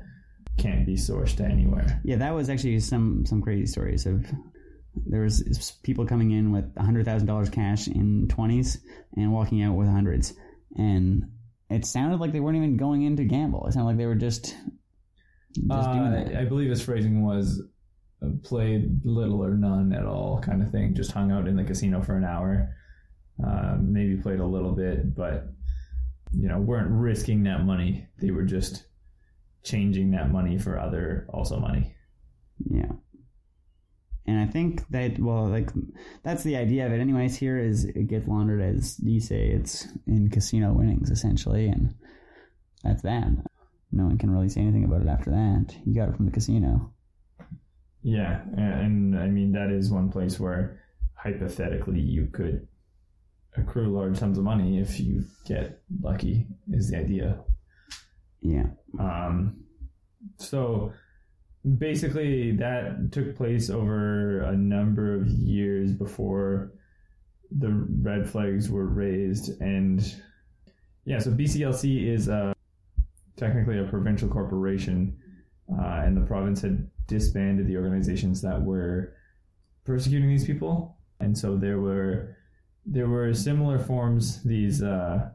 can't 0.56 0.86
be 0.86 0.94
sourced 0.94 1.38
anywhere. 1.44 2.00
Yeah, 2.04 2.16
that 2.16 2.34
was 2.34 2.48
actually 2.48 2.80
some 2.80 3.26
some 3.26 3.42
crazy 3.42 3.66
stories 3.66 4.06
of 4.06 4.24
there 4.94 5.20
was 5.20 5.76
people 5.82 6.06
coming 6.06 6.30
in 6.30 6.52
with 6.52 6.74
hundred 6.78 7.04
thousand 7.04 7.26
dollars 7.26 7.50
cash 7.50 7.86
in 7.86 8.28
twenties 8.28 8.78
and 9.14 9.30
walking 9.30 9.62
out 9.62 9.76
with 9.76 9.88
hundreds, 9.88 10.32
and 10.74 11.24
it 11.68 11.84
sounded 11.84 12.18
like 12.18 12.32
they 12.32 12.40
weren't 12.40 12.56
even 12.56 12.78
going 12.78 13.02
in 13.02 13.14
to 13.16 13.24
gamble. 13.24 13.66
It 13.66 13.72
sounded 13.72 13.88
like 13.88 13.98
they 13.98 14.06
were 14.06 14.14
just 14.14 14.56
just 15.52 15.70
uh, 15.70 15.92
doing 15.92 16.12
it. 16.14 16.34
I 16.34 16.46
believe 16.46 16.70
his 16.70 16.80
phrasing 16.80 17.26
was 17.26 17.60
played 18.42 19.04
little 19.04 19.44
or 19.44 19.54
none 19.54 19.92
at 19.92 20.04
all, 20.04 20.40
kind 20.40 20.62
of 20.62 20.70
thing. 20.70 20.94
Just 20.94 21.12
hung 21.12 21.30
out 21.30 21.46
in 21.46 21.56
the 21.56 21.64
casino 21.64 22.02
for 22.02 22.16
an 22.16 22.24
hour, 22.24 22.74
uh, 23.44 23.76
maybe 23.80 24.16
played 24.16 24.40
a 24.40 24.46
little 24.46 24.72
bit, 24.72 25.14
but 25.14 25.48
you 26.32 26.48
know 26.48 26.58
weren't 26.58 26.90
risking 26.90 27.44
that 27.44 27.64
money. 27.64 28.06
They 28.20 28.30
were 28.30 28.44
just 28.44 28.84
changing 29.62 30.12
that 30.12 30.30
money 30.30 30.58
for 30.58 30.78
other 30.78 31.26
also 31.32 31.58
money. 31.58 31.94
Yeah. 32.68 32.92
And 34.26 34.38
I 34.38 34.46
think 34.46 34.86
that 34.90 35.18
well, 35.18 35.46
like 35.46 35.70
that's 36.22 36.42
the 36.42 36.56
idea 36.56 36.86
of 36.86 36.92
it. 36.92 37.00
Anyways, 37.00 37.36
here 37.36 37.58
is 37.58 37.84
it 37.84 38.08
gets 38.08 38.28
laundered 38.28 38.60
as 38.60 38.98
you 39.00 39.20
say, 39.20 39.48
it's 39.48 39.86
in 40.06 40.28
casino 40.30 40.72
winnings 40.72 41.10
essentially, 41.10 41.68
and 41.68 41.94
that's 42.82 43.02
that. 43.02 43.28
No 43.90 44.04
one 44.04 44.18
can 44.18 44.30
really 44.30 44.50
say 44.50 44.60
anything 44.60 44.84
about 44.84 45.00
it 45.00 45.08
after 45.08 45.30
that. 45.30 45.74
You 45.86 45.94
got 45.94 46.10
it 46.10 46.16
from 46.16 46.26
the 46.26 46.32
casino. 46.32 46.92
Yeah, 48.02 48.42
and 48.56 49.18
I 49.18 49.26
mean 49.26 49.52
that 49.52 49.70
is 49.70 49.90
one 49.90 50.10
place 50.10 50.38
where 50.38 50.80
hypothetically 51.14 52.00
you 52.00 52.26
could 52.26 52.66
accrue 53.56 53.88
large 53.88 54.16
sums 54.18 54.38
of 54.38 54.44
money 54.44 54.78
if 54.78 55.00
you 55.00 55.24
get 55.46 55.80
lucky. 56.00 56.46
Is 56.72 56.90
the 56.90 56.98
idea? 56.98 57.40
Yeah. 58.40 58.66
Um. 58.98 59.64
So 60.36 60.92
basically 61.76 62.52
that 62.52 63.10
took 63.12 63.36
place 63.36 63.68
over 63.68 64.40
a 64.42 64.56
number 64.56 65.14
of 65.14 65.28
years 65.28 65.92
before 65.92 66.72
the 67.50 67.70
red 68.02 68.28
flags 68.28 68.70
were 68.70 68.86
raised 68.86 69.60
and 69.60 70.14
yeah 71.04 71.18
so 71.18 71.30
bclc 71.30 72.06
is 72.06 72.28
a, 72.28 72.54
technically 73.36 73.78
a 73.78 73.84
provincial 73.84 74.28
corporation 74.28 75.16
uh, 75.72 76.02
and 76.04 76.16
the 76.16 76.26
province 76.26 76.62
had 76.62 76.88
disbanded 77.06 77.66
the 77.66 77.76
organizations 77.76 78.40
that 78.42 78.60
were 78.60 79.14
persecuting 79.84 80.28
these 80.28 80.44
people 80.44 80.96
and 81.20 81.36
so 81.36 81.56
there 81.56 81.80
were 81.80 82.36
there 82.86 83.08
were 83.08 83.34
similar 83.34 83.78
forms 83.78 84.42
these 84.44 84.82
uh, 84.82 85.28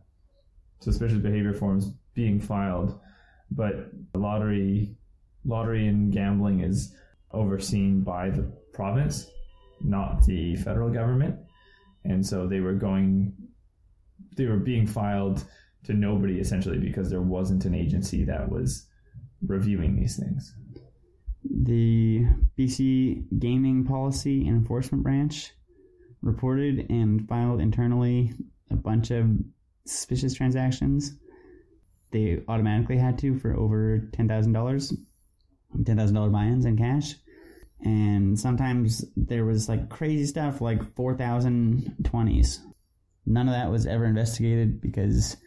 suspicious 0.80 1.18
behavior 1.18 1.54
forms 1.54 1.92
being 2.14 2.40
filed 2.40 3.00
but 3.52 3.90
lottery 4.16 4.96
lottery 5.46 5.88
and 5.88 6.12
gambling 6.12 6.62
is 6.62 6.96
overseen 7.32 8.02
by 8.02 8.30
the 8.30 8.44
province, 8.74 9.30
not 9.82 10.24
the 10.26 10.56
federal 10.58 10.90
government. 10.90 11.36
And 12.06 12.26
so 12.26 12.48
they 12.48 12.60
were 12.60 12.74
going, 12.74 13.34
they 14.36 14.46
were 14.46 14.58
being 14.58 14.88
filed 14.88 15.44
to 15.86 15.94
nobody 15.94 16.40
essentially 16.40 16.78
because 16.78 17.10
there 17.10 17.22
wasn't 17.22 17.66
an 17.66 17.76
agency 17.76 18.24
that 18.26 18.50
was 18.50 18.88
reviewing 19.46 19.96
these 19.96 20.18
things. 20.18 20.54
The 21.44 22.26
BC 22.58 23.40
Gaming 23.40 23.86
Policy 23.86 24.48
Enforcement 24.48 25.04
Branch 25.04 25.52
reported 26.22 26.90
and 26.90 27.28
filed 27.28 27.60
internally 27.60 28.34
a 28.72 28.76
bunch 28.76 29.12
of 29.12 29.30
suspicious 29.86 30.34
transactions. 30.34 31.18
They 32.12 32.44
automatically 32.48 32.98
had 32.98 33.18
to 33.20 33.38
for 33.40 33.56
over 33.58 34.00
$10,000 34.14 34.98
ten 35.86 35.98
thousand 35.98 36.16
dollar 36.16 36.30
buy-ins 36.30 36.66
in 36.66 36.78
cash, 36.78 37.16
and 37.84 38.40
sometimes 38.40 39.04
there 39.16 39.46
was 39.46 39.68
like 39.68 39.90
crazy 39.90 40.26
stuff 40.26 40.62
like 40.62 40.96
four 40.96 41.16
thousand 41.16 41.96
twenties. 42.04 42.62
None 43.26 43.48
of 43.48 43.54
that 43.54 43.72
was 43.72 43.86
ever 43.86 44.06
investigated 44.06 44.82
because 44.82 45.38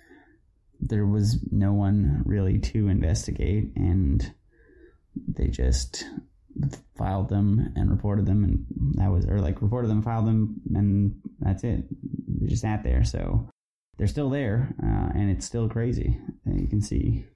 there 0.81 1.07
was 1.07 1.39
no 1.51 1.73
one 1.73 2.23
really 2.25 2.59
to 2.59 2.89
investigate, 2.89 3.73
and 3.77 4.33
they 5.29 5.49
just 5.49 6.05
filed 6.97 7.29
them 7.29 7.73
and 7.77 7.91
reported 7.91 8.27
them, 8.27 8.45
and 8.45 8.95
that 8.95 9.11
was 9.11 9.27
or 9.27 9.41
like 9.41 9.63
reported 9.63 9.89
them, 9.89 10.03
filed 10.03 10.27
them, 10.27 10.61
and 10.75 11.21
that's 11.41 11.65
it. 11.65 11.85
They 12.41 12.47
just 12.47 12.63
sat 12.63 12.83
there, 12.83 13.05
so 13.05 13.49
they're 13.99 14.07
still 14.07 14.31
there, 14.31 14.75
uh, 14.83 15.11
and 15.15 15.31
it's 15.31 15.47
still 15.47 15.69
crazy. 15.69 16.19
You 16.47 16.67
can 16.69 16.81
see. 16.81 17.27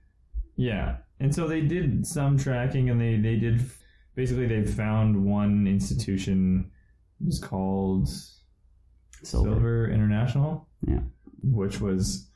Yeah, 0.57 0.96
and 1.18 1.35
so 1.35 1.48
they 1.48 1.62
did 1.62 2.07
some 2.07 2.38
tracking, 2.38 2.90
and 2.90 3.00
they 3.00 3.16
they 3.16 3.37
did 3.37 3.61
basically 4.14 4.46
they 4.46 4.64
found 4.64 5.24
one 5.24 5.66
institution 5.66 6.70
it 7.20 7.26
was 7.26 7.38
called 7.38 8.09
Silver. 8.09 9.50
Silver 9.50 9.90
International. 9.90 10.68
Yeah, 10.87 11.00
which 11.42 11.81
was 11.81 12.29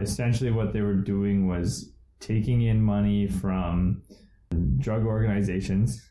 essentially 0.00 0.50
what 0.50 0.72
they 0.72 0.80
were 0.80 0.94
doing 0.94 1.46
was 1.48 1.92
taking 2.20 2.62
in 2.62 2.80
money 2.80 3.26
from 3.26 4.02
drug 4.78 5.04
organizations, 5.04 6.02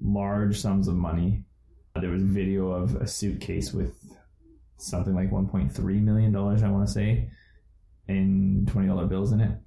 large 0.00 0.58
sums 0.58 0.88
of 0.88 0.94
money. 0.94 1.44
There 2.00 2.10
was 2.10 2.22
video 2.22 2.70
of 2.70 2.96
a 2.96 3.06
suitcase 3.06 3.72
with 3.72 3.94
something 4.78 5.14
like 5.14 5.30
1.3 5.30 6.02
million 6.02 6.32
dollars, 6.32 6.62
I 6.62 6.68
want 6.68 6.86
to 6.86 6.92
say, 6.92 7.30
in 8.08 8.66
twenty 8.70 8.88
dollar 8.88 9.06
bills 9.06 9.32
in 9.32 9.40
it 9.40 9.58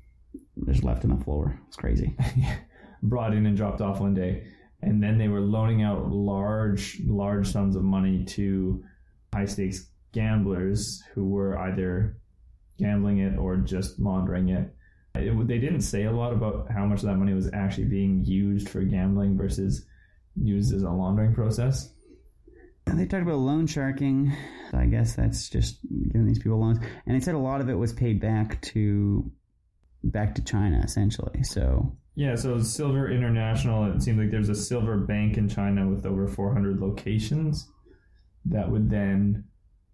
just 0.65 0.83
left 0.83 1.03
on 1.03 1.17
the 1.17 1.23
floor. 1.23 1.59
It's 1.67 1.77
crazy. 1.77 2.15
Brought 3.03 3.33
in 3.33 3.45
and 3.45 3.55
dropped 3.55 3.81
off 3.81 3.99
one 3.99 4.13
day. 4.13 4.47
And 4.81 5.01
then 5.03 5.17
they 5.17 5.27
were 5.27 5.41
loaning 5.41 5.83
out 5.83 6.09
large, 6.09 6.99
large 7.05 7.51
sums 7.51 7.75
of 7.75 7.83
money 7.83 8.23
to 8.25 8.83
high 9.33 9.45
stakes 9.45 9.87
gamblers 10.13 11.03
who 11.13 11.27
were 11.27 11.57
either 11.59 12.17
gambling 12.79 13.19
it 13.19 13.37
or 13.37 13.57
just 13.57 13.99
laundering 13.99 14.49
it. 14.49 14.73
it. 15.15 15.47
They 15.47 15.59
didn't 15.59 15.81
say 15.81 16.05
a 16.05 16.11
lot 16.11 16.33
about 16.33 16.71
how 16.71 16.85
much 16.85 16.99
of 16.99 17.05
that 17.05 17.17
money 17.17 17.33
was 17.33 17.49
actually 17.53 17.85
being 17.85 18.23
used 18.23 18.69
for 18.69 18.81
gambling 18.81 19.37
versus 19.37 19.85
used 20.35 20.73
as 20.73 20.83
a 20.83 20.89
laundering 20.89 21.33
process. 21.33 21.93
They 22.85 23.05
talked 23.05 23.23
about 23.23 23.37
loan 23.37 23.67
sharking. 23.67 24.35
I 24.73 24.85
guess 24.85 25.15
that's 25.15 25.49
just 25.49 25.79
giving 26.11 26.27
these 26.27 26.39
people 26.39 26.59
loans. 26.59 26.79
And 27.05 27.15
they 27.15 27.23
said 27.23 27.35
a 27.35 27.39
lot 27.39 27.61
of 27.61 27.69
it 27.69 27.75
was 27.75 27.93
paid 27.93 28.19
back 28.19 28.61
to 28.63 29.31
back 30.03 30.35
to 30.35 30.43
China 30.43 30.81
essentially. 30.83 31.43
So 31.43 31.95
yeah, 32.15 32.35
so 32.35 32.59
Silver 32.61 33.09
International. 33.09 33.91
It 33.93 34.01
seems 34.01 34.17
like 34.17 34.31
there's 34.31 34.49
a 34.49 34.55
silver 34.55 34.97
bank 34.97 35.37
in 35.37 35.47
China 35.47 35.87
with 35.87 36.05
over 36.05 36.27
400 36.27 36.79
locations 36.79 37.69
that 38.45 38.69
would 38.69 38.89
then 38.89 39.45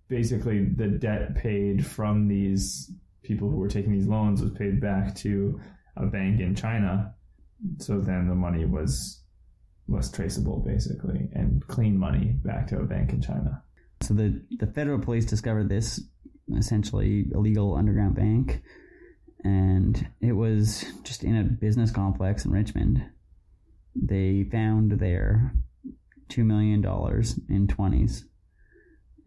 basically 0.08 0.66
the 0.66 0.88
debt 0.88 1.36
paid 1.36 1.86
from 1.86 2.28
these 2.28 2.92
people 3.24 3.50
who 3.50 3.58
were 3.58 3.68
taking 3.68 3.92
these 3.92 4.08
loans 4.08 4.42
was 4.42 4.52
paid 4.52 4.80
back 4.80 5.16
to 5.16 5.60
a 5.98 6.06
bank 6.06 6.40
in 6.40 6.56
China. 6.56 7.14
So 7.80 8.00
then 8.00 8.28
the 8.28 8.36
money 8.36 8.66
was 8.66 9.22
was 9.88 10.12
traceable 10.12 10.64
basically 10.66 11.30
and 11.34 11.66
clean 11.68 11.98
money 11.98 12.36
back 12.44 12.68
to 12.68 12.80
a 12.80 12.84
bank 12.84 13.14
in 13.14 13.22
China. 13.22 13.64
So 14.02 14.14
the 14.14 14.42
the 14.60 14.68
federal 14.68 15.00
police 15.00 15.26
discovered 15.26 15.70
this 15.70 16.02
essentially 16.56 17.26
illegal 17.34 17.76
underground 17.76 18.16
bank 18.16 18.62
and 19.44 20.08
it 20.22 20.34
was 20.34 20.86
just 21.04 21.24
in 21.24 21.36
a 21.36 21.44
business 21.44 21.92
complex 21.92 22.46
in 22.46 22.52
Richmond. 22.52 23.06
They 23.96 24.46
found 24.52 24.94
their 24.94 25.54
two 26.30 26.44
million 26.44 26.82
dollars 26.82 27.40
in 27.48 27.68
twenties, 27.68 28.26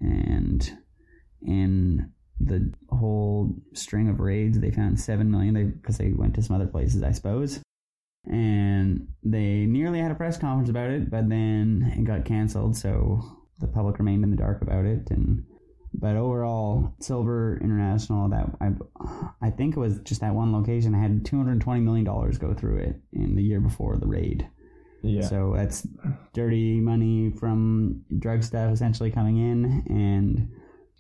and 0.01 0.71
in 1.43 2.13
the 2.41 2.73
whole 2.91 3.55
string 3.75 4.09
of 4.09 4.21
raids, 4.21 4.59
they 4.61 4.71
found 4.71 5.01
seven 5.01 5.31
million. 5.31 5.55
They 5.55 5.65
because 5.65 5.99
they 5.99 6.13
went 6.13 6.35
to 6.35 6.43
some 6.43 6.57
other 6.57 6.67
places, 6.67 7.03
I 7.03 7.13
suppose, 7.13 7.61
and 8.25 9.09
they 9.23 9.67
nearly 9.67 9.99
had 9.99 10.11
a 10.11 10.15
press 10.15 10.39
conference 10.39 10.71
about 10.71 10.91
it, 10.91 11.11
but 11.11 11.29
then 11.29 11.95
it 11.97 12.05
got 12.05 12.25
canceled, 12.25 12.77
so 12.77 13.21
the 13.59 13.67
public 13.67 13.99
remained 13.99 14.25
in 14.25 14.31
the 14.31 14.37
dark 14.37 14.63
about 14.63 14.85
it, 14.85 15.11
and 15.11 15.45
but 15.95 16.17
overall, 16.17 16.95
Silver 17.01 17.59
International 17.63 18.29
that 18.29 18.47
I 18.61 18.71
I 19.41 19.51
think 19.51 19.77
it 19.77 19.81
was 19.81 19.99
just 20.01 20.21
that 20.21 20.35
one 20.35 20.53
location 20.53 20.95
had 20.95 21.25
220 21.25 21.81
million 21.81 22.05
dollars 22.05 22.39
go 22.39 22.55
through 22.55 22.79
it 22.79 23.01
in 23.13 23.35
the 23.35 23.43
year 23.43 23.61
before 23.61 23.97
the 23.97 24.07
raid. 24.07 24.49
Yeah. 25.03 25.23
So 25.23 25.53
that's 25.57 25.87
dirty 26.33 26.81
money 26.81 27.31
from 27.39 28.03
drug 28.19 28.43
stuff 28.43 28.73
essentially 28.73 29.11
coming 29.11 29.37
in 29.39 29.85
and 29.89 30.49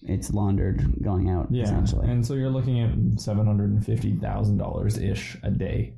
it's 0.02 0.30
laundered 0.32 0.84
going 1.02 1.28
out 1.30 1.48
Yeah, 1.50 1.64
essentially. 1.64 2.08
and 2.08 2.24
so 2.24 2.34
you're 2.34 2.50
looking 2.50 2.80
at 2.80 3.20
seven 3.20 3.44
hundred 3.46 3.70
and 3.70 3.84
fifty 3.84 4.14
thousand 4.14 4.58
dollars 4.58 4.96
ish 4.98 5.36
a 5.42 5.50
day, 5.50 5.94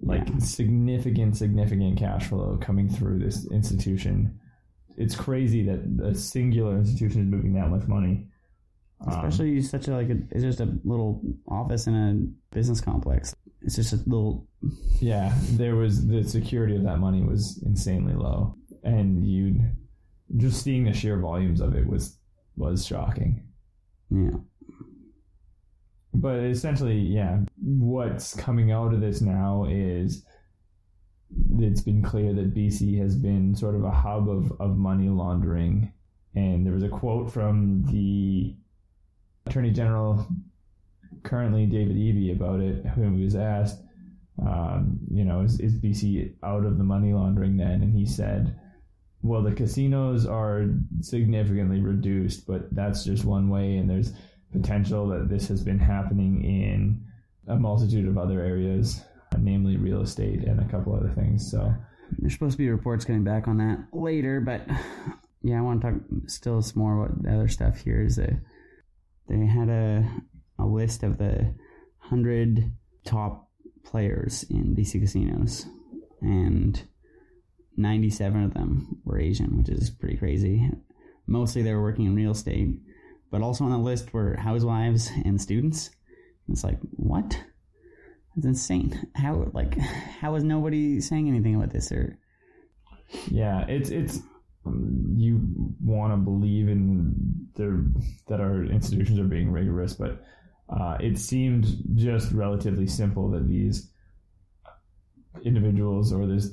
like 0.00 0.26
Yeah. 0.28 0.38
significant, 0.38 1.36
significant 1.36 1.98
cash 1.98 2.28
flow 2.28 2.56
coming 2.60 2.88
through 2.88 3.18
this 3.18 3.46
institution. 3.50 4.38
It's 4.96 5.14
crazy 5.16 5.62
that 5.64 5.80
a 6.02 6.14
singular 6.14 6.78
institution 6.78 7.22
is 7.22 7.26
moving 7.28 7.52
that 7.54 7.68
much 7.68 7.86
money. 7.86 8.28
Um, 9.00 9.12
Especially 9.12 9.60
such 9.60 9.88
a 9.88 9.92
like 9.92 10.08
a, 10.08 10.16
it's 10.30 10.42
just 10.42 10.60
a 10.60 10.72
little 10.84 11.20
office 11.48 11.86
in 11.86 11.94
a 11.94 12.54
business 12.54 12.80
complex. 12.80 13.34
It's 13.64 13.76
just 13.76 13.92
a 13.92 14.00
little 14.06 14.46
yeah, 15.00 15.34
there 15.52 15.76
was 15.76 16.06
the 16.06 16.22
security 16.24 16.76
of 16.76 16.84
that 16.84 16.98
money 16.98 17.22
was 17.22 17.62
insanely 17.64 18.14
low, 18.14 18.56
and 18.82 19.26
you 19.26 19.60
just 20.36 20.62
seeing 20.62 20.84
the 20.84 20.92
sheer 20.92 21.18
volumes 21.18 21.60
of 21.60 21.74
it 21.74 21.86
was 21.86 22.18
was 22.56 22.86
shocking. 22.86 23.42
yeah. 24.10 24.30
But 26.16 26.44
essentially, 26.44 26.96
yeah, 26.98 27.40
what's 27.60 28.36
coming 28.36 28.70
out 28.70 28.94
of 28.94 29.00
this 29.00 29.20
now 29.20 29.66
is 29.68 30.24
it's 31.58 31.80
been 31.80 32.02
clear 32.02 32.32
that 32.32 32.54
BC 32.54 33.00
has 33.00 33.16
been 33.16 33.54
sort 33.54 33.74
of 33.74 33.84
a 33.84 33.90
hub 33.90 34.28
of, 34.28 34.52
of 34.60 34.76
money 34.76 35.08
laundering. 35.08 35.92
And 36.36 36.64
there 36.64 36.72
was 36.72 36.82
a 36.82 36.88
quote 36.88 37.32
from 37.32 37.84
the 37.90 38.54
Attorney 39.46 39.70
General, 39.70 40.26
currently 41.24 41.66
David 41.66 41.96
Eby, 41.96 42.36
about 42.36 42.60
it, 42.60 42.86
whom 42.86 43.18
he 43.18 43.24
was 43.24 43.34
asked, 43.34 43.80
um, 44.40 45.00
you 45.10 45.24
know, 45.24 45.40
is, 45.40 45.58
is 45.60 45.74
BC 45.74 46.34
out 46.44 46.64
of 46.64 46.78
the 46.78 46.84
money 46.84 47.12
laundering 47.12 47.56
then? 47.56 47.82
And 47.82 47.92
he 47.92 48.06
said, 48.06 48.58
well, 49.22 49.42
the 49.42 49.52
casinos 49.52 50.26
are 50.26 50.66
significantly 51.00 51.80
reduced, 51.80 52.46
but 52.46 52.72
that's 52.74 53.04
just 53.04 53.24
one 53.24 53.48
way, 53.48 53.78
and 53.78 53.88
there's 53.88 54.12
potential 54.52 55.08
that 55.08 55.28
this 55.28 55.48
has 55.48 55.62
been 55.64 55.78
happening 55.78 56.44
in 56.44 57.02
a 57.48 57.56
multitude 57.56 58.06
of 58.06 58.18
other 58.18 58.40
areas, 58.40 59.02
namely 59.38 59.76
real 59.76 60.02
estate 60.02 60.44
and 60.44 60.60
a 60.60 60.68
couple 60.70 60.94
other 60.94 61.12
things. 61.14 61.50
So, 61.50 61.74
There's 62.18 62.34
supposed 62.34 62.52
to 62.52 62.58
be 62.58 62.68
reports 62.68 63.04
coming 63.04 63.24
back 63.24 63.48
on 63.48 63.56
that 63.58 63.86
later, 63.92 64.40
but 64.40 64.62
yeah, 65.42 65.58
I 65.58 65.62
want 65.62 65.80
to 65.80 65.90
talk 65.90 66.00
still 66.26 66.60
some 66.62 66.82
more 66.82 67.04
about 67.04 67.22
the 67.22 67.34
other 67.34 67.48
stuff 67.48 67.78
here. 67.78 68.02
Is 68.02 68.16
that 68.16 68.38
they 69.28 69.46
had 69.46 69.68
a 69.68 70.06
a 70.58 70.66
list 70.66 71.02
of 71.02 71.18
the 71.18 71.54
hundred 71.98 72.72
top 73.04 73.50
players 73.84 74.44
in 74.44 74.74
BC 74.74 75.00
casinos, 75.00 75.66
and 76.20 76.82
ninety 77.76 78.10
seven 78.10 78.44
of 78.44 78.54
them 78.54 79.00
were 79.04 79.18
Asian, 79.18 79.58
which 79.58 79.68
is 79.68 79.90
pretty 79.90 80.16
crazy. 80.16 80.70
Mostly 81.26 81.62
they 81.62 81.72
were 81.72 81.82
working 81.82 82.06
in 82.06 82.14
real 82.14 82.32
estate, 82.32 82.78
but 83.30 83.42
also 83.42 83.64
on 83.64 83.70
the 83.70 83.78
list 83.78 84.12
were 84.12 84.36
housewives 84.36 85.10
and 85.24 85.40
students. 85.40 85.90
It's 86.48 86.64
like 86.64 86.78
what? 86.90 87.40
That's 88.36 88.46
insane. 88.46 89.08
How 89.14 89.50
like 89.52 89.78
how 89.78 90.34
is 90.34 90.44
nobody 90.44 91.00
saying 91.00 91.28
anything 91.28 91.54
about 91.54 91.70
this 91.70 91.90
or 91.92 92.18
yeah, 93.30 93.64
it's 93.68 93.90
it's 93.90 94.20
um, 94.66 95.14
you 95.16 95.40
want 95.82 96.12
to 96.12 96.16
believe 96.16 96.68
in 96.68 97.14
the 97.54 98.02
that 98.28 98.40
our 98.40 98.64
institutions 98.64 99.18
are 99.18 99.24
being 99.24 99.50
rigorous, 99.50 99.94
but 99.94 100.22
uh, 100.68 100.96
it 101.00 101.18
seemed 101.18 101.66
just 101.94 102.32
relatively 102.32 102.86
simple 102.86 103.30
that 103.30 103.46
these 103.46 103.90
individuals 105.44 106.12
or 106.12 106.26
this 106.26 106.52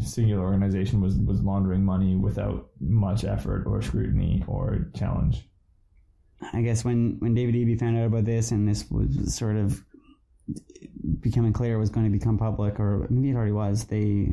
singular 0.00 0.42
organization 0.44 1.00
was 1.00 1.16
was 1.16 1.42
laundering 1.42 1.84
money 1.84 2.14
without 2.14 2.68
much 2.80 3.24
effort 3.24 3.64
or 3.66 3.82
scrutiny 3.82 4.44
or 4.46 4.88
challenge. 4.94 5.48
I 6.52 6.62
guess 6.62 6.84
when 6.84 7.16
when 7.18 7.34
David 7.34 7.54
Eby 7.54 7.78
found 7.78 7.98
out 7.98 8.06
about 8.06 8.24
this 8.24 8.50
and 8.50 8.68
this 8.68 8.90
was 8.90 9.34
sort 9.34 9.56
of 9.56 9.84
becoming 11.20 11.52
clear 11.52 11.78
was 11.78 11.90
going 11.90 12.06
to 12.06 12.18
become 12.18 12.38
public, 12.38 12.78
or 12.78 13.06
maybe 13.10 13.30
it 13.30 13.34
already 13.34 13.52
was, 13.52 13.84
they 13.84 14.28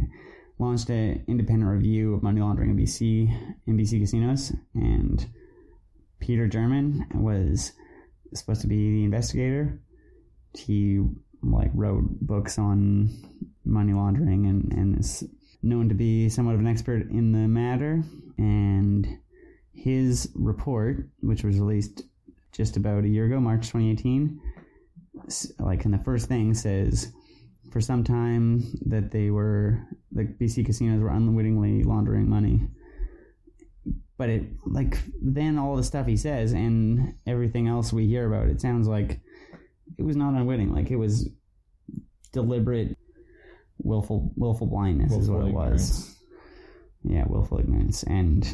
launched 0.59 0.89
an 0.89 1.23
independent 1.27 1.69
review 1.69 2.13
of 2.13 2.23
money 2.23 2.41
laundering 2.41 2.69
in 2.69 2.77
BC 2.77 3.57
in 3.65 3.77
BC 3.77 3.99
casinos, 3.99 4.53
and 4.75 5.27
Peter 6.19 6.47
German 6.47 7.07
was 7.15 7.73
supposed 8.33 8.61
to 8.61 8.67
be 8.67 8.91
the 8.91 9.03
investigator. 9.03 9.79
He 10.53 11.01
like 11.43 11.71
wrote 11.73 12.03
books 12.21 12.57
on 12.57 13.09
money 13.65 13.93
laundering 13.93 14.45
and, 14.45 14.71
and 14.73 14.99
is 14.99 15.23
known 15.63 15.89
to 15.89 15.95
be 15.95 16.29
somewhat 16.29 16.55
of 16.55 16.59
an 16.59 16.67
expert 16.67 17.09
in 17.09 17.31
the 17.31 17.47
matter. 17.47 18.03
And 18.37 19.19
his 19.73 20.31
report, 20.35 21.07
which 21.21 21.43
was 21.43 21.59
released 21.59 22.03
just 22.51 22.77
about 22.77 23.03
a 23.03 23.09
year 23.09 23.25
ago, 23.25 23.39
March 23.39 23.67
2018, 23.67 24.39
like 25.59 25.85
in 25.85 25.91
the 25.91 25.97
first 25.97 26.27
thing 26.27 26.53
says 26.53 27.11
for 27.71 27.79
some 27.79 28.03
time 28.03 28.63
that 28.85 29.11
they 29.11 29.29
were 29.29 29.87
the 30.11 30.23
BC 30.23 30.65
casinos 30.65 30.99
were 30.99 31.09
unwittingly 31.09 31.83
laundering 31.83 32.29
money. 32.29 32.67
But 34.21 34.29
it 34.29 34.43
like 34.67 34.99
then 35.19 35.57
all 35.57 35.75
the 35.75 35.83
stuff 35.83 36.05
he 36.05 36.15
says 36.15 36.53
and 36.53 37.15
everything 37.25 37.67
else 37.67 37.91
we 37.91 38.05
hear 38.05 38.31
about 38.31 38.49
it 38.49 38.61
sounds 38.61 38.87
like 38.87 39.19
it 39.97 40.03
was 40.03 40.15
not 40.15 40.35
unwitting, 40.35 40.71
like 40.71 40.91
it 40.91 40.95
was 40.95 41.27
deliberate 42.31 42.95
willful 43.79 44.31
willful 44.35 44.67
blindness 44.67 45.11
is 45.11 45.27
what 45.27 45.39
Willful 45.39 45.49
it 45.49 45.71
was. 45.71 46.15
Yeah, 47.03 47.23
willful 47.27 47.61
ignorance. 47.61 48.03
And 48.03 48.47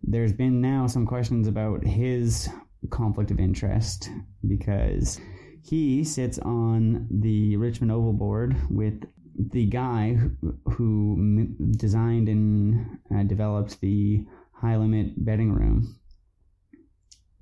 there's 0.00 0.32
been 0.32 0.60
now 0.60 0.86
some 0.86 1.06
questions 1.06 1.48
about 1.48 1.84
his 1.84 2.48
conflict 2.90 3.32
of 3.32 3.40
interest 3.40 4.10
because 4.46 5.20
he 5.64 6.04
sits 6.04 6.38
on 6.38 7.08
the 7.10 7.56
Richmond 7.56 7.90
Oval 7.90 8.12
board 8.12 8.54
with 8.70 9.02
the 9.36 9.66
guy 9.66 10.12
who, 10.12 10.54
who 10.66 11.48
designed 11.72 12.28
and 12.28 12.98
uh, 13.12 13.24
developed 13.24 13.80
the 13.80 14.24
high 14.60 14.76
limit 14.76 15.24
betting 15.24 15.52
room 15.52 15.96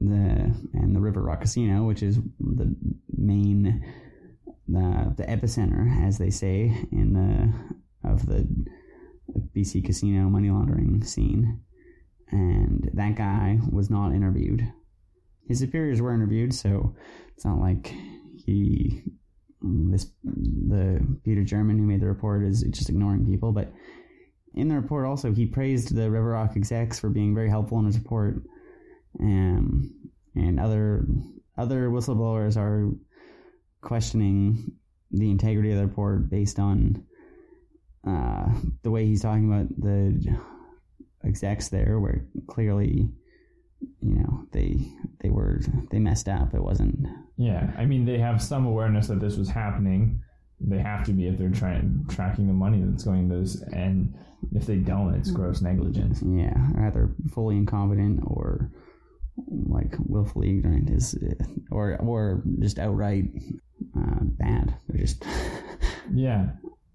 the 0.00 0.54
and 0.74 0.94
the 0.94 1.00
River 1.00 1.22
Rock 1.22 1.40
Casino, 1.40 1.84
which 1.84 2.02
is 2.02 2.18
the 2.38 2.74
main 3.16 3.84
the 4.68 5.14
the 5.16 5.24
epicenter, 5.24 6.06
as 6.06 6.18
they 6.18 6.30
say, 6.30 6.86
in 6.92 7.12
the 7.12 8.08
of 8.08 8.26
the 8.26 8.46
BC 9.56 9.84
casino 9.84 10.28
money 10.28 10.50
laundering 10.50 11.02
scene. 11.02 11.60
And 12.30 12.90
that 12.94 13.16
guy 13.16 13.58
was 13.70 13.90
not 13.90 14.12
interviewed. 14.12 14.70
His 15.48 15.58
superiors 15.58 16.00
were 16.00 16.14
interviewed, 16.14 16.54
so 16.54 16.94
it's 17.34 17.44
not 17.44 17.58
like 17.58 17.92
he 18.36 19.02
this 19.60 20.10
the 20.22 21.04
Peter 21.24 21.42
German 21.42 21.78
who 21.78 21.86
made 21.86 22.00
the 22.00 22.06
report 22.06 22.44
is 22.44 22.62
just 22.70 22.88
ignoring 22.88 23.26
people, 23.26 23.52
but 23.52 23.72
in 24.58 24.68
the 24.68 24.74
report 24.74 25.06
also 25.06 25.32
he 25.32 25.46
praised 25.46 25.94
the 25.94 26.10
River 26.10 26.30
Rock 26.30 26.56
execs 26.56 26.98
for 26.98 27.08
being 27.08 27.34
very 27.34 27.48
helpful 27.48 27.78
in 27.78 27.86
his 27.86 27.98
report. 27.98 28.42
Um, 29.20 29.94
and 30.34 30.60
other 30.60 31.06
other 31.56 31.88
whistleblowers 31.88 32.56
are 32.56 32.90
questioning 33.80 34.72
the 35.10 35.30
integrity 35.30 35.70
of 35.70 35.78
the 35.78 35.86
report 35.86 36.28
based 36.28 36.58
on 36.58 37.04
uh, 38.06 38.48
the 38.82 38.90
way 38.90 39.06
he's 39.06 39.22
talking 39.22 39.52
about 39.52 39.68
the 39.80 40.38
execs 41.24 41.68
there, 41.68 41.98
where 41.98 42.24
clearly, 42.46 43.10
you 44.00 44.14
know, 44.14 44.44
they 44.52 44.78
they 45.20 45.30
were 45.30 45.60
they 45.90 45.98
messed 45.98 46.28
up. 46.28 46.54
It 46.54 46.62
wasn't. 46.62 47.06
Yeah, 47.36 47.72
I 47.76 47.86
mean 47.86 48.04
they 48.04 48.18
have 48.18 48.42
some 48.42 48.66
awareness 48.66 49.08
that 49.08 49.20
this 49.20 49.36
was 49.36 49.48
happening. 49.48 50.22
They 50.60 50.78
have 50.78 51.04
to 51.04 51.12
be 51.12 51.28
if 51.28 51.38
they're 51.38 51.50
trying 51.50 52.04
tracking 52.08 52.46
the 52.46 52.52
money 52.52 52.82
that's 52.84 53.04
going 53.04 53.24
into 53.24 53.40
this, 53.40 53.62
and 53.72 54.14
if 54.52 54.66
they 54.66 54.76
don't, 54.76 55.14
it's 55.14 55.30
gross 55.30 55.60
negligence. 55.62 56.22
Yeah, 56.26 56.56
either 56.80 57.14
fully 57.32 57.56
incompetent 57.56 58.20
or 58.26 58.70
like 59.68 59.94
willfully 60.06 60.50
ignorant 60.58 60.90
is, 60.90 61.16
or 61.70 61.96
or 62.00 62.42
just 62.58 62.78
outright 62.78 63.24
uh, 63.96 64.20
bad. 64.22 64.76
They're 64.88 65.00
just 65.02 65.24
Yeah, 66.14 66.50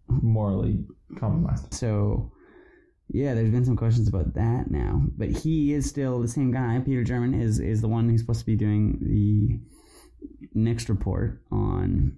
morally 0.08 0.86
compromised. 1.20 1.74
so. 1.74 2.32
Yeah, 3.10 3.36
there's 3.36 3.52
been 3.52 3.66
some 3.66 3.76
questions 3.78 4.08
about 4.08 4.34
that 4.34 4.72
now, 4.72 5.04
but 5.18 5.30
he 5.30 5.74
is 5.74 5.88
still 5.88 6.20
the 6.20 6.28
same 6.28 6.52
guy. 6.52 6.82
Peter 6.84 7.04
German 7.04 7.40
is 7.40 7.60
is 7.60 7.80
the 7.82 7.88
one 7.88 8.10
who's 8.10 8.22
supposed 8.22 8.40
to 8.40 8.46
be 8.46 8.56
doing 8.56 8.98
the 9.02 9.60
next 10.60 10.90
report 10.90 11.44
on 11.52 12.18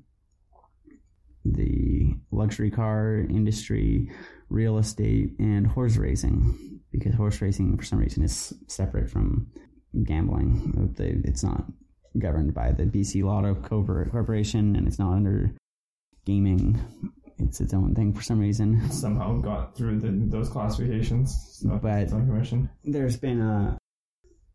the 1.45 2.15
luxury 2.31 2.71
car 2.71 3.17
industry, 3.29 4.09
real 4.49 4.77
estate, 4.77 5.35
and 5.39 5.67
horse 5.67 5.97
racing. 5.97 6.81
Because 6.91 7.13
horse 7.15 7.41
racing, 7.41 7.77
for 7.77 7.83
some 7.83 7.99
reason, 7.99 8.23
is 8.23 8.53
separate 8.67 9.09
from 9.09 9.47
gambling. 10.03 10.95
It's 10.97 11.43
not 11.43 11.65
governed 12.17 12.53
by 12.53 12.71
the 12.71 12.83
BC 12.83 13.23
Lotto 13.23 13.55
Corporation, 13.55 14.75
and 14.75 14.87
it's 14.87 14.99
not 14.99 15.13
under 15.13 15.53
gaming. 16.25 16.79
It's 17.37 17.59
its 17.59 17.73
own 17.73 17.93
thing 17.95 18.13
for 18.13 18.21
some 18.21 18.39
reason. 18.39 18.89
Somehow 18.91 19.39
got 19.39 19.75
through 19.75 19.99
the, 19.99 20.11
those 20.29 20.49
classifications, 20.49 21.59
so 21.61 21.77
But- 21.81 22.03
it's 22.03 22.13
on 22.13 22.25
commission. 22.27 22.69
There's 22.85 23.17
been 23.17 23.41
a 23.41 23.77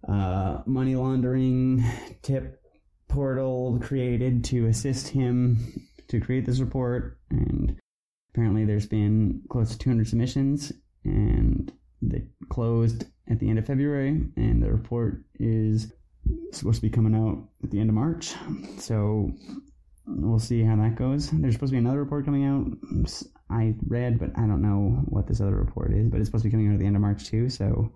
uh, 0.08 0.62
money 0.66 0.96
laundering 0.96 1.84
tip 2.22 2.56
portal 3.08 3.78
created 3.82 4.44
to 4.44 4.66
assist 4.66 5.08
him 5.08 5.58
to 6.10 6.20
create 6.20 6.46
this 6.46 6.60
report. 6.60 7.18
And 7.30 7.78
apparently, 8.32 8.64
there's 8.64 8.86
been 8.86 9.42
close 9.48 9.70
to 9.70 9.78
200 9.78 10.08
submissions, 10.08 10.72
and 11.04 11.72
they 12.02 12.24
closed 12.48 13.04
at 13.30 13.38
the 13.38 13.48
end 13.48 13.58
of 13.58 13.66
February, 13.66 14.20
and 14.36 14.62
the 14.62 14.70
report 14.70 15.24
is 15.38 15.92
supposed 16.52 16.76
to 16.76 16.82
be 16.82 16.90
coming 16.90 17.14
out 17.14 17.48
at 17.64 17.70
the 17.70 17.80
end 17.80 17.88
of 17.88 17.94
March. 17.94 18.34
So 18.78 19.30
we'll 20.06 20.38
see 20.38 20.62
how 20.62 20.76
that 20.76 20.96
goes. 20.96 21.30
There's 21.30 21.54
supposed 21.54 21.70
to 21.70 21.74
be 21.74 21.78
another 21.78 22.00
report 22.00 22.24
coming 22.24 22.44
out. 22.44 22.66
I 23.50 23.74
read, 23.86 24.18
but 24.18 24.30
I 24.36 24.46
don't 24.46 24.62
know 24.62 25.02
what 25.06 25.26
this 25.26 25.40
other 25.40 25.56
report 25.56 25.92
is. 25.92 26.08
But 26.08 26.18
it's 26.18 26.28
supposed 26.28 26.42
to 26.44 26.48
be 26.48 26.52
coming 26.52 26.68
out 26.68 26.74
at 26.74 26.80
the 26.80 26.86
end 26.86 26.96
of 26.96 27.02
March 27.02 27.26
too. 27.26 27.48
So 27.48 27.92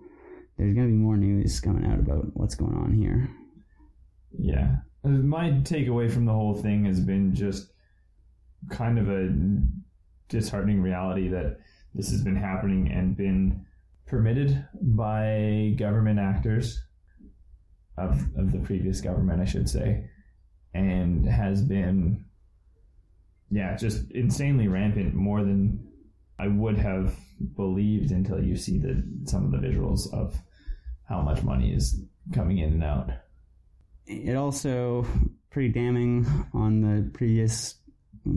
there's 0.57 0.73
going 0.73 0.87
to 0.87 0.91
be 0.91 0.97
more 0.97 1.17
news 1.17 1.59
coming 1.59 1.85
out 1.85 1.99
about 1.99 2.25
what's 2.33 2.55
going 2.55 2.75
on 2.75 2.93
here. 2.93 3.29
Yeah. 4.37 4.77
Uh, 5.03 5.09
my 5.09 5.51
takeaway 5.51 6.11
from 6.11 6.25
the 6.25 6.33
whole 6.33 6.55
thing 6.55 6.85
has 6.85 6.99
been 6.99 7.33
just 7.33 7.71
kind 8.69 8.99
of 8.99 9.09
a 9.09 9.33
disheartening 10.29 10.81
reality 10.81 11.29
that 11.29 11.57
this 11.93 12.09
has 12.09 12.21
been 12.21 12.35
happening 12.35 12.91
and 12.91 13.15
been 13.15 13.65
permitted 14.05 14.65
by 14.81 15.73
government 15.77 16.19
actors 16.19 16.83
of, 17.97 18.21
of 18.37 18.51
the 18.51 18.59
previous 18.59 19.01
government, 19.01 19.41
I 19.41 19.45
should 19.45 19.69
say, 19.69 20.09
and 20.73 21.25
has 21.25 21.61
been, 21.61 22.25
yeah, 23.49 23.75
just 23.75 24.11
insanely 24.11 24.67
rampant 24.67 25.13
more 25.13 25.41
than 25.41 25.87
I 26.37 26.47
would 26.47 26.77
have 26.77 27.15
believed 27.55 28.11
until 28.11 28.43
you 28.43 28.55
see 28.57 28.77
the 28.77 29.03
some 29.25 29.45
of 29.45 29.51
the 29.51 29.65
visuals 29.65 30.13
of 30.13 30.35
how 31.07 31.21
much 31.21 31.43
money 31.43 31.73
is 31.73 32.01
coming 32.33 32.57
in 32.57 32.73
and 32.73 32.83
out. 32.83 33.11
It 34.05 34.35
also 34.35 35.05
pretty 35.49 35.69
damning 35.69 36.25
on 36.53 36.81
the 36.81 37.09
previous 37.11 37.75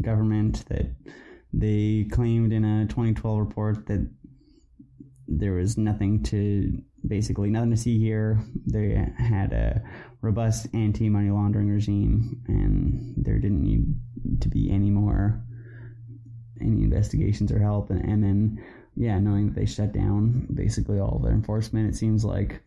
government 0.00 0.64
that 0.68 0.94
they 1.52 2.06
claimed 2.10 2.52
in 2.52 2.64
a 2.64 2.86
2012 2.86 3.38
report 3.38 3.86
that 3.86 4.08
there 5.26 5.52
was 5.52 5.76
nothing 5.76 6.22
to 6.24 6.82
basically 7.06 7.50
nothing 7.50 7.70
to 7.70 7.76
see 7.76 7.98
here. 7.98 8.42
They 8.66 9.06
had 9.16 9.52
a 9.52 9.82
robust 10.20 10.68
anti 10.74 11.08
money 11.08 11.30
laundering 11.30 11.68
regime, 11.68 12.42
and 12.48 13.14
there 13.16 13.38
didn't 13.38 13.62
need 13.62 14.40
to 14.40 14.48
be 14.48 14.70
any 14.70 14.90
more 14.90 15.42
any 16.60 16.82
investigations 16.82 17.52
or 17.52 17.60
help. 17.60 17.90
And, 17.90 18.04
and 18.04 18.22
then, 18.22 18.64
yeah, 18.96 19.18
knowing 19.18 19.46
that 19.46 19.54
they 19.54 19.66
shut 19.66 19.92
down 19.92 20.48
basically 20.52 20.98
all 20.98 21.20
their 21.22 21.32
enforcement, 21.32 21.88
it 21.88 21.96
seems 21.96 22.24
like 22.24 22.62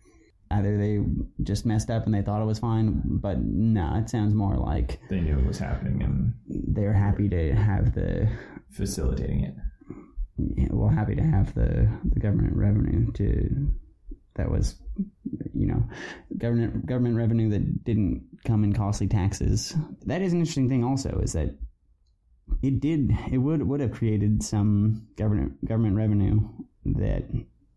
either 0.52 0.78
they 0.78 1.00
just 1.44 1.66
messed 1.66 1.90
up 1.90 2.06
and 2.06 2.14
they 2.14 2.22
thought 2.22 2.42
it 2.42 2.46
was 2.46 2.60
fine, 2.60 3.02
but 3.06 3.40
no, 3.40 3.96
it 3.96 4.10
sounds 4.10 4.34
more 4.34 4.58
like 4.58 5.00
they 5.10 5.20
knew 5.20 5.38
it 5.38 5.46
was 5.46 5.58
happening 5.58 6.02
and 6.04 6.34
they're 6.48 6.94
happy 6.94 7.30
to 7.30 7.54
have 7.54 7.94
the 7.94 8.30
facilitating 8.72 9.44
it. 9.44 9.56
Well, 10.72 10.90
happy 10.90 11.16
to 11.16 11.24
have 11.24 11.54
the 11.54 11.90
the 12.14 12.20
government 12.20 12.56
revenue 12.56 13.12
to 13.14 13.72
that 14.36 14.50
was 14.50 14.76
you 15.54 15.68
know 15.68 15.84
government 16.38 16.86
government 16.86 17.16
revenue 17.16 17.50
that 17.50 17.84
didn't 17.84 18.28
come 18.46 18.64
in 18.64 18.74
costly 18.74 19.08
taxes. 19.08 19.76
That 20.06 20.22
is 20.22 20.34
an 20.34 20.40
interesting 20.40 20.70
thing. 20.70 20.84
Also, 20.84 21.20
is 21.22 21.34
that 21.34 21.56
it 22.62 22.80
did 22.80 23.12
it 23.32 23.38
would 23.38 23.62
would 23.64 23.80
have 23.80 23.92
created 23.92 24.44
some 24.44 25.08
government 25.18 25.64
government 25.66 25.96
revenue 25.96 26.40
that 26.86 27.24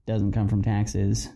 doesn't 0.07 0.33
come 0.33 0.49
from 0.49 0.63
taxes 0.63 1.29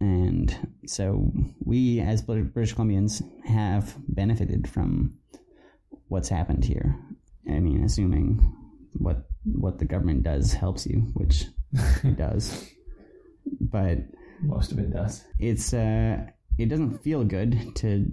and 0.00 0.54
so 0.86 1.32
we 1.64 2.00
as 2.00 2.22
british 2.22 2.74
columbians 2.74 3.22
have 3.46 3.94
benefited 4.08 4.68
from 4.68 5.16
what's 6.08 6.28
happened 6.28 6.64
here. 6.64 6.96
I 7.48 7.60
mean 7.60 7.84
assuming 7.84 8.52
what 8.94 9.26
what 9.44 9.78
the 9.78 9.84
government 9.84 10.22
does 10.22 10.52
helps 10.52 10.86
you 10.86 11.10
which 11.14 11.46
it 12.04 12.16
does. 12.18 12.68
But 13.60 13.98
most 14.42 14.72
of 14.72 14.78
it 14.78 14.92
does. 14.92 15.24
it's 15.38 15.72
uh 15.72 16.26
it 16.58 16.68
doesn't 16.68 17.02
feel 17.02 17.24
good 17.24 17.74
to 17.76 18.10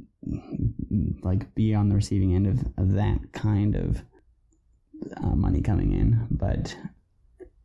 like 1.24 1.54
be 1.56 1.74
on 1.74 1.90
the 1.90 1.96
receiving 1.96 2.36
end 2.36 2.48
of, 2.48 2.60
of 2.78 2.94
that 2.94 3.32
kind 3.32 3.76
of 3.76 4.04
uh, 5.18 5.36
money 5.36 5.62
coming 5.62 5.94
in, 5.94 6.28
but 6.30 6.76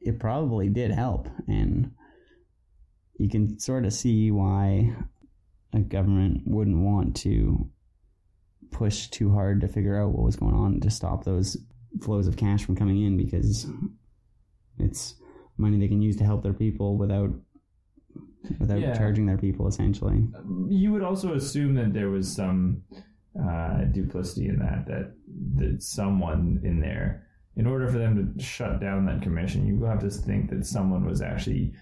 it 0.01 0.19
probably 0.19 0.69
did 0.69 0.91
help, 0.91 1.29
and 1.47 1.93
you 3.19 3.29
can 3.29 3.59
sort 3.59 3.85
of 3.85 3.93
see 3.93 4.31
why 4.31 4.95
a 5.73 5.81
government 5.81 6.43
wouldn't 6.47 6.79
want 6.79 7.17
to 7.17 7.69
push 8.71 9.09
too 9.09 9.33
hard 9.33 9.61
to 9.61 9.69
figure 9.69 10.01
out 10.01 10.11
what 10.11 10.25
was 10.25 10.37
going 10.37 10.55
on 10.55 10.81
to 10.81 10.91
stop 10.91 11.25
those 11.25 11.57
flows 12.03 12.27
of 12.27 12.37
cash 12.37 12.65
from 12.65 12.77
coming 12.77 13.03
in 13.03 13.17
because 13.17 13.67
it's 14.79 15.15
money 15.57 15.79
they 15.79 15.89
can 15.89 16.03
use 16.03 16.17
to 16.17 16.25
help 16.25 16.43
their 16.43 16.53
people 16.53 16.97
without 16.97 17.31
without 18.61 18.79
yeah. 18.81 18.97
charging 18.97 19.27
their 19.27 19.37
people 19.37 19.67
essentially 19.67 20.23
you 20.69 20.93
would 20.93 21.03
also 21.03 21.35
assume 21.35 21.75
that 21.75 21.93
there 21.93 22.09
was 22.09 22.31
some 22.31 22.83
uh, 23.43 23.85
duplicity 23.93 24.49
in 24.49 24.59
that 24.59 24.87
that 24.87 25.13
that 25.55 25.83
someone 25.83 26.61
in 26.63 26.81
there 26.81 27.29
in 27.59 27.67
order 27.67 27.89
for 27.89 27.99
them 27.99 28.35
to 28.37 28.43
shut 28.43 28.81
down 28.81 29.05
that 29.05 29.21
commission, 29.21 29.67
you 29.67 29.83
have 29.83 29.99
to 29.99 30.09
think 30.09 30.49
that 30.49 30.65
someone 30.65 31.05
was 31.05 31.21
actually 31.21 31.75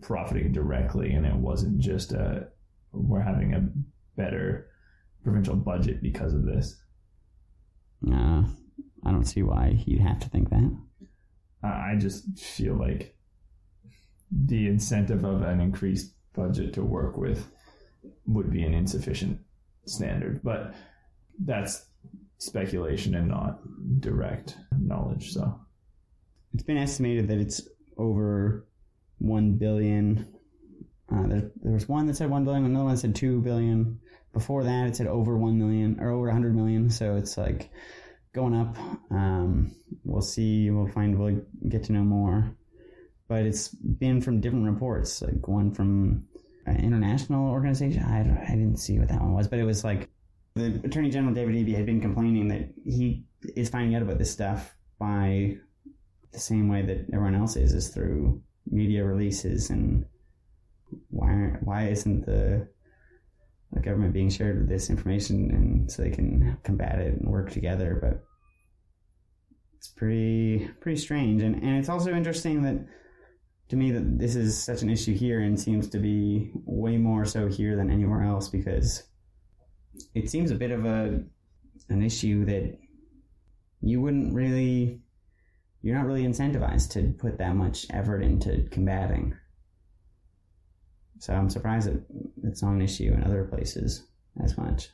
profiting 0.00 0.52
directly, 0.52 1.12
and 1.12 1.26
it 1.26 1.34
wasn't 1.34 1.78
just 1.78 2.12
a 2.12 2.48
we're 2.92 3.20
having 3.20 3.54
a 3.54 3.68
better 4.16 4.68
provincial 5.22 5.56
budget 5.56 6.02
because 6.02 6.34
of 6.34 6.44
this. 6.44 6.80
Uh, 8.06 8.42
I 9.04 9.10
don't 9.10 9.24
see 9.24 9.42
why 9.42 9.70
he'd 9.70 10.00
have 10.00 10.18
to 10.20 10.28
think 10.28 10.50
that. 10.50 10.78
I 11.62 11.94
just 11.98 12.38
feel 12.38 12.74
like 12.74 13.16
the 14.30 14.66
incentive 14.66 15.24
of 15.24 15.42
an 15.42 15.60
increased 15.60 16.12
budget 16.34 16.72
to 16.74 16.82
work 16.82 17.16
with 17.16 17.50
would 18.26 18.50
be 18.50 18.62
an 18.64 18.74
insufficient 18.74 19.40
standard, 19.84 20.42
but 20.42 20.74
that's 21.38 21.86
speculation 22.38 23.14
and 23.14 23.28
not 23.28 23.60
direct 24.00 24.56
knowledge. 24.76 25.32
So 25.32 25.60
it's 26.54 26.64
been 26.64 26.78
estimated 26.78 27.28
that 27.28 27.38
it's 27.38 27.62
over 27.96 28.66
one 29.22 29.52
billion. 29.52 30.26
Uh, 31.12 31.26
there, 31.26 31.50
there 31.62 31.72
was 31.72 31.88
one 31.88 32.06
that 32.06 32.16
said 32.16 32.30
one 32.30 32.44
billion, 32.44 32.64
another 32.64 32.86
one 32.86 32.96
said 32.96 33.14
two 33.14 33.40
billion. 33.40 34.00
Before 34.32 34.64
that, 34.64 34.86
it 34.86 34.96
said 34.96 35.06
over 35.06 35.36
one 35.36 35.58
million 35.58 35.98
or 36.00 36.10
over 36.10 36.30
hundred 36.30 36.56
million. 36.56 36.90
So 36.90 37.16
it's 37.16 37.36
like 37.36 37.70
going 38.34 38.54
up. 38.54 38.76
Um, 39.10 39.72
we'll 40.04 40.22
see. 40.22 40.70
We'll 40.70 40.88
find. 40.88 41.18
We'll 41.18 41.42
get 41.68 41.84
to 41.84 41.92
know 41.92 42.02
more. 42.02 42.56
But 43.28 43.44
it's 43.44 43.68
been 43.68 44.20
from 44.20 44.40
different 44.40 44.66
reports. 44.66 45.22
Like 45.22 45.46
one 45.46 45.72
from 45.72 46.26
an 46.66 46.82
international 46.82 47.50
organization. 47.50 48.02
I, 48.02 48.20
I 48.20 48.56
didn't 48.56 48.78
see 48.78 48.98
what 48.98 49.08
that 49.08 49.20
one 49.20 49.34
was, 49.34 49.48
but 49.48 49.58
it 49.58 49.64
was 49.64 49.84
like 49.84 50.08
the 50.54 50.80
Attorney 50.84 51.10
General 51.10 51.34
David 51.34 51.54
Eby 51.54 51.74
had 51.74 51.86
been 51.86 52.00
complaining 52.00 52.48
that 52.48 52.72
he 52.84 53.24
is 53.56 53.68
finding 53.68 53.94
out 53.94 54.02
about 54.02 54.18
this 54.18 54.30
stuff 54.30 54.74
by 54.98 55.56
the 56.32 56.38
same 56.38 56.68
way 56.68 56.82
that 56.82 57.06
everyone 57.12 57.34
else 57.34 57.56
is, 57.56 57.72
is 57.72 57.88
through 57.88 58.42
media 58.70 59.04
releases 59.04 59.70
and 59.70 60.04
why 61.10 61.56
why 61.62 61.88
isn't 61.88 62.26
the 62.26 62.68
the 63.72 63.80
government 63.80 64.12
being 64.12 64.28
shared 64.28 64.58
with 64.58 64.68
this 64.68 64.90
information 64.90 65.50
and 65.50 65.90
so 65.90 66.02
they 66.02 66.10
can 66.10 66.58
combat 66.62 66.98
it 66.98 67.14
and 67.14 67.30
work 67.30 67.50
together? 67.50 67.98
But 68.00 68.22
it's 69.76 69.88
pretty 69.88 70.68
pretty 70.80 71.00
strange. 71.00 71.42
And, 71.42 71.56
and 71.56 71.78
it's 71.78 71.88
also 71.88 72.12
interesting 72.12 72.62
that 72.62 72.86
to 73.68 73.76
me 73.76 73.90
that 73.90 74.18
this 74.18 74.36
is 74.36 74.62
such 74.62 74.82
an 74.82 74.90
issue 74.90 75.14
here 75.14 75.40
and 75.40 75.58
seems 75.58 75.88
to 75.88 75.98
be 75.98 76.52
way 76.66 76.98
more 76.98 77.24
so 77.24 77.48
here 77.48 77.74
than 77.74 77.90
anywhere 77.90 78.22
else 78.22 78.48
because 78.48 79.04
it 80.14 80.28
seems 80.30 80.50
a 80.50 80.54
bit 80.54 80.70
of 80.70 80.84
a 80.84 81.24
an 81.88 82.02
issue 82.02 82.44
that 82.44 82.78
you 83.80 84.00
wouldn't 84.00 84.34
really 84.34 85.00
you're 85.82 85.96
not 85.96 86.06
really 86.06 86.24
incentivized 86.24 86.90
to 86.92 87.12
put 87.18 87.38
that 87.38 87.56
much 87.56 87.86
effort 87.90 88.22
into 88.22 88.66
combating. 88.70 89.36
So 91.18 91.34
I'm 91.34 91.50
surprised 91.50 91.88
that 91.88 92.02
it's 92.44 92.62
not 92.62 92.72
an 92.72 92.82
issue 92.82 93.12
in 93.12 93.22
other 93.24 93.44
places 93.44 94.06
as 94.42 94.56
much. 94.56 94.88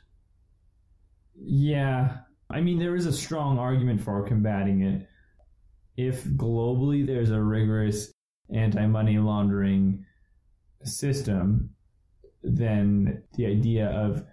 Yeah. 1.34 2.18
I 2.51 2.61
mean, 2.61 2.78
there 2.78 2.97
is 2.97 3.07
a 3.07 3.12
strong 3.12 3.59
argument 3.59 4.01
for 4.03 4.22
combating 4.26 4.82
it. 4.82 5.07
If 5.97 6.24
globally 6.24 7.07
there's 7.07 7.30
a 7.30 7.41
rigorous 7.41 8.12
anti 8.55 8.86
money 8.86 9.18
laundering 9.18 10.05
system, 10.84 11.70
then 12.43 13.22
the 13.36 13.47
idea 13.47 13.89
of 13.89 14.24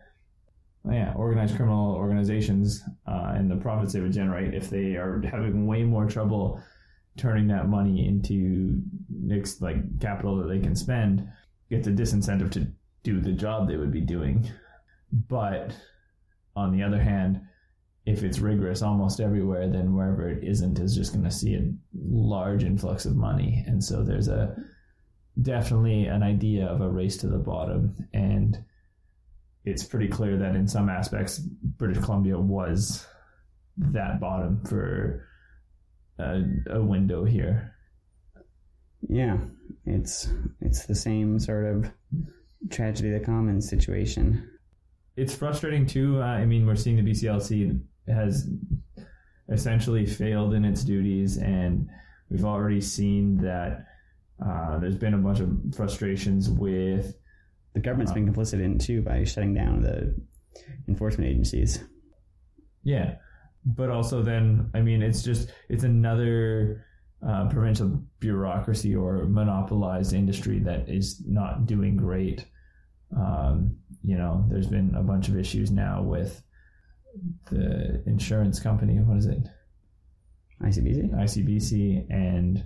yeah, 0.89 1.13
organized 1.15 1.55
criminal 1.55 1.95
organizations 1.95 2.83
uh, 3.07 3.33
and 3.35 3.49
the 3.49 3.55
profits 3.55 3.93
they 3.93 4.01
would 4.01 4.13
generate 4.13 4.53
if 4.53 4.69
they 4.69 4.95
are 4.95 5.21
having 5.31 5.65
way 5.65 5.83
more 5.83 6.05
trouble 6.05 6.61
turning 7.17 7.47
that 7.47 7.69
money 7.69 8.07
into 8.07 8.81
next 9.09 9.61
like 9.61 9.99
capital 9.99 10.37
that 10.37 10.47
they 10.47 10.59
can 10.59 10.75
spend, 10.75 11.27
it's 11.69 11.87
a 11.87 11.91
disincentive 11.91 12.51
to 12.51 12.67
do 13.03 13.19
the 13.21 13.31
job 13.31 13.67
they 13.67 13.77
would 13.77 13.91
be 13.91 14.01
doing. 14.01 14.49
But 15.11 15.73
on 16.55 16.71
the 16.71 16.83
other 16.83 17.01
hand, 17.01 17.41
if 18.05 18.23
it's 18.23 18.39
rigorous 18.39 18.81
almost 18.81 19.19
everywhere, 19.19 19.67
then 19.69 19.95
wherever 19.95 20.29
it 20.29 20.43
isn't 20.43 20.79
is 20.79 20.95
just 20.95 21.13
going 21.13 21.23
to 21.23 21.31
see 21.31 21.55
a 21.55 21.71
large 21.93 22.63
influx 22.63 23.05
of 23.05 23.15
money. 23.15 23.63
And 23.65 23.83
so 23.83 24.03
there's 24.03 24.27
a 24.27 24.55
definitely 25.41 26.05
an 26.05 26.21
idea 26.21 26.65
of 26.65 26.81
a 26.81 26.89
race 26.89 27.17
to 27.17 27.27
the 27.27 27.37
bottom. 27.37 28.07
And 28.13 28.63
it's 29.65 29.83
pretty 29.83 30.07
clear 30.07 30.37
that 30.37 30.55
in 30.55 30.67
some 30.67 30.89
aspects, 30.89 31.39
British 31.39 32.03
Columbia 32.03 32.37
was 32.37 33.05
that 33.77 34.19
bottom 34.19 34.63
for 34.63 35.27
a, 36.19 36.43
a 36.69 36.81
window 36.81 37.25
here. 37.25 37.73
Yeah, 39.07 39.37
it's 39.85 40.29
it's 40.61 40.85
the 40.85 40.95
same 40.95 41.39
sort 41.39 41.65
of 41.65 41.91
tragedy 42.69 43.13
of 43.13 43.19
the 43.19 43.25
commons 43.25 43.69
situation. 43.69 44.49
It's 45.17 45.35
frustrating 45.35 45.85
too. 45.85 46.21
Uh, 46.21 46.25
I 46.25 46.45
mean, 46.45 46.65
we're 46.65 46.75
seeing 46.75 46.97
the 46.97 47.11
BCLC 47.11 47.79
has 48.07 48.49
essentially 49.49 50.05
failed 50.05 50.53
in 50.53 50.65
its 50.65 50.83
duties, 50.83 51.37
and 51.37 51.87
we've 52.29 52.45
already 52.45 52.81
seen 52.81 53.37
that 53.37 53.85
uh, 54.45 54.79
there's 54.79 54.97
been 54.97 55.13
a 55.13 55.19
bunch 55.19 55.39
of 55.39 55.49
frustrations 55.75 56.49
with 56.49 57.15
The 57.75 57.81
government's 57.81 58.13
been 58.13 58.31
complicit 58.31 58.63
in 58.63 58.79
too 58.79 59.01
by 59.01 59.23
shutting 59.25 59.53
down 59.53 59.81
the 59.81 60.15
enforcement 60.87 61.29
agencies. 61.29 61.83
Yeah, 62.83 63.15
but 63.65 63.89
also 63.89 64.23
then 64.23 64.71
I 64.73 64.81
mean 64.81 65.01
it's 65.03 65.21
just 65.21 65.51
it's 65.69 65.83
another 65.83 66.85
uh, 67.27 67.47
provincial 67.49 68.01
bureaucracy 68.19 68.95
or 68.95 69.25
monopolized 69.25 70.13
industry 70.13 70.59
that 70.59 70.89
is 70.89 71.21
not 71.27 71.65
doing 71.65 71.97
great. 71.97 72.45
Um, 73.15 73.77
you 74.03 74.17
know, 74.17 74.45
there's 74.49 74.67
been 74.67 74.93
a 74.95 75.03
bunch 75.03 75.27
of 75.27 75.37
issues 75.37 75.71
now 75.71 76.01
with 76.01 76.41
the 77.51 78.03
insurance 78.05 78.59
company. 78.59 78.95
What 78.99 79.17
is 79.17 79.25
it? 79.25 79.47
ICBC. 80.61 81.13
ICBC 81.13 82.05
and 82.09 82.63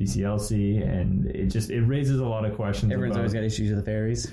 BCLC, 0.00 0.82
and 0.82 1.26
it 1.26 1.46
just 1.46 1.70
it 1.70 1.82
raises 1.82 2.20
a 2.20 2.24
lot 2.24 2.44
of 2.44 2.54
questions. 2.54 2.90
Everyone's 2.92 3.16
about, 3.16 3.20
always 3.20 3.34
got 3.34 3.44
issues 3.44 3.70
with 3.70 3.78
the 3.78 3.84
ferries. 3.84 4.32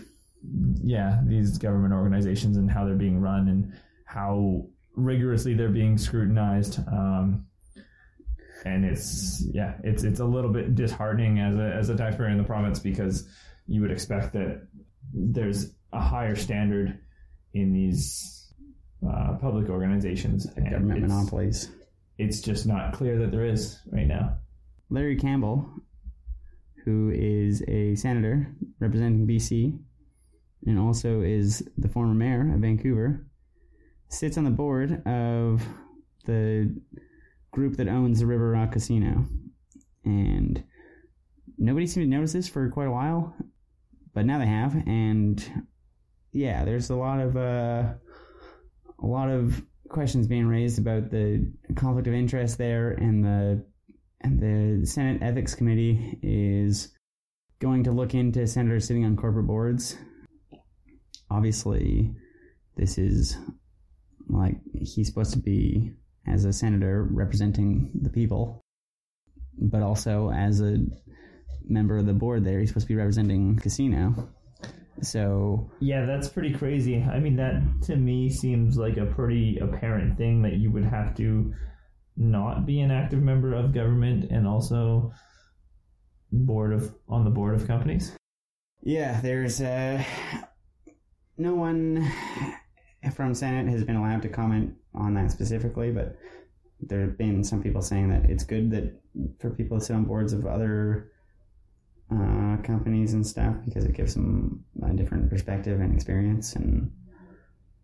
yeah, 0.84 1.20
these 1.26 1.58
government 1.58 1.94
organizations 1.94 2.58
and 2.58 2.72
how 2.72 2.86
they're 2.86 2.96
being 2.96 3.20
run 3.20 3.50
and 3.50 3.74
how 4.06 4.66
rigorously 4.96 5.54
they're 5.54 5.70
being 5.70 5.98
scrutinized. 5.98 6.80
Um, 6.88 7.46
and 8.66 8.86
it's 8.86 9.46
yeah, 9.52 9.76
it's 9.84 10.04
it's 10.04 10.22
a 10.22 10.26
little 10.26 10.52
bit 10.52 10.76
disheartening 10.76 11.40
as 11.40 11.56
a 11.56 11.76
as 11.76 11.90
a 11.90 11.98
taxpayer 11.98 12.30
in 12.30 12.38
the 12.38 12.44
province 12.44 12.80
because 12.80 13.28
you 13.68 13.82
would 13.82 13.92
expect 13.92 14.34
that 14.34 14.66
there's 15.14 15.74
a 15.92 16.00
higher 16.00 16.36
standard 16.36 17.00
in 17.54 17.74
these 17.74 18.54
uh, 19.08 19.34
public 19.42 19.70
organizations. 19.70 20.46
and 20.56 20.70
Government 20.70 21.02
monopolies. 21.02 21.72
It's 22.18 22.42
just 22.42 22.66
not 22.66 22.94
clear 22.94 23.20
that 23.20 23.32
there 23.32 23.46
is 23.46 23.80
right 23.92 24.08
now. 24.08 24.38
Larry 24.90 25.16
Campbell, 25.16 25.70
who 26.86 27.12
is 27.14 27.64
a 27.68 27.96
senator 27.96 28.56
representing 28.80 29.28
BC 29.28 29.78
and 30.66 30.80
also 30.80 31.22
is 31.22 31.68
the 31.78 31.90
former 31.90 32.14
mayor 32.14 32.54
of 32.54 32.62
Vancouver, 32.62 33.26
sits 34.10 34.38
on 34.38 34.44
the 34.44 34.50
board 34.50 35.06
of 35.06 35.66
the 36.26 36.74
group 37.52 37.78
that 37.78 37.88
owns 37.88 38.20
the 38.20 38.26
River 38.26 38.52
Rock 38.52 38.72
Casino. 38.74 39.26
And 40.06 40.64
nobody 41.58 41.88
seemed 41.88 42.06
to 42.06 42.16
notice 42.16 42.34
this 42.34 42.48
for 42.48 42.70
quite 42.70 42.88
a 42.88 42.92
while, 42.92 43.36
but 44.14 44.26
now 44.26 44.40
they 44.40 44.46
have. 44.46 44.76
And 44.76 45.66
yeah, 46.32 46.64
there's 46.64 46.90
a 46.90 46.96
lot 46.96 47.20
of 47.20 47.36
uh, 47.36 47.94
a 49.02 49.06
lot 49.06 49.30
of 49.30 49.62
questions 49.90 50.28
being 50.28 50.48
raised 50.48 50.80
about 50.80 51.10
the 51.10 51.52
conflict 51.76 52.08
of 52.08 52.14
interest 52.14 52.58
there 52.58 52.92
and 52.92 53.24
the 53.24 53.66
and 54.22 54.40
the 54.40 54.86
Senate 54.86 55.22
Ethics 55.22 55.56
Committee 55.56 56.20
is 56.22 56.90
going 57.60 57.84
to 57.84 57.92
look 57.92 58.14
into 58.14 58.48
senators 58.48 58.88
sitting 58.88 59.06
on 59.06 59.16
corporate 59.16 59.48
boards. 59.48 59.98
Obviously, 61.30 62.16
this 62.76 62.98
is 62.98 63.38
like 64.30 64.58
he's 64.74 65.08
supposed 65.08 65.34
to 65.34 65.40
be 65.40 65.94
as 66.28 66.46
a 66.46 66.54
senator 66.54 67.08
representing 67.10 67.92
the 68.02 68.10
people, 68.10 68.62
but 69.58 69.82
also 69.82 70.32
as 70.32 70.62
a 70.62 70.78
member 71.66 71.98
of 71.98 72.06
the 72.06 72.14
board 72.14 72.44
there, 72.44 72.60
he's 72.60 72.70
supposed 72.70 72.88
to 72.88 72.94
be 72.94 72.98
representing 72.98 73.58
casino. 73.58 74.30
So 75.02 75.70
Yeah, 75.80 76.06
that's 76.06 76.28
pretty 76.28 76.54
crazy. 76.54 77.04
I 77.04 77.20
mean, 77.20 77.36
that 77.36 77.62
to 77.84 77.96
me 77.96 78.30
seems 78.30 78.78
like 78.78 78.98
a 78.98 79.06
pretty 79.06 79.60
apparent 79.60 80.18
thing 80.18 80.42
that 80.42 80.54
you 80.54 80.72
would 80.72 80.86
have 80.86 81.16
to 81.18 81.54
not 82.18 82.66
be 82.66 82.82
an 82.82 82.92
active 82.92 83.22
member 83.22 83.54
of 83.54 83.74
government 83.74 84.32
and 84.32 84.48
also 84.48 85.12
board 86.32 86.74
of 86.74 86.94
on 87.08 87.24
the 87.24 87.30
board 87.30 87.56
of 87.56 87.68
companies. 87.68 88.16
Yeah, 88.82 89.22
there's 89.22 89.62
uh, 89.62 90.04
no 91.38 91.54
one 91.54 92.10
from 93.16 93.34
Senate 93.34 93.70
has 93.72 93.84
been 93.84 93.96
allowed 93.96 94.22
to 94.24 94.30
comment 94.30 94.74
on 94.94 95.14
that 95.14 95.32
specifically, 95.32 95.92
but 95.92 96.18
there 96.80 97.02
have 97.02 97.18
been 97.18 97.44
some 97.44 97.62
people 97.62 97.82
saying 97.82 98.10
that 98.10 98.30
it's 98.30 98.44
good 98.44 98.72
that 98.72 99.00
for 99.40 99.50
people 99.52 99.80
to 99.80 99.86
sit 99.86 99.96
on 99.96 100.06
boards 100.06 100.34
of 100.34 100.46
other 100.46 101.12
uh, 102.12 102.58
companies 102.64 103.14
and 103.14 103.26
stuff 103.26 103.56
because 103.66 103.84
it 103.84 103.94
gives 103.94 104.14
them 104.14 104.64
a 104.84 104.94
different 104.94 105.30
perspective 105.30 105.80
and 105.80 105.94
experience. 105.94 106.56
And 106.56 106.92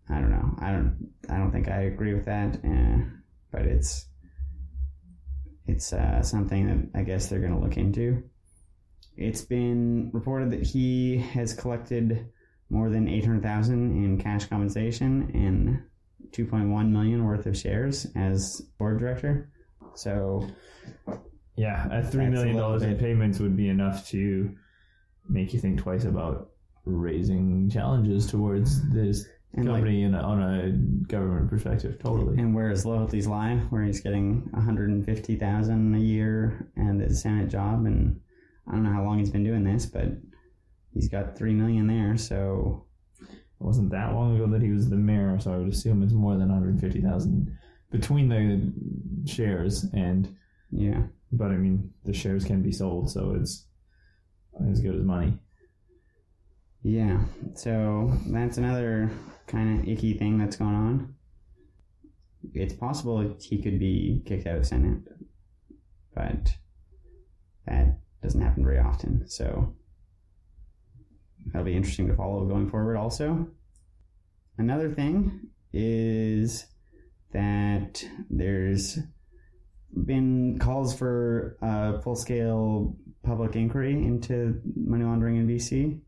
I 0.09 0.19
don't 0.19 0.31
know, 0.31 0.55
I 0.59 0.71
don't, 0.71 1.09
I 1.29 1.37
don't 1.37 1.51
think 1.51 1.67
I 1.67 1.83
agree 1.83 2.13
with 2.13 2.25
that, 2.25 2.59
uh, 2.63 3.05
but 3.51 3.63
it's 3.63 4.07
it's 5.67 5.93
uh, 5.93 6.21
something 6.21 6.67
that 6.67 6.99
I 6.99 7.03
guess 7.03 7.27
they're 7.27 7.39
going 7.39 7.53
to 7.53 7.59
look 7.59 7.77
into. 7.77 8.23
It's 9.15 9.41
been 9.41 10.09
reported 10.13 10.51
that 10.51 10.63
he 10.63 11.17
has 11.17 11.53
collected 11.53 12.27
more 12.69 12.89
than 12.89 13.07
800,000 13.07 14.03
in 14.03 14.17
cash 14.19 14.45
compensation 14.45 15.31
and 15.33 15.83
2.1 16.31 16.89
million 16.89 17.25
worth 17.25 17.45
of 17.45 17.55
shares 17.55 18.07
as 18.15 18.61
board 18.79 18.99
director. 18.99 19.51
So, 19.95 20.47
Yeah, 21.55 21.87
at 21.91 22.11
three 22.11 22.25
a 22.25 22.29
million 22.29 22.55
dollars 22.55 22.81
in 22.81 22.97
payments 22.97 23.39
would 23.39 23.55
be 23.55 23.69
enough 23.69 24.07
to 24.09 24.55
make 25.29 25.53
you 25.53 25.59
think 25.59 25.79
twice 25.79 26.05
about 26.05 26.49
raising 26.85 27.69
challenges 27.69 28.27
towards 28.27 28.89
this 28.91 29.25
and 29.55 29.65
like, 29.65 29.75
company 29.75 30.03
in 30.03 30.15
a, 30.15 30.19
on 30.19 30.41
a 30.41 30.71
government 31.07 31.49
perspective. 31.49 31.99
Totally. 31.99 32.37
and 32.37 32.55
where 32.55 32.69
his 32.69 32.85
loyalties 32.85 33.27
lie, 33.27 33.55
where 33.69 33.83
he's 33.83 34.01
getting 34.01 34.47
150,000 34.51 35.95
a 35.95 35.99
year 35.99 36.67
and 36.75 37.01
a 37.01 37.13
Senate 37.13 37.49
job 37.49 37.85
and 37.85 38.19
I 38.67 38.71
don't 38.71 38.83
know 38.83 38.93
how 38.93 39.03
long 39.03 39.19
he's 39.19 39.29
been 39.29 39.43
doing 39.43 39.63
this, 39.63 39.85
but 39.85 40.07
he's 40.93 41.09
got 41.09 41.37
3 41.37 41.53
million 41.53 41.87
there, 41.87 42.17
so 42.17 42.85
It 43.21 43.27
wasn't 43.59 43.91
that 43.91 44.13
long 44.13 44.35
ago 44.35 44.47
that 44.47 44.61
he 44.61 44.71
was 44.71 44.89
the 44.89 44.95
mayor, 44.95 45.37
so 45.39 45.53
I 45.53 45.57
would 45.57 45.67
assume 45.67 46.01
it's 46.01 46.13
more 46.13 46.37
than 46.37 46.49
150,000 46.49 47.57
between 47.91 48.29
the 48.29 49.29
shares 49.31 49.85
and 49.93 50.35
yeah. 50.71 51.03
but 51.31 51.51
I 51.51 51.57
mean 51.57 51.91
the 52.05 52.13
shares 52.13 52.43
can 52.43 52.61
be 52.63 52.71
sold, 52.71 53.11
so 53.11 53.35
it's 53.39 53.67
as 54.69 54.81
good 54.81 54.95
as 54.95 55.03
money. 55.03 55.37
Yeah, 56.85 57.23
so 57.55 58.11
that's 58.27 58.57
another 58.57 59.09
kind 59.47 59.79
of 59.79 59.87
icky 59.87 60.17
thing 60.17 60.37
that's 60.37 60.57
going 60.57 60.75
on. 60.75 61.15
It's 62.53 62.73
possible 62.73 63.37
he 63.39 63.61
could 63.61 63.79
be 63.79 64.21
kicked 64.25 64.45
out 64.47 64.57
of 64.57 64.65
Senate, 64.65 64.99
but 66.13 66.57
that 67.65 67.99
doesn't 68.21 68.41
happen 68.41 68.65
very 68.65 68.79
often. 68.79 69.25
So 69.29 69.73
that'll 71.47 71.63
be 71.63 71.75
interesting 71.75 72.09
to 72.09 72.15
follow 72.15 72.45
going 72.45 72.69
forward. 72.69 72.97
Also, 72.97 73.47
another 74.57 74.91
thing 74.91 75.47
is 75.71 76.65
that 77.31 78.03
there's 78.29 78.99
been 80.05 80.59
calls 80.59 80.93
for 80.93 81.57
a 81.61 82.01
full 82.01 82.17
scale 82.17 82.97
public 83.23 83.55
inquiry 83.55 83.93
into 83.93 84.61
money 84.75 85.05
laundering 85.05 85.37
in 85.37 85.47
BC 85.47 86.01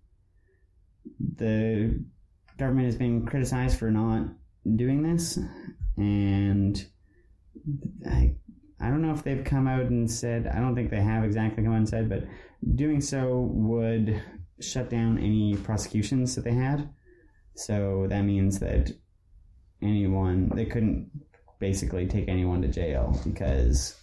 the 1.38 2.04
government 2.58 2.88
is 2.88 2.96
being 2.96 3.26
criticized 3.26 3.78
for 3.78 3.92
not 3.92 4.28
doing 4.76 5.04
this, 5.04 5.38
and 5.98 6.86
I, 8.10 8.36
I 8.80 8.90
don't 8.90 9.02
know 9.02 9.12
if 9.12 9.24
they've 9.24 9.44
come 9.44 9.68
out 9.68 9.86
and 9.86 10.10
said. 10.10 10.48
I 10.48 10.60
don't 10.60 10.76
think 10.76 10.90
they 10.90 11.02
have 11.02 11.24
exactly 11.24 11.64
come 11.64 11.74
out 11.74 11.78
and 11.78 11.90
said, 11.90 12.10
but 12.10 12.26
doing 12.76 13.02
so 13.02 13.50
would 13.52 14.22
shut 14.60 14.90
down 14.90 15.18
any 15.18 15.56
prosecutions 15.56 16.36
that 16.36 16.44
they 16.44 16.54
had. 16.54 16.90
So 17.56 18.08
that 18.10 18.24
means 18.24 18.60
that 18.60 18.92
anyone 19.82 20.50
they 20.56 20.66
couldn't 20.66 21.10
basically 21.60 22.08
take 22.08 22.28
anyone 22.28 22.62
to 22.62 22.68
jail 22.68 23.20
because 23.24 23.96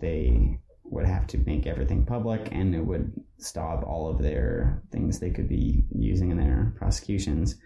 they 0.00 0.58
would 0.84 1.06
have 1.06 1.26
to 1.26 1.38
make 1.38 1.66
everything 1.66 2.04
public 2.04 2.48
and 2.52 2.74
it 2.74 2.84
would 2.84 3.12
stop 3.38 3.82
all 3.86 4.08
of 4.08 4.22
their 4.22 4.82
things 4.92 5.18
they 5.18 5.30
could 5.30 5.48
be 5.48 5.84
using 5.94 6.30
in 6.30 6.38
their 6.38 6.72
prosecutions, 6.76 7.56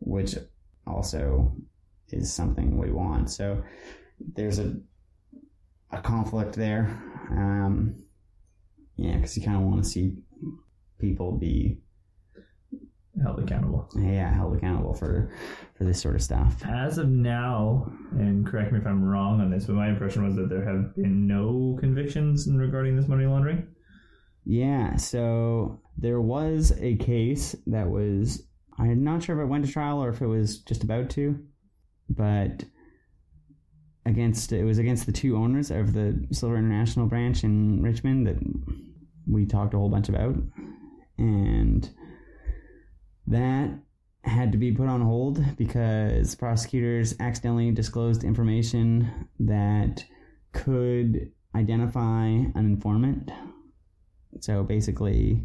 which 0.00 0.36
also 0.86 1.56
is 2.10 2.32
something 2.32 2.76
we 2.76 2.90
want. 2.90 3.30
So 3.30 3.62
there's 4.34 4.58
a 4.58 4.76
a 5.92 6.00
conflict 6.00 6.54
there. 6.54 7.02
Um, 7.30 7.94
yeah, 8.96 9.16
because 9.16 9.36
you 9.36 9.44
kind 9.44 9.56
of 9.56 9.62
want 9.62 9.84
to 9.84 9.88
see 9.88 10.16
people 10.98 11.32
be 11.32 11.78
held 13.22 13.38
accountable. 13.38 13.88
yeah 13.96 14.32
held 14.32 14.56
accountable 14.56 14.94
for 14.94 15.30
for 15.76 15.84
this 15.84 16.00
sort 16.00 16.14
of 16.14 16.22
stuff. 16.22 16.62
As 16.66 16.98
of 16.98 17.08
now, 17.08 17.92
and 18.12 18.46
correct 18.46 18.72
me 18.72 18.78
if 18.78 18.86
I'm 18.86 19.04
wrong 19.04 19.40
on 19.40 19.50
this, 19.50 19.66
but 19.66 19.74
my 19.74 19.88
impression 19.88 20.24
was 20.24 20.36
that 20.36 20.48
there 20.48 20.64
have 20.64 20.94
been 20.96 21.26
no 21.26 21.76
convictions 21.80 22.46
in 22.46 22.58
regarding 22.58 22.96
this 22.96 23.08
money 23.08 23.26
laundering. 23.26 23.66
Yeah, 24.44 24.96
so 24.96 25.80
there 25.96 26.20
was 26.20 26.72
a 26.80 26.96
case 26.96 27.54
that 27.66 27.88
was 27.88 28.42
I'm 28.78 29.04
not 29.04 29.22
sure 29.22 29.38
if 29.38 29.44
it 29.44 29.48
went 29.48 29.66
to 29.66 29.72
trial 29.72 30.02
or 30.02 30.08
if 30.08 30.22
it 30.22 30.26
was 30.26 30.58
just 30.60 30.82
about 30.82 31.10
to, 31.10 31.38
but 32.08 32.64
against 34.06 34.52
it 34.52 34.64
was 34.64 34.78
against 34.78 35.06
the 35.06 35.12
two 35.12 35.36
owners 35.36 35.70
of 35.70 35.92
the 35.92 36.26
Silver 36.32 36.56
International 36.56 37.06
branch 37.06 37.44
in 37.44 37.82
Richmond 37.82 38.26
that 38.26 38.36
we 39.30 39.46
talked 39.46 39.74
a 39.74 39.78
whole 39.78 39.90
bunch 39.90 40.08
about, 40.08 40.34
and 41.18 41.88
that 43.26 43.78
had 44.24 44.52
to 44.52 44.58
be 44.58 44.72
put 44.72 44.88
on 44.88 45.00
hold 45.00 45.44
because 45.56 46.34
prosecutors 46.34 47.14
accidentally 47.18 47.70
disclosed 47.70 48.22
information 48.22 49.28
that 49.40 50.04
could 50.52 51.32
identify 51.54 52.26
an 52.26 52.52
informant. 52.54 53.30
So 54.40 54.62
basically, 54.62 55.44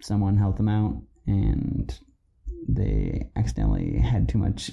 someone 0.00 0.36
helped 0.36 0.58
them 0.58 0.68
out 0.68 1.02
and 1.26 1.98
they 2.68 3.30
accidentally 3.36 3.98
had 3.98 4.28
too 4.28 4.38
much 4.38 4.70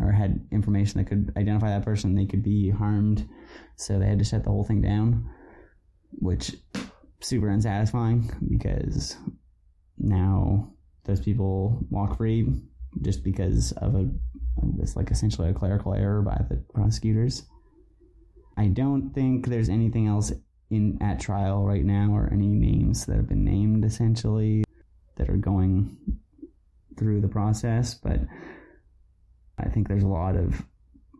or 0.00 0.12
had 0.12 0.46
information 0.52 0.98
that 0.98 1.08
could 1.08 1.32
identify 1.36 1.70
that 1.70 1.84
person, 1.84 2.14
they 2.14 2.26
could 2.26 2.42
be 2.42 2.70
harmed. 2.70 3.28
So 3.76 3.98
they 3.98 4.06
had 4.06 4.18
to 4.20 4.24
shut 4.24 4.44
the 4.44 4.50
whole 4.50 4.64
thing 4.64 4.80
down, 4.80 5.28
which 6.12 6.54
super 7.20 7.48
unsatisfying 7.48 8.30
because 8.48 9.16
now 9.98 10.72
those 11.08 11.20
people 11.20 11.84
walk 11.90 12.16
free 12.16 12.46
just 13.02 13.24
because 13.24 13.72
of 13.72 13.96
a 13.96 14.08
this 14.76 14.94
like 14.94 15.10
essentially 15.10 15.48
a 15.48 15.54
clerical 15.54 15.94
error 15.94 16.22
by 16.22 16.40
the 16.48 16.56
prosecutors. 16.74 17.44
I 18.56 18.66
don't 18.68 19.12
think 19.12 19.46
there's 19.46 19.68
anything 19.68 20.06
else 20.06 20.32
in 20.70 20.98
at 21.00 21.20
trial 21.20 21.64
right 21.64 21.84
now 21.84 22.10
or 22.12 22.28
any 22.32 22.48
names 22.48 23.06
that 23.06 23.16
have 23.16 23.28
been 23.28 23.44
named 23.44 23.84
essentially 23.84 24.64
that 25.16 25.30
are 25.30 25.36
going 25.36 25.96
through 26.98 27.20
the 27.20 27.28
process, 27.28 27.94
but 27.94 28.20
I 29.58 29.68
think 29.68 29.88
there's 29.88 30.02
a 30.02 30.08
lot 30.08 30.36
of 30.36 30.62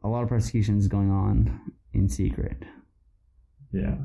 a 0.05 0.09
lot 0.09 0.22
of 0.22 0.28
prosecutions 0.28 0.86
going 0.86 1.11
on 1.11 1.61
in 1.93 2.09
secret. 2.09 2.62
Yeah. 3.72 3.97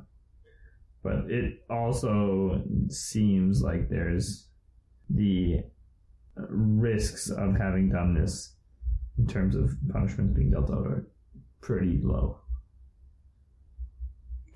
But 1.03 1.25
it 1.29 1.65
also 1.69 2.63
seems 2.87 3.61
like 3.61 3.89
there's 3.89 4.47
the 5.09 5.63
risks 6.35 7.29
of 7.29 7.55
having 7.55 7.89
done 7.89 8.13
this 8.13 8.53
in 9.17 9.27
terms 9.27 9.55
of 9.55 9.75
punishments 9.91 10.33
being 10.35 10.51
dealt 10.51 10.71
out 10.71 10.87
are 10.87 11.07
pretty 11.61 11.99
low. 12.01 12.39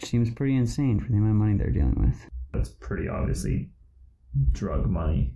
Seems 0.04 0.30
pretty 0.32 0.56
insane 0.56 1.00
for 1.00 1.08
the 1.12 1.18
amount 1.18 1.32
of 1.32 1.36
money 1.38 1.58
they're 1.58 1.72
dealing 1.72 1.96
with. 2.00 2.30
That's 2.54 2.70
pretty 2.70 3.08
obviously 3.08 3.70
drug 4.52 4.88
money. 4.88 5.34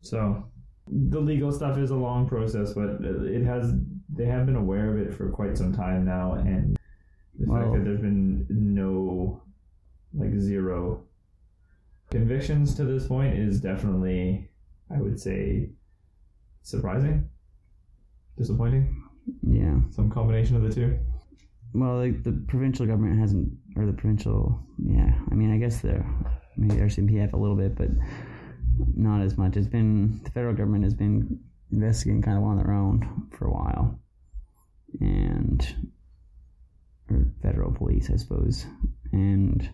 So 0.00 0.44
the 0.86 1.20
legal 1.20 1.52
stuff 1.52 1.78
is 1.78 1.90
a 1.90 1.96
long 1.96 2.26
process, 2.28 2.72
but 2.74 3.00
it 3.02 3.44
has 3.44 3.72
they 4.14 4.26
have 4.26 4.46
been 4.46 4.56
aware 4.56 4.90
of 4.90 4.98
it 4.98 5.14
for 5.14 5.30
quite 5.30 5.56
some 5.56 5.72
time 5.72 6.04
now, 6.04 6.34
and 6.34 6.76
the 7.38 7.46
Well- 7.46 7.62
fact 7.62 7.74
that 7.78 7.84
there's 7.84 8.00
been 8.00 8.46
no 8.48 9.42
like 10.14 10.34
zero 10.38 11.02
convictions 12.10 12.74
to 12.76 12.84
this 12.84 13.08
point 13.08 13.34
is 13.34 13.60
definitely, 13.60 14.48
I 14.90 15.00
would 15.00 15.18
say, 15.20 15.70
surprising, 16.62 17.28
disappointing, 18.36 19.02
Yeah. 19.42 19.80
some 19.90 20.10
combination 20.10 20.56
of 20.56 20.62
the 20.62 20.70
two. 20.72 20.98
Well, 21.72 21.96
like 21.98 22.22
the 22.22 22.32
provincial 22.46 22.86
government 22.86 23.18
hasn't, 23.18 23.52
or 23.76 23.86
the 23.86 23.92
provincial, 23.92 24.60
yeah. 24.78 25.18
I 25.30 25.34
mean, 25.34 25.50
I 25.52 25.58
guess 25.58 25.80
the 25.80 26.04
maybe 26.56 26.80
RCMP 26.80 27.16
have 27.18 27.32
a 27.34 27.36
little 27.36 27.56
bit, 27.56 27.74
but 27.74 27.90
not 28.96 29.22
as 29.22 29.36
much. 29.36 29.56
It's 29.56 29.66
been 29.68 30.20
the 30.22 30.30
federal 30.30 30.54
government 30.54 30.84
has 30.84 30.94
been 30.94 31.40
investigating 31.72 32.22
kind 32.22 32.38
of 32.38 32.44
on 32.44 32.56
their 32.58 32.70
own 32.72 33.28
for 33.32 33.46
a 33.46 33.52
while, 33.52 33.98
and 35.00 35.66
or 37.10 37.26
federal 37.42 37.72
police, 37.72 38.08
I 38.10 38.16
suppose, 38.16 38.66
and 39.12 39.68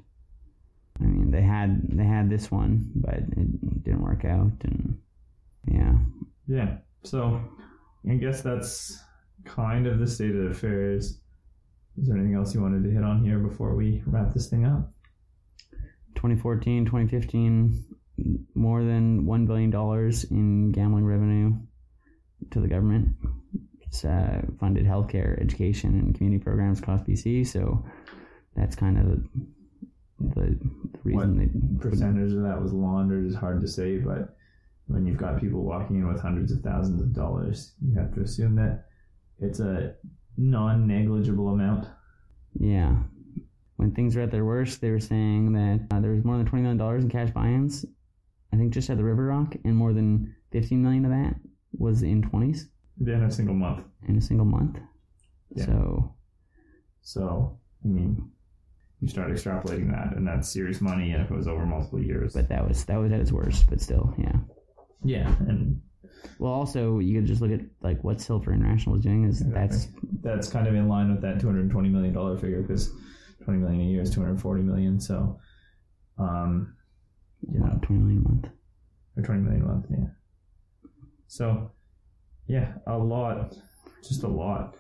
I 1.00 1.04
mean 1.04 1.30
they 1.30 1.42
had 1.42 1.82
they 1.88 2.04
had 2.04 2.28
this 2.28 2.50
one, 2.50 2.90
but 2.94 3.14
it 3.14 3.82
didn't 3.84 4.02
work 4.02 4.24
out, 4.24 4.52
and 4.64 4.98
yeah, 5.66 5.94
Yeah. 6.46 6.76
So 7.02 7.40
I 8.08 8.14
guess 8.14 8.42
that's 8.42 9.02
kind 9.44 9.86
of 9.86 9.98
the 9.98 10.06
state 10.06 10.34
of 10.34 10.50
affairs. 10.50 11.18
Is 11.96 12.08
there 12.08 12.16
anything 12.16 12.34
else 12.34 12.54
you 12.54 12.62
wanted 12.62 12.84
to 12.84 12.90
hit 12.90 13.02
on 13.02 13.24
here 13.24 13.38
before 13.38 13.74
we 13.74 14.02
wrap 14.06 14.32
this 14.32 14.48
thing 14.48 14.64
up? 14.64 14.92
2014, 16.14 16.84
2015, 16.84 17.84
more 18.54 18.82
than 18.82 19.24
$1 19.24 19.46
billion 19.46 19.72
in 20.30 20.72
gambling 20.72 21.04
revenue 21.04 21.52
to 22.50 22.60
the 22.60 22.68
government. 22.68 23.16
It's 23.80 24.04
uh, 24.04 24.42
funded 24.58 24.86
healthcare, 24.86 25.40
education, 25.40 25.98
and 25.98 26.14
community 26.14 26.42
programs 26.42 26.80
across 26.80 27.02
BC. 27.02 27.46
So 27.46 27.84
that's 28.54 28.76
kind 28.76 28.98
of 28.98 29.20
the, 30.20 30.58
reason 31.02 31.38
they 31.38 31.88
Percentage 31.88 32.32
of 32.32 32.42
that 32.42 32.60
was 32.60 32.72
laundered 32.72 33.26
is 33.26 33.34
hard 33.34 33.60
to 33.62 33.68
say, 33.68 33.98
but 33.98 34.36
when 34.86 35.06
you've 35.06 35.16
got 35.16 35.40
people 35.40 35.62
walking 35.62 35.96
in 35.96 36.08
with 36.08 36.20
hundreds 36.20 36.52
of 36.52 36.60
thousands 36.60 37.00
of 37.00 37.14
dollars, 37.14 37.72
you 37.80 37.98
have 37.98 38.12
to 38.14 38.20
assume 38.20 38.56
that 38.56 38.86
it's 39.38 39.60
a 39.60 39.94
non 40.36 40.86
negligible 40.86 41.48
amount. 41.48 41.86
Yeah. 42.58 42.96
When 43.76 43.92
things 43.92 44.14
were 44.14 44.22
at 44.22 44.30
their 44.30 44.44
worst, 44.44 44.80
they 44.80 44.90
were 44.90 45.00
saying 45.00 45.52
that 45.52 45.94
uh, 45.94 46.00
there 46.00 46.10
was 46.10 46.24
more 46.24 46.36
than 46.36 46.46
$20 46.46 46.62
million 46.62 47.00
in 47.00 47.08
cash 47.08 47.30
buy 47.30 47.46
ins, 47.46 47.86
I 48.52 48.56
think 48.56 48.74
just 48.74 48.90
at 48.90 48.98
the 48.98 49.04
River 49.04 49.26
Rock, 49.26 49.54
and 49.64 49.74
more 49.74 49.92
than 49.94 50.34
15 50.52 50.82
million 50.82 51.04
of 51.06 51.12
that 51.12 51.36
was 51.72 52.02
in 52.02 52.22
20s 52.22 52.64
in 53.00 53.22
a 53.22 53.30
single 53.30 53.54
month. 53.54 53.84
in 54.06 54.18
a 54.18 54.20
single 54.20 54.44
month. 54.44 54.78
Yeah. 55.54 55.64
So, 55.64 56.14
So, 57.00 57.58
I 57.84 57.88
mean, 57.88 58.30
you 59.00 59.08
start 59.08 59.30
extrapolating 59.30 59.90
that, 59.90 60.16
and 60.16 60.26
that's 60.26 60.52
serious 60.52 60.80
money, 60.80 61.12
and 61.12 61.22
if 61.22 61.30
it 61.30 61.34
was 61.36 61.48
over 61.48 61.64
multiple 61.66 62.02
years. 62.02 62.34
but 62.34 62.48
that 62.48 62.66
was 62.66 62.84
that 62.84 62.96
was 62.98 63.12
at 63.12 63.20
its 63.20 63.32
worst, 63.32 63.68
but 63.68 63.80
still, 63.80 64.14
yeah. 64.18 64.36
yeah, 65.04 65.34
and 65.48 65.80
Well, 66.38 66.52
also 66.52 66.98
you 66.98 67.14
could 67.18 67.26
just 67.26 67.40
look 67.40 67.50
at 67.50 67.60
like 67.80 68.02
what 68.04 68.20
Silver 68.20 68.52
International 68.52 68.94
was 68.96 69.02
doing 69.04 69.24
is 69.24 69.40
that's 69.46 69.88
that's 70.22 70.48
kind 70.48 70.66
of 70.68 70.74
in 70.74 70.88
line 70.88 71.10
with 71.10 71.22
that 71.22 71.40
220 71.40 71.88
million 71.88 72.12
dollar 72.12 72.36
figure 72.36 72.60
because 72.62 72.90
20 73.44 73.58
million 73.60 73.80
a 73.80 73.84
year 73.84 74.02
is 74.02 74.10
240 74.10 74.62
million 74.62 75.00
so 75.00 75.38
um 76.18 76.74
you 77.50 77.58
know 77.58 77.78
twenty 77.82 78.02
million 78.02 78.22
a 78.24 78.28
month. 78.28 78.46
or 79.16 79.22
20 79.22 79.40
million 79.40 79.62
a 79.62 79.66
month 79.66 79.86
yeah 79.90 80.06
so 81.26 81.70
yeah 82.46 82.72
a 82.86 82.98
lot 82.98 83.54
just 84.06 84.22
a 84.24 84.28
lot 84.28 84.74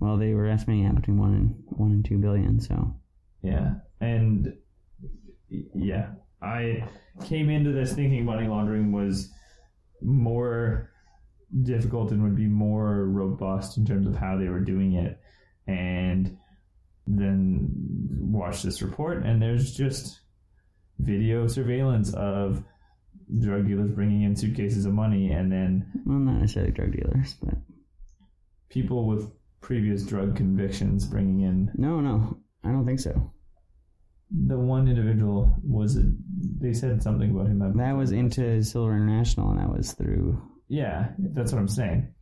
Well, 0.00 0.16
they 0.16 0.34
were 0.34 0.46
estimating 0.48 0.84
that 0.86 0.96
between 0.96 1.18
one 1.18 1.34
and 1.34 1.54
one 1.68 1.92
and 1.92 2.04
two 2.04 2.18
billion. 2.18 2.58
So 2.60 2.96
yeah. 3.46 3.74
And 4.00 4.54
yeah. 5.48 6.10
I 6.42 6.88
came 7.24 7.48
into 7.50 7.72
this 7.72 7.92
thinking 7.92 8.24
money 8.24 8.46
laundering 8.46 8.92
was 8.92 9.32
more 10.02 10.90
difficult 11.62 12.10
and 12.10 12.22
would 12.22 12.36
be 12.36 12.46
more 12.46 13.06
robust 13.06 13.78
in 13.78 13.86
terms 13.86 14.06
of 14.06 14.16
how 14.16 14.36
they 14.36 14.48
were 14.48 14.60
doing 14.60 14.94
it. 14.94 15.20
And 15.66 16.36
then 17.06 17.68
watch 18.20 18.62
this 18.62 18.82
report 18.82 19.24
and 19.24 19.40
there's 19.40 19.74
just 19.74 20.20
video 20.98 21.46
surveillance 21.46 22.12
of 22.14 22.62
drug 23.40 23.66
dealers 23.66 23.90
bringing 23.90 24.22
in 24.22 24.36
suitcases 24.36 24.86
of 24.86 24.92
money 24.92 25.30
and 25.30 25.50
then 25.50 25.86
well, 26.04 26.18
not 26.18 26.40
necessarily 26.40 26.72
drug 26.72 26.92
dealers, 26.92 27.36
but 27.42 27.54
people 28.68 29.06
with 29.06 29.30
previous 29.60 30.04
drug 30.04 30.36
convictions 30.36 31.06
bringing 31.06 31.40
in 31.40 31.70
no, 31.76 32.00
no, 32.00 32.38
I 32.64 32.70
don't 32.70 32.86
think 32.86 33.00
so. 33.00 33.32
The 34.30 34.58
one 34.58 34.88
individual 34.88 35.54
was 35.62 35.98
they 36.60 36.72
said 36.72 37.02
something 37.02 37.30
about 37.30 37.46
him 37.46 37.58
That 37.76 37.96
was 37.96 38.12
into 38.12 38.62
Silver 38.62 38.94
International, 38.94 39.50
and 39.50 39.60
that 39.60 39.70
was 39.70 39.92
through 39.92 40.40
yeah 40.68 41.10
that's 41.18 41.52
what 41.52 41.60
i'm 41.60 41.68
saying 41.68 42.12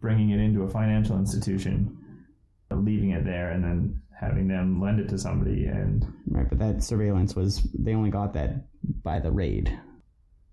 bringing 0.00 0.28
it 0.30 0.38
into 0.38 0.62
a 0.62 0.68
financial 0.68 1.16
institution 1.16 1.96
leaving 2.70 3.10
it 3.10 3.24
there 3.24 3.50
and 3.50 3.64
then 3.64 4.02
having 4.20 4.46
them 4.46 4.78
lend 4.80 5.00
it 5.00 5.08
to 5.08 5.16
somebody 5.18 5.64
and 5.66 6.04
Right, 6.26 6.48
but 6.48 6.58
that 6.58 6.82
surveillance 6.82 7.34
was 7.34 7.62
they 7.72 7.94
only 7.94 8.10
got 8.10 8.34
that 8.34 8.66
by 9.02 9.20
the 9.20 9.30
raid. 9.30 9.68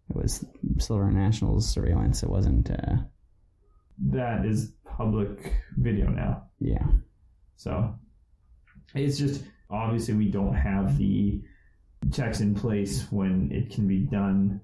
It 0.10 0.16
was 0.16 0.46
Silver 0.78 1.10
National's 1.12 1.68
surveillance. 1.70 2.22
It 2.24 2.30
wasn't. 2.30 2.70
Uh, 2.70 2.98
that 4.12 4.46
is 4.46 4.72
public 4.86 5.54
video 5.78 6.08
now. 6.10 6.44
yeah, 6.60 6.86
So 7.56 7.96
it's 8.94 9.18
just 9.18 9.44
obviously 9.72 10.14
we 10.14 10.30
don't 10.30 10.54
have 10.56 10.98
the 10.98 11.42
checks 12.12 12.40
in 12.42 12.54
place 12.56 13.12
when 13.12 13.52
it 13.52 13.70
can 13.72 13.88
be 13.88 14.00
done 14.00 14.62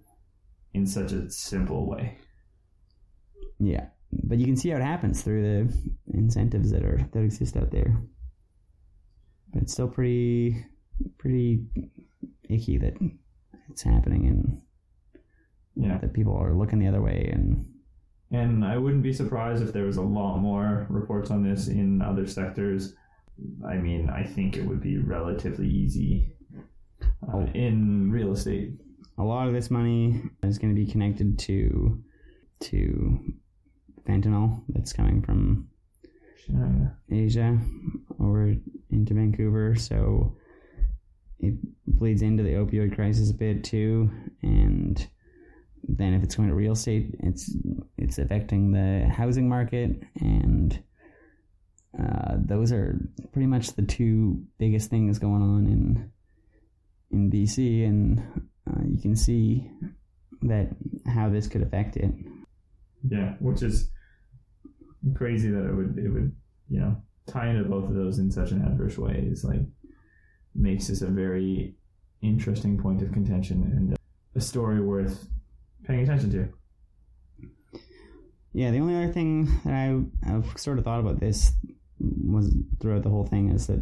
in 0.74 0.86
such 0.86 1.12
a 1.12 1.30
simple 1.30 1.86
way. 1.88 2.18
yeah. 3.60 3.88
But 4.24 4.38
you 4.38 4.45
can 4.45 4.55
see 4.55 4.70
how 4.70 4.78
it 4.78 4.84
happens 4.84 5.22
through 5.22 5.41
the 5.43 6.18
incentives 6.18 6.72
that 6.72 6.84
are 6.86 7.05
that 7.12 7.22
exist 7.24 7.58
out 7.58 7.72
there. 7.72 7.97
But 9.53 9.64
it's 9.64 9.74
still 9.74 9.88
pretty 9.89 10.66
pretty 11.18 11.66
icky 12.49 12.78
that 12.78 12.95
it's 13.70 13.84
happening 13.84 14.26
and 14.28 14.62
Yeah. 15.76 15.97
that 15.99 16.14
people 16.14 16.36
are 16.36 16.53
looking 16.53 16.80
the 16.80 16.88
other 16.88 17.01
way 17.01 17.30
and 17.34 17.66
And 18.32 18.64
I 18.66 18.78
wouldn't 18.78 19.03
be 19.03 19.14
surprised 19.14 19.62
if 19.64 19.72
there 19.74 19.86
was 19.86 19.97
a 19.97 20.01
lot 20.01 20.38
more 20.39 20.86
reports 20.89 21.30
on 21.32 21.43
this 21.43 21.68
in 21.68 22.01
other 22.01 22.26
sectors. 22.28 22.93
I 23.67 23.75
mean, 23.75 24.09
I 24.09 24.23
think 24.23 24.57
it 24.57 24.65
would 24.65 24.81
be 24.81 24.97
relatively 24.97 25.67
easy 25.69 26.33
uh, 27.31 27.45
in 27.53 28.11
real 28.11 28.31
estate. 28.33 28.73
a 29.17 29.23
lot 29.23 29.47
of 29.47 29.53
this 29.53 29.69
money 29.71 30.21
is 30.43 30.57
going 30.57 30.73
to 30.75 30.79
be 30.79 30.89
connected 30.89 31.39
to 31.39 32.01
to 32.59 33.19
fentanyl 34.07 34.63
that's 34.69 34.93
coming 34.93 35.21
from 35.21 35.67
China. 36.47 36.97
Asia 37.11 37.57
over 38.19 38.55
into 38.89 39.13
Vancouver, 39.13 39.75
so 39.75 40.35
it 41.39 41.55
bleeds 41.85 42.21
into 42.21 42.43
the 42.43 42.53
opioid 42.53 42.95
crisis 42.95 43.29
a 43.29 43.33
bit 43.33 43.63
too. 43.63 44.09
And 44.41 45.05
then 45.88 46.13
if 46.13 46.23
it's 46.23 46.35
going 46.35 46.49
to 46.49 46.55
real 46.55 46.73
estate, 46.73 47.15
it's 47.19 47.55
it's 47.97 48.17
affecting 48.17 48.71
the 48.71 49.07
housing 49.09 49.49
market, 49.49 50.01
and 50.19 50.79
uh, 51.97 52.35
those 52.38 52.71
are 52.71 52.99
pretty 53.31 53.47
much 53.47 53.73
the 53.73 53.81
two 53.81 54.43
biggest 54.57 54.89
things 54.89 55.19
going 55.19 55.41
on 55.41 55.65
in 55.67 56.11
in 57.11 57.31
BC, 57.31 57.85
and 57.85 58.19
uh, 58.69 58.83
you 58.85 59.01
can 59.01 59.15
see 59.15 59.69
that 60.41 60.69
how 61.07 61.29
this 61.29 61.47
could 61.47 61.61
affect 61.61 61.95
it. 61.97 62.11
Yeah, 63.07 63.33
which 63.39 63.63
is 63.63 63.89
crazy 65.15 65.49
that 65.49 65.65
it 65.65 65.73
would 65.73 65.97
it 65.97 66.09
would 66.09 66.35
you 66.69 66.79
know 66.79 67.01
tie 67.27 67.49
into 67.49 67.63
both 67.63 67.85
of 67.89 67.95
those 67.95 68.19
in 68.19 68.31
such 68.31 68.51
an 68.51 68.61
adverse 68.61 68.97
way 68.97 69.27
is 69.31 69.43
like 69.43 69.61
makes 70.53 70.88
this 70.88 71.01
a 71.01 71.07
very 71.07 71.75
interesting 72.21 72.77
point 72.77 73.01
of 73.01 73.11
contention 73.11 73.63
and 73.63 73.97
a 74.35 74.41
story 74.41 74.81
worth 74.81 75.27
paying 75.85 76.01
attention 76.01 76.31
to. 76.31 77.49
Yeah, 78.53 78.71
the 78.71 78.79
only 78.79 78.95
other 78.95 79.13
thing 79.13 79.45
that 79.65 79.73
I, 79.73 79.99
I've 80.33 80.57
sort 80.57 80.79
of 80.79 80.83
thought 80.83 80.99
about 80.99 81.19
this 81.19 81.51
was 81.99 82.53
throughout 82.79 83.03
the 83.03 83.09
whole 83.09 83.25
thing 83.25 83.49
is 83.49 83.67
that 83.67 83.81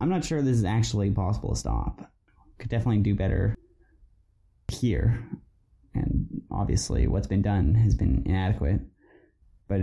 I'm 0.00 0.08
not 0.08 0.24
sure 0.24 0.42
this 0.42 0.56
is 0.56 0.64
actually 0.64 1.10
possible 1.10 1.50
to 1.50 1.58
stop. 1.58 2.10
Could 2.58 2.70
definitely 2.70 3.02
do 3.02 3.14
better 3.14 3.54
here. 4.68 5.28
And 5.94 6.26
obviously, 6.50 7.06
what's 7.06 7.26
been 7.26 7.42
done 7.42 7.74
has 7.74 7.94
been 7.94 8.22
inadequate. 8.26 8.80
But 9.68 9.80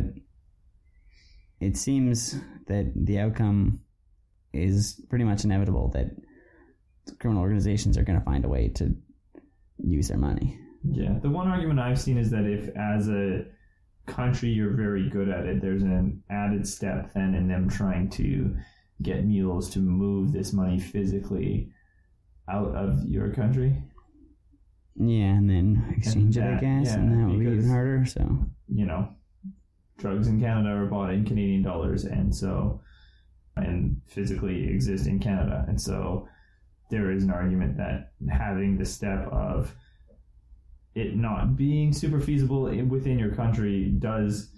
it 1.59 1.77
seems 1.77 2.35
that 2.67 2.91
the 2.95 3.19
outcome 3.19 3.81
is 4.53 5.01
pretty 5.09 5.25
much 5.25 5.43
inevitable 5.43 5.89
that 5.93 6.11
criminal 7.19 7.43
organizations 7.43 7.97
are 7.97 8.03
going 8.03 8.19
to 8.19 8.25
find 8.25 8.45
a 8.45 8.49
way 8.49 8.69
to 8.69 8.95
use 9.77 10.07
their 10.07 10.17
money. 10.17 10.59
Yeah, 10.83 11.17
the 11.21 11.29
one 11.29 11.47
argument 11.47 11.79
I've 11.79 11.99
seen 11.99 12.17
is 12.17 12.31
that 12.31 12.45
if 12.45 12.69
as 12.75 13.09
a 13.09 13.45
country 14.05 14.49
you're 14.49 14.75
very 14.75 15.09
good 15.09 15.29
at 15.29 15.45
it, 15.45 15.61
there's 15.61 15.83
an 15.83 16.23
added 16.29 16.67
step 16.67 17.13
then 17.13 17.35
in 17.35 17.47
them 17.47 17.69
trying 17.69 18.09
to 18.11 18.55
get 19.01 19.25
mules 19.25 19.69
to 19.71 19.79
move 19.79 20.31
this 20.31 20.53
money 20.53 20.79
physically 20.79 21.69
out 22.49 22.75
of 22.75 23.03
your 23.05 23.33
country. 23.33 23.83
Yeah, 24.95 25.33
and 25.33 25.49
then 25.49 25.93
exchange 25.97 26.37
it, 26.37 26.43
I 26.43 26.53
guess, 26.53 26.87
yeah, 26.87 26.95
and 26.95 27.11
that 27.11 27.27
would 27.29 27.39
be 27.39 27.45
even 27.45 27.69
harder. 27.69 28.05
So 28.05 28.45
you 28.73 28.85
know, 28.85 29.09
drugs 29.97 30.27
in 30.27 30.39
Canada 30.39 30.69
are 30.69 30.85
bought 30.85 31.11
in 31.11 31.25
Canadian 31.25 31.63
dollars, 31.63 32.05
and 32.05 32.33
so 32.33 32.81
and 33.57 34.01
physically 34.07 34.69
exist 34.69 35.07
in 35.07 35.19
Canada, 35.19 35.65
and 35.67 35.79
so 35.79 36.27
there 36.89 37.11
is 37.11 37.23
an 37.23 37.31
argument 37.31 37.77
that 37.77 38.13
having 38.29 38.77
the 38.77 38.85
step 38.85 39.27
of 39.31 39.75
it 40.95 41.15
not 41.15 41.55
being 41.57 41.93
super 41.93 42.19
feasible 42.19 42.63
within 42.87 43.19
your 43.19 43.35
country 43.35 43.93
does 43.99 44.49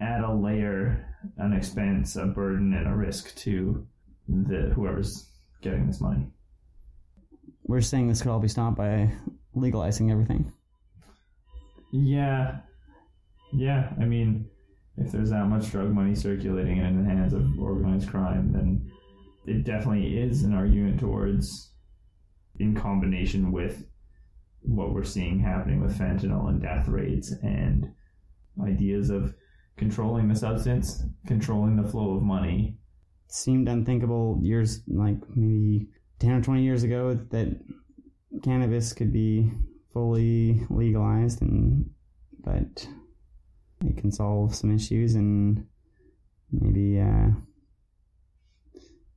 add 0.00 0.22
a 0.22 0.32
layer, 0.32 1.06
an 1.36 1.52
expense, 1.52 2.16
a 2.16 2.24
burden, 2.24 2.72
and 2.72 2.88
a 2.88 2.94
risk 2.96 3.36
to 3.36 3.86
the 4.28 4.72
whoever's 4.74 5.28
getting 5.60 5.86
this 5.86 6.00
money. 6.00 6.26
we're 7.64 7.80
saying 7.80 8.08
this 8.08 8.22
could 8.22 8.30
all 8.30 8.40
be 8.40 8.48
stopped 8.48 8.76
by 8.76 9.12
legalizing 9.54 10.10
everything. 10.10 10.50
Yeah. 11.92 12.60
Yeah, 13.52 13.92
I 14.00 14.04
mean, 14.04 14.48
if 14.96 15.12
there's 15.12 15.30
that 15.30 15.46
much 15.46 15.70
drug 15.70 15.90
money 15.90 16.14
circulating 16.14 16.78
in 16.78 17.02
the 17.02 17.08
hands 17.08 17.32
of 17.32 17.46
organized 17.58 18.08
crime, 18.08 18.52
then 18.52 18.90
it 19.46 19.64
definitely 19.64 20.18
is 20.18 20.44
an 20.44 20.54
argument 20.54 21.00
towards, 21.00 21.72
in 22.58 22.74
combination 22.74 23.52
with 23.52 23.84
what 24.62 24.92
we're 24.92 25.04
seeing 25.04 25.40
happening 25.40 25.80
with 25.80 25.98
fentanyl 25.98 26.48
and 26.48 26.60
death 26.60 26.88
rates 26.88 27.32
and 27.42 27.86
ideas 28.62 29.10
of 29.10 29.34
controlling 29.76 30.28
the 30.28 30.34
substance, 30.34 31.02
controlling 31.26 31.76
the 31.76 31.88
flow 31.88 32.16
of 32.16 32.22
money. 32.22 32.76
It 33.26 33.32
seemed 33.32 33.68
unthinkable 33.68 34.38
years, 34.42 34.82
like 34.86 35.16
maybe 35.34 35.88
ten 36.18 36.32
or 36.32 36.42
twenty 36.42 36.62
years 36.62 36.82
ago, 36.82 37.14
that 37.30 37.58
cannabis 38.42 38.92
could 38.92 39.12
be 39.12 39.50
fully 39.92 40.66
legalized, 40.68 41.42
and 41.42 41.90
but 42.44 42.86
it 43.84 43.96
can 43.96 44.12
solve 44.12 44.54
some 44.54 44.74
issues 44.74 45.14
and 45.14 45.66
maybe 46.52 47.00
uh, 47.00 47.28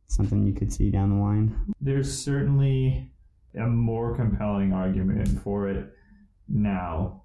something 0.07 0.45
you 0.45 0.53
could 0.53 0.71
see 0.71 0.89
down 0.89 1.09
the 1.09 1.21
line. 1.21 1.73
There's 1.81 2.17
certainly 2.17 3.12
a 3.57 3.67
more 3.67 4.15
compelling 4.15 4.73
argument 4.73 5.41
for 5.43 5.67
it 5.67 5.93
now 6.47 7.21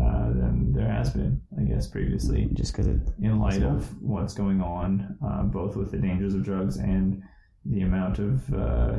uh, 0.00 0.28
than 0.28 0.72
there 0.72 0.88
has 0.90 1.10
been, 1.10 1.40
I 1.58 1.62
guess, 1.62 1.86
previously. 1.86 2.48
Just 2.54 2.72
because 2.72 2.86
it 2.88 3.00
in 3.22 3.38
light 3.38 3.62
of 3.62 4.00
what's 4.02 4.34
going 4.34 4.60
on, 4.60 5.16
uh, 5.24 5.42
both 5.42 5.76
with 5.76 5.90
the 5.90 5.98
dangers 5.98 6.34
of 6.34 6.42
drugs 6.42 6.76
and 6.78 7.22
the 7.64 7.82
amount 7.82 8.18
of 8.18 8.52
uh, 8.54 8.96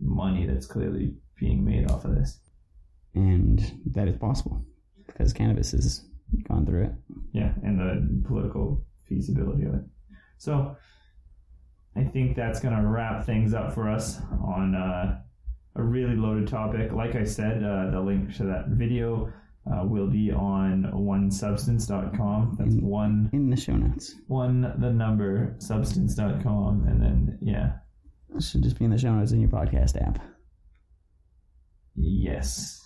money 0.00 0.46
that's 0.46 0.66
clearly 0.66 1.14
being 1.38 1.64
made 1.64 1.90
off 1.90 2.04
of 2.04 2.14
this. 2.14 2.40
and 3.14 3.80
that 3.86 4.08
is 4.08 4.16
possible 4.16 4.64
because 5.06 5.32
cannabis 5.32 5.70
has 5.72 6.04
gone 6.48 6.66
through 6.66 6.84
it. 6.84 6.92
Yeah, 7.32 7.52
and 7.62 7.78
the 7.78 8.28
political 8.28 8.84
feasibility 9.08 9.64
of 9.64 9.74
it. 9.74 9.82
So, 10.38 10.76
I 11.96 12.02
think 12.02 12.34
that's 12.34 12.58
going 12.60 12.76
to 12.76 12.82
wrap 12.82 13.24
things 13.24 13.54
up 13.54 13.72
for 13.72 13.88
us 13.88 14.20
on 14.42 14.74
uh, 14.74 15.20
a 15.76 15.82
really 15.82 16.16
loaded 16.16 16.48
topic. 16.48 16.92
Like 16.92 17.14
I 17.16 17.24
said, 17.24 17.62
uh, 17.64 17.90
the 17.90 18.00
link 18.00 18.34
to 18.36 18.44
that 18.44 18.68
video 18.68 19.32
uh, 19.66 19.84
will 19.84 20.06
be 20.08 20.30
on 20.30 20.84
onesubstance.com. 20.94 22.56
That's 22.58 22.74
Mm. 22.76 22.82
one 22.82 23.30
In 23.32 23.50
the 23.50 23.56
show 23.56 23.76
notes, 23.76 24.14
one 24.28 24.60
the 24.78 24.92
number 24.92 25.54
substance.com 25.58 26.84
and 26.86 27.00
then 27.02 27.38
yeah 27.40 27.72
it 28.36 28.42
should 28.42 28.62
just 28.62 28.78
be 28.78 28.84
in 28.84 28.90
the 28.90 28.98
show 28.98 29.14
notes 29.14 29.32
in 29.32 29.40
your 29.40 29.48
podcast 29.50 29.96
app. 30.00 30.18
yes 31.96 32.84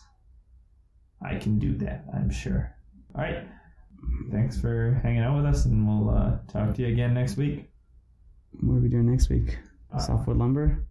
i 1.23 1.35
can 1.35 1.59
do 1.59 1.77
that 1.79 2.05
i'm 2.15 2.31
sure 2.31 2.71
all 3.15 3.23
right 3.23 3.47
thanks 4.31 4.61
for 4.61 5.01
hanging 5.03 5.23
out 5.23 5.37
with 5.37 5.47
us 5.47 5.65
and 5.65 5.87
we'll 5.89 6.11
uh, 6.15 6.37
talk 6.49 6.75
to 6.75 6.83
you 6.83 6.89
again 6.89 7.15
next 7.15 7.37
week 7.37 7.71
What 8.61 8.75
are 8.77 8.81
we 8.81 8.89
doing 8.89 9.11
next 9.11 9.29
week? 9.31 9.59
Uh, 9.93 9.99
Softwood 9.99 10.37
lumber, 10.37 10.87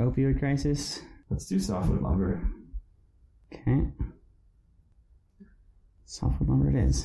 opioid 0.00 0.38
crisis. 0.38 1.00
let's 1.30 1.46
do 1.46 1.58
softwood 1.58 2.02
lumber 2.02 2.40
Okay, 3.52 3.88
softwood 6.04 6.48
lumber 6.48 6.70
it 6.70 6.84
is. 6.88 7.04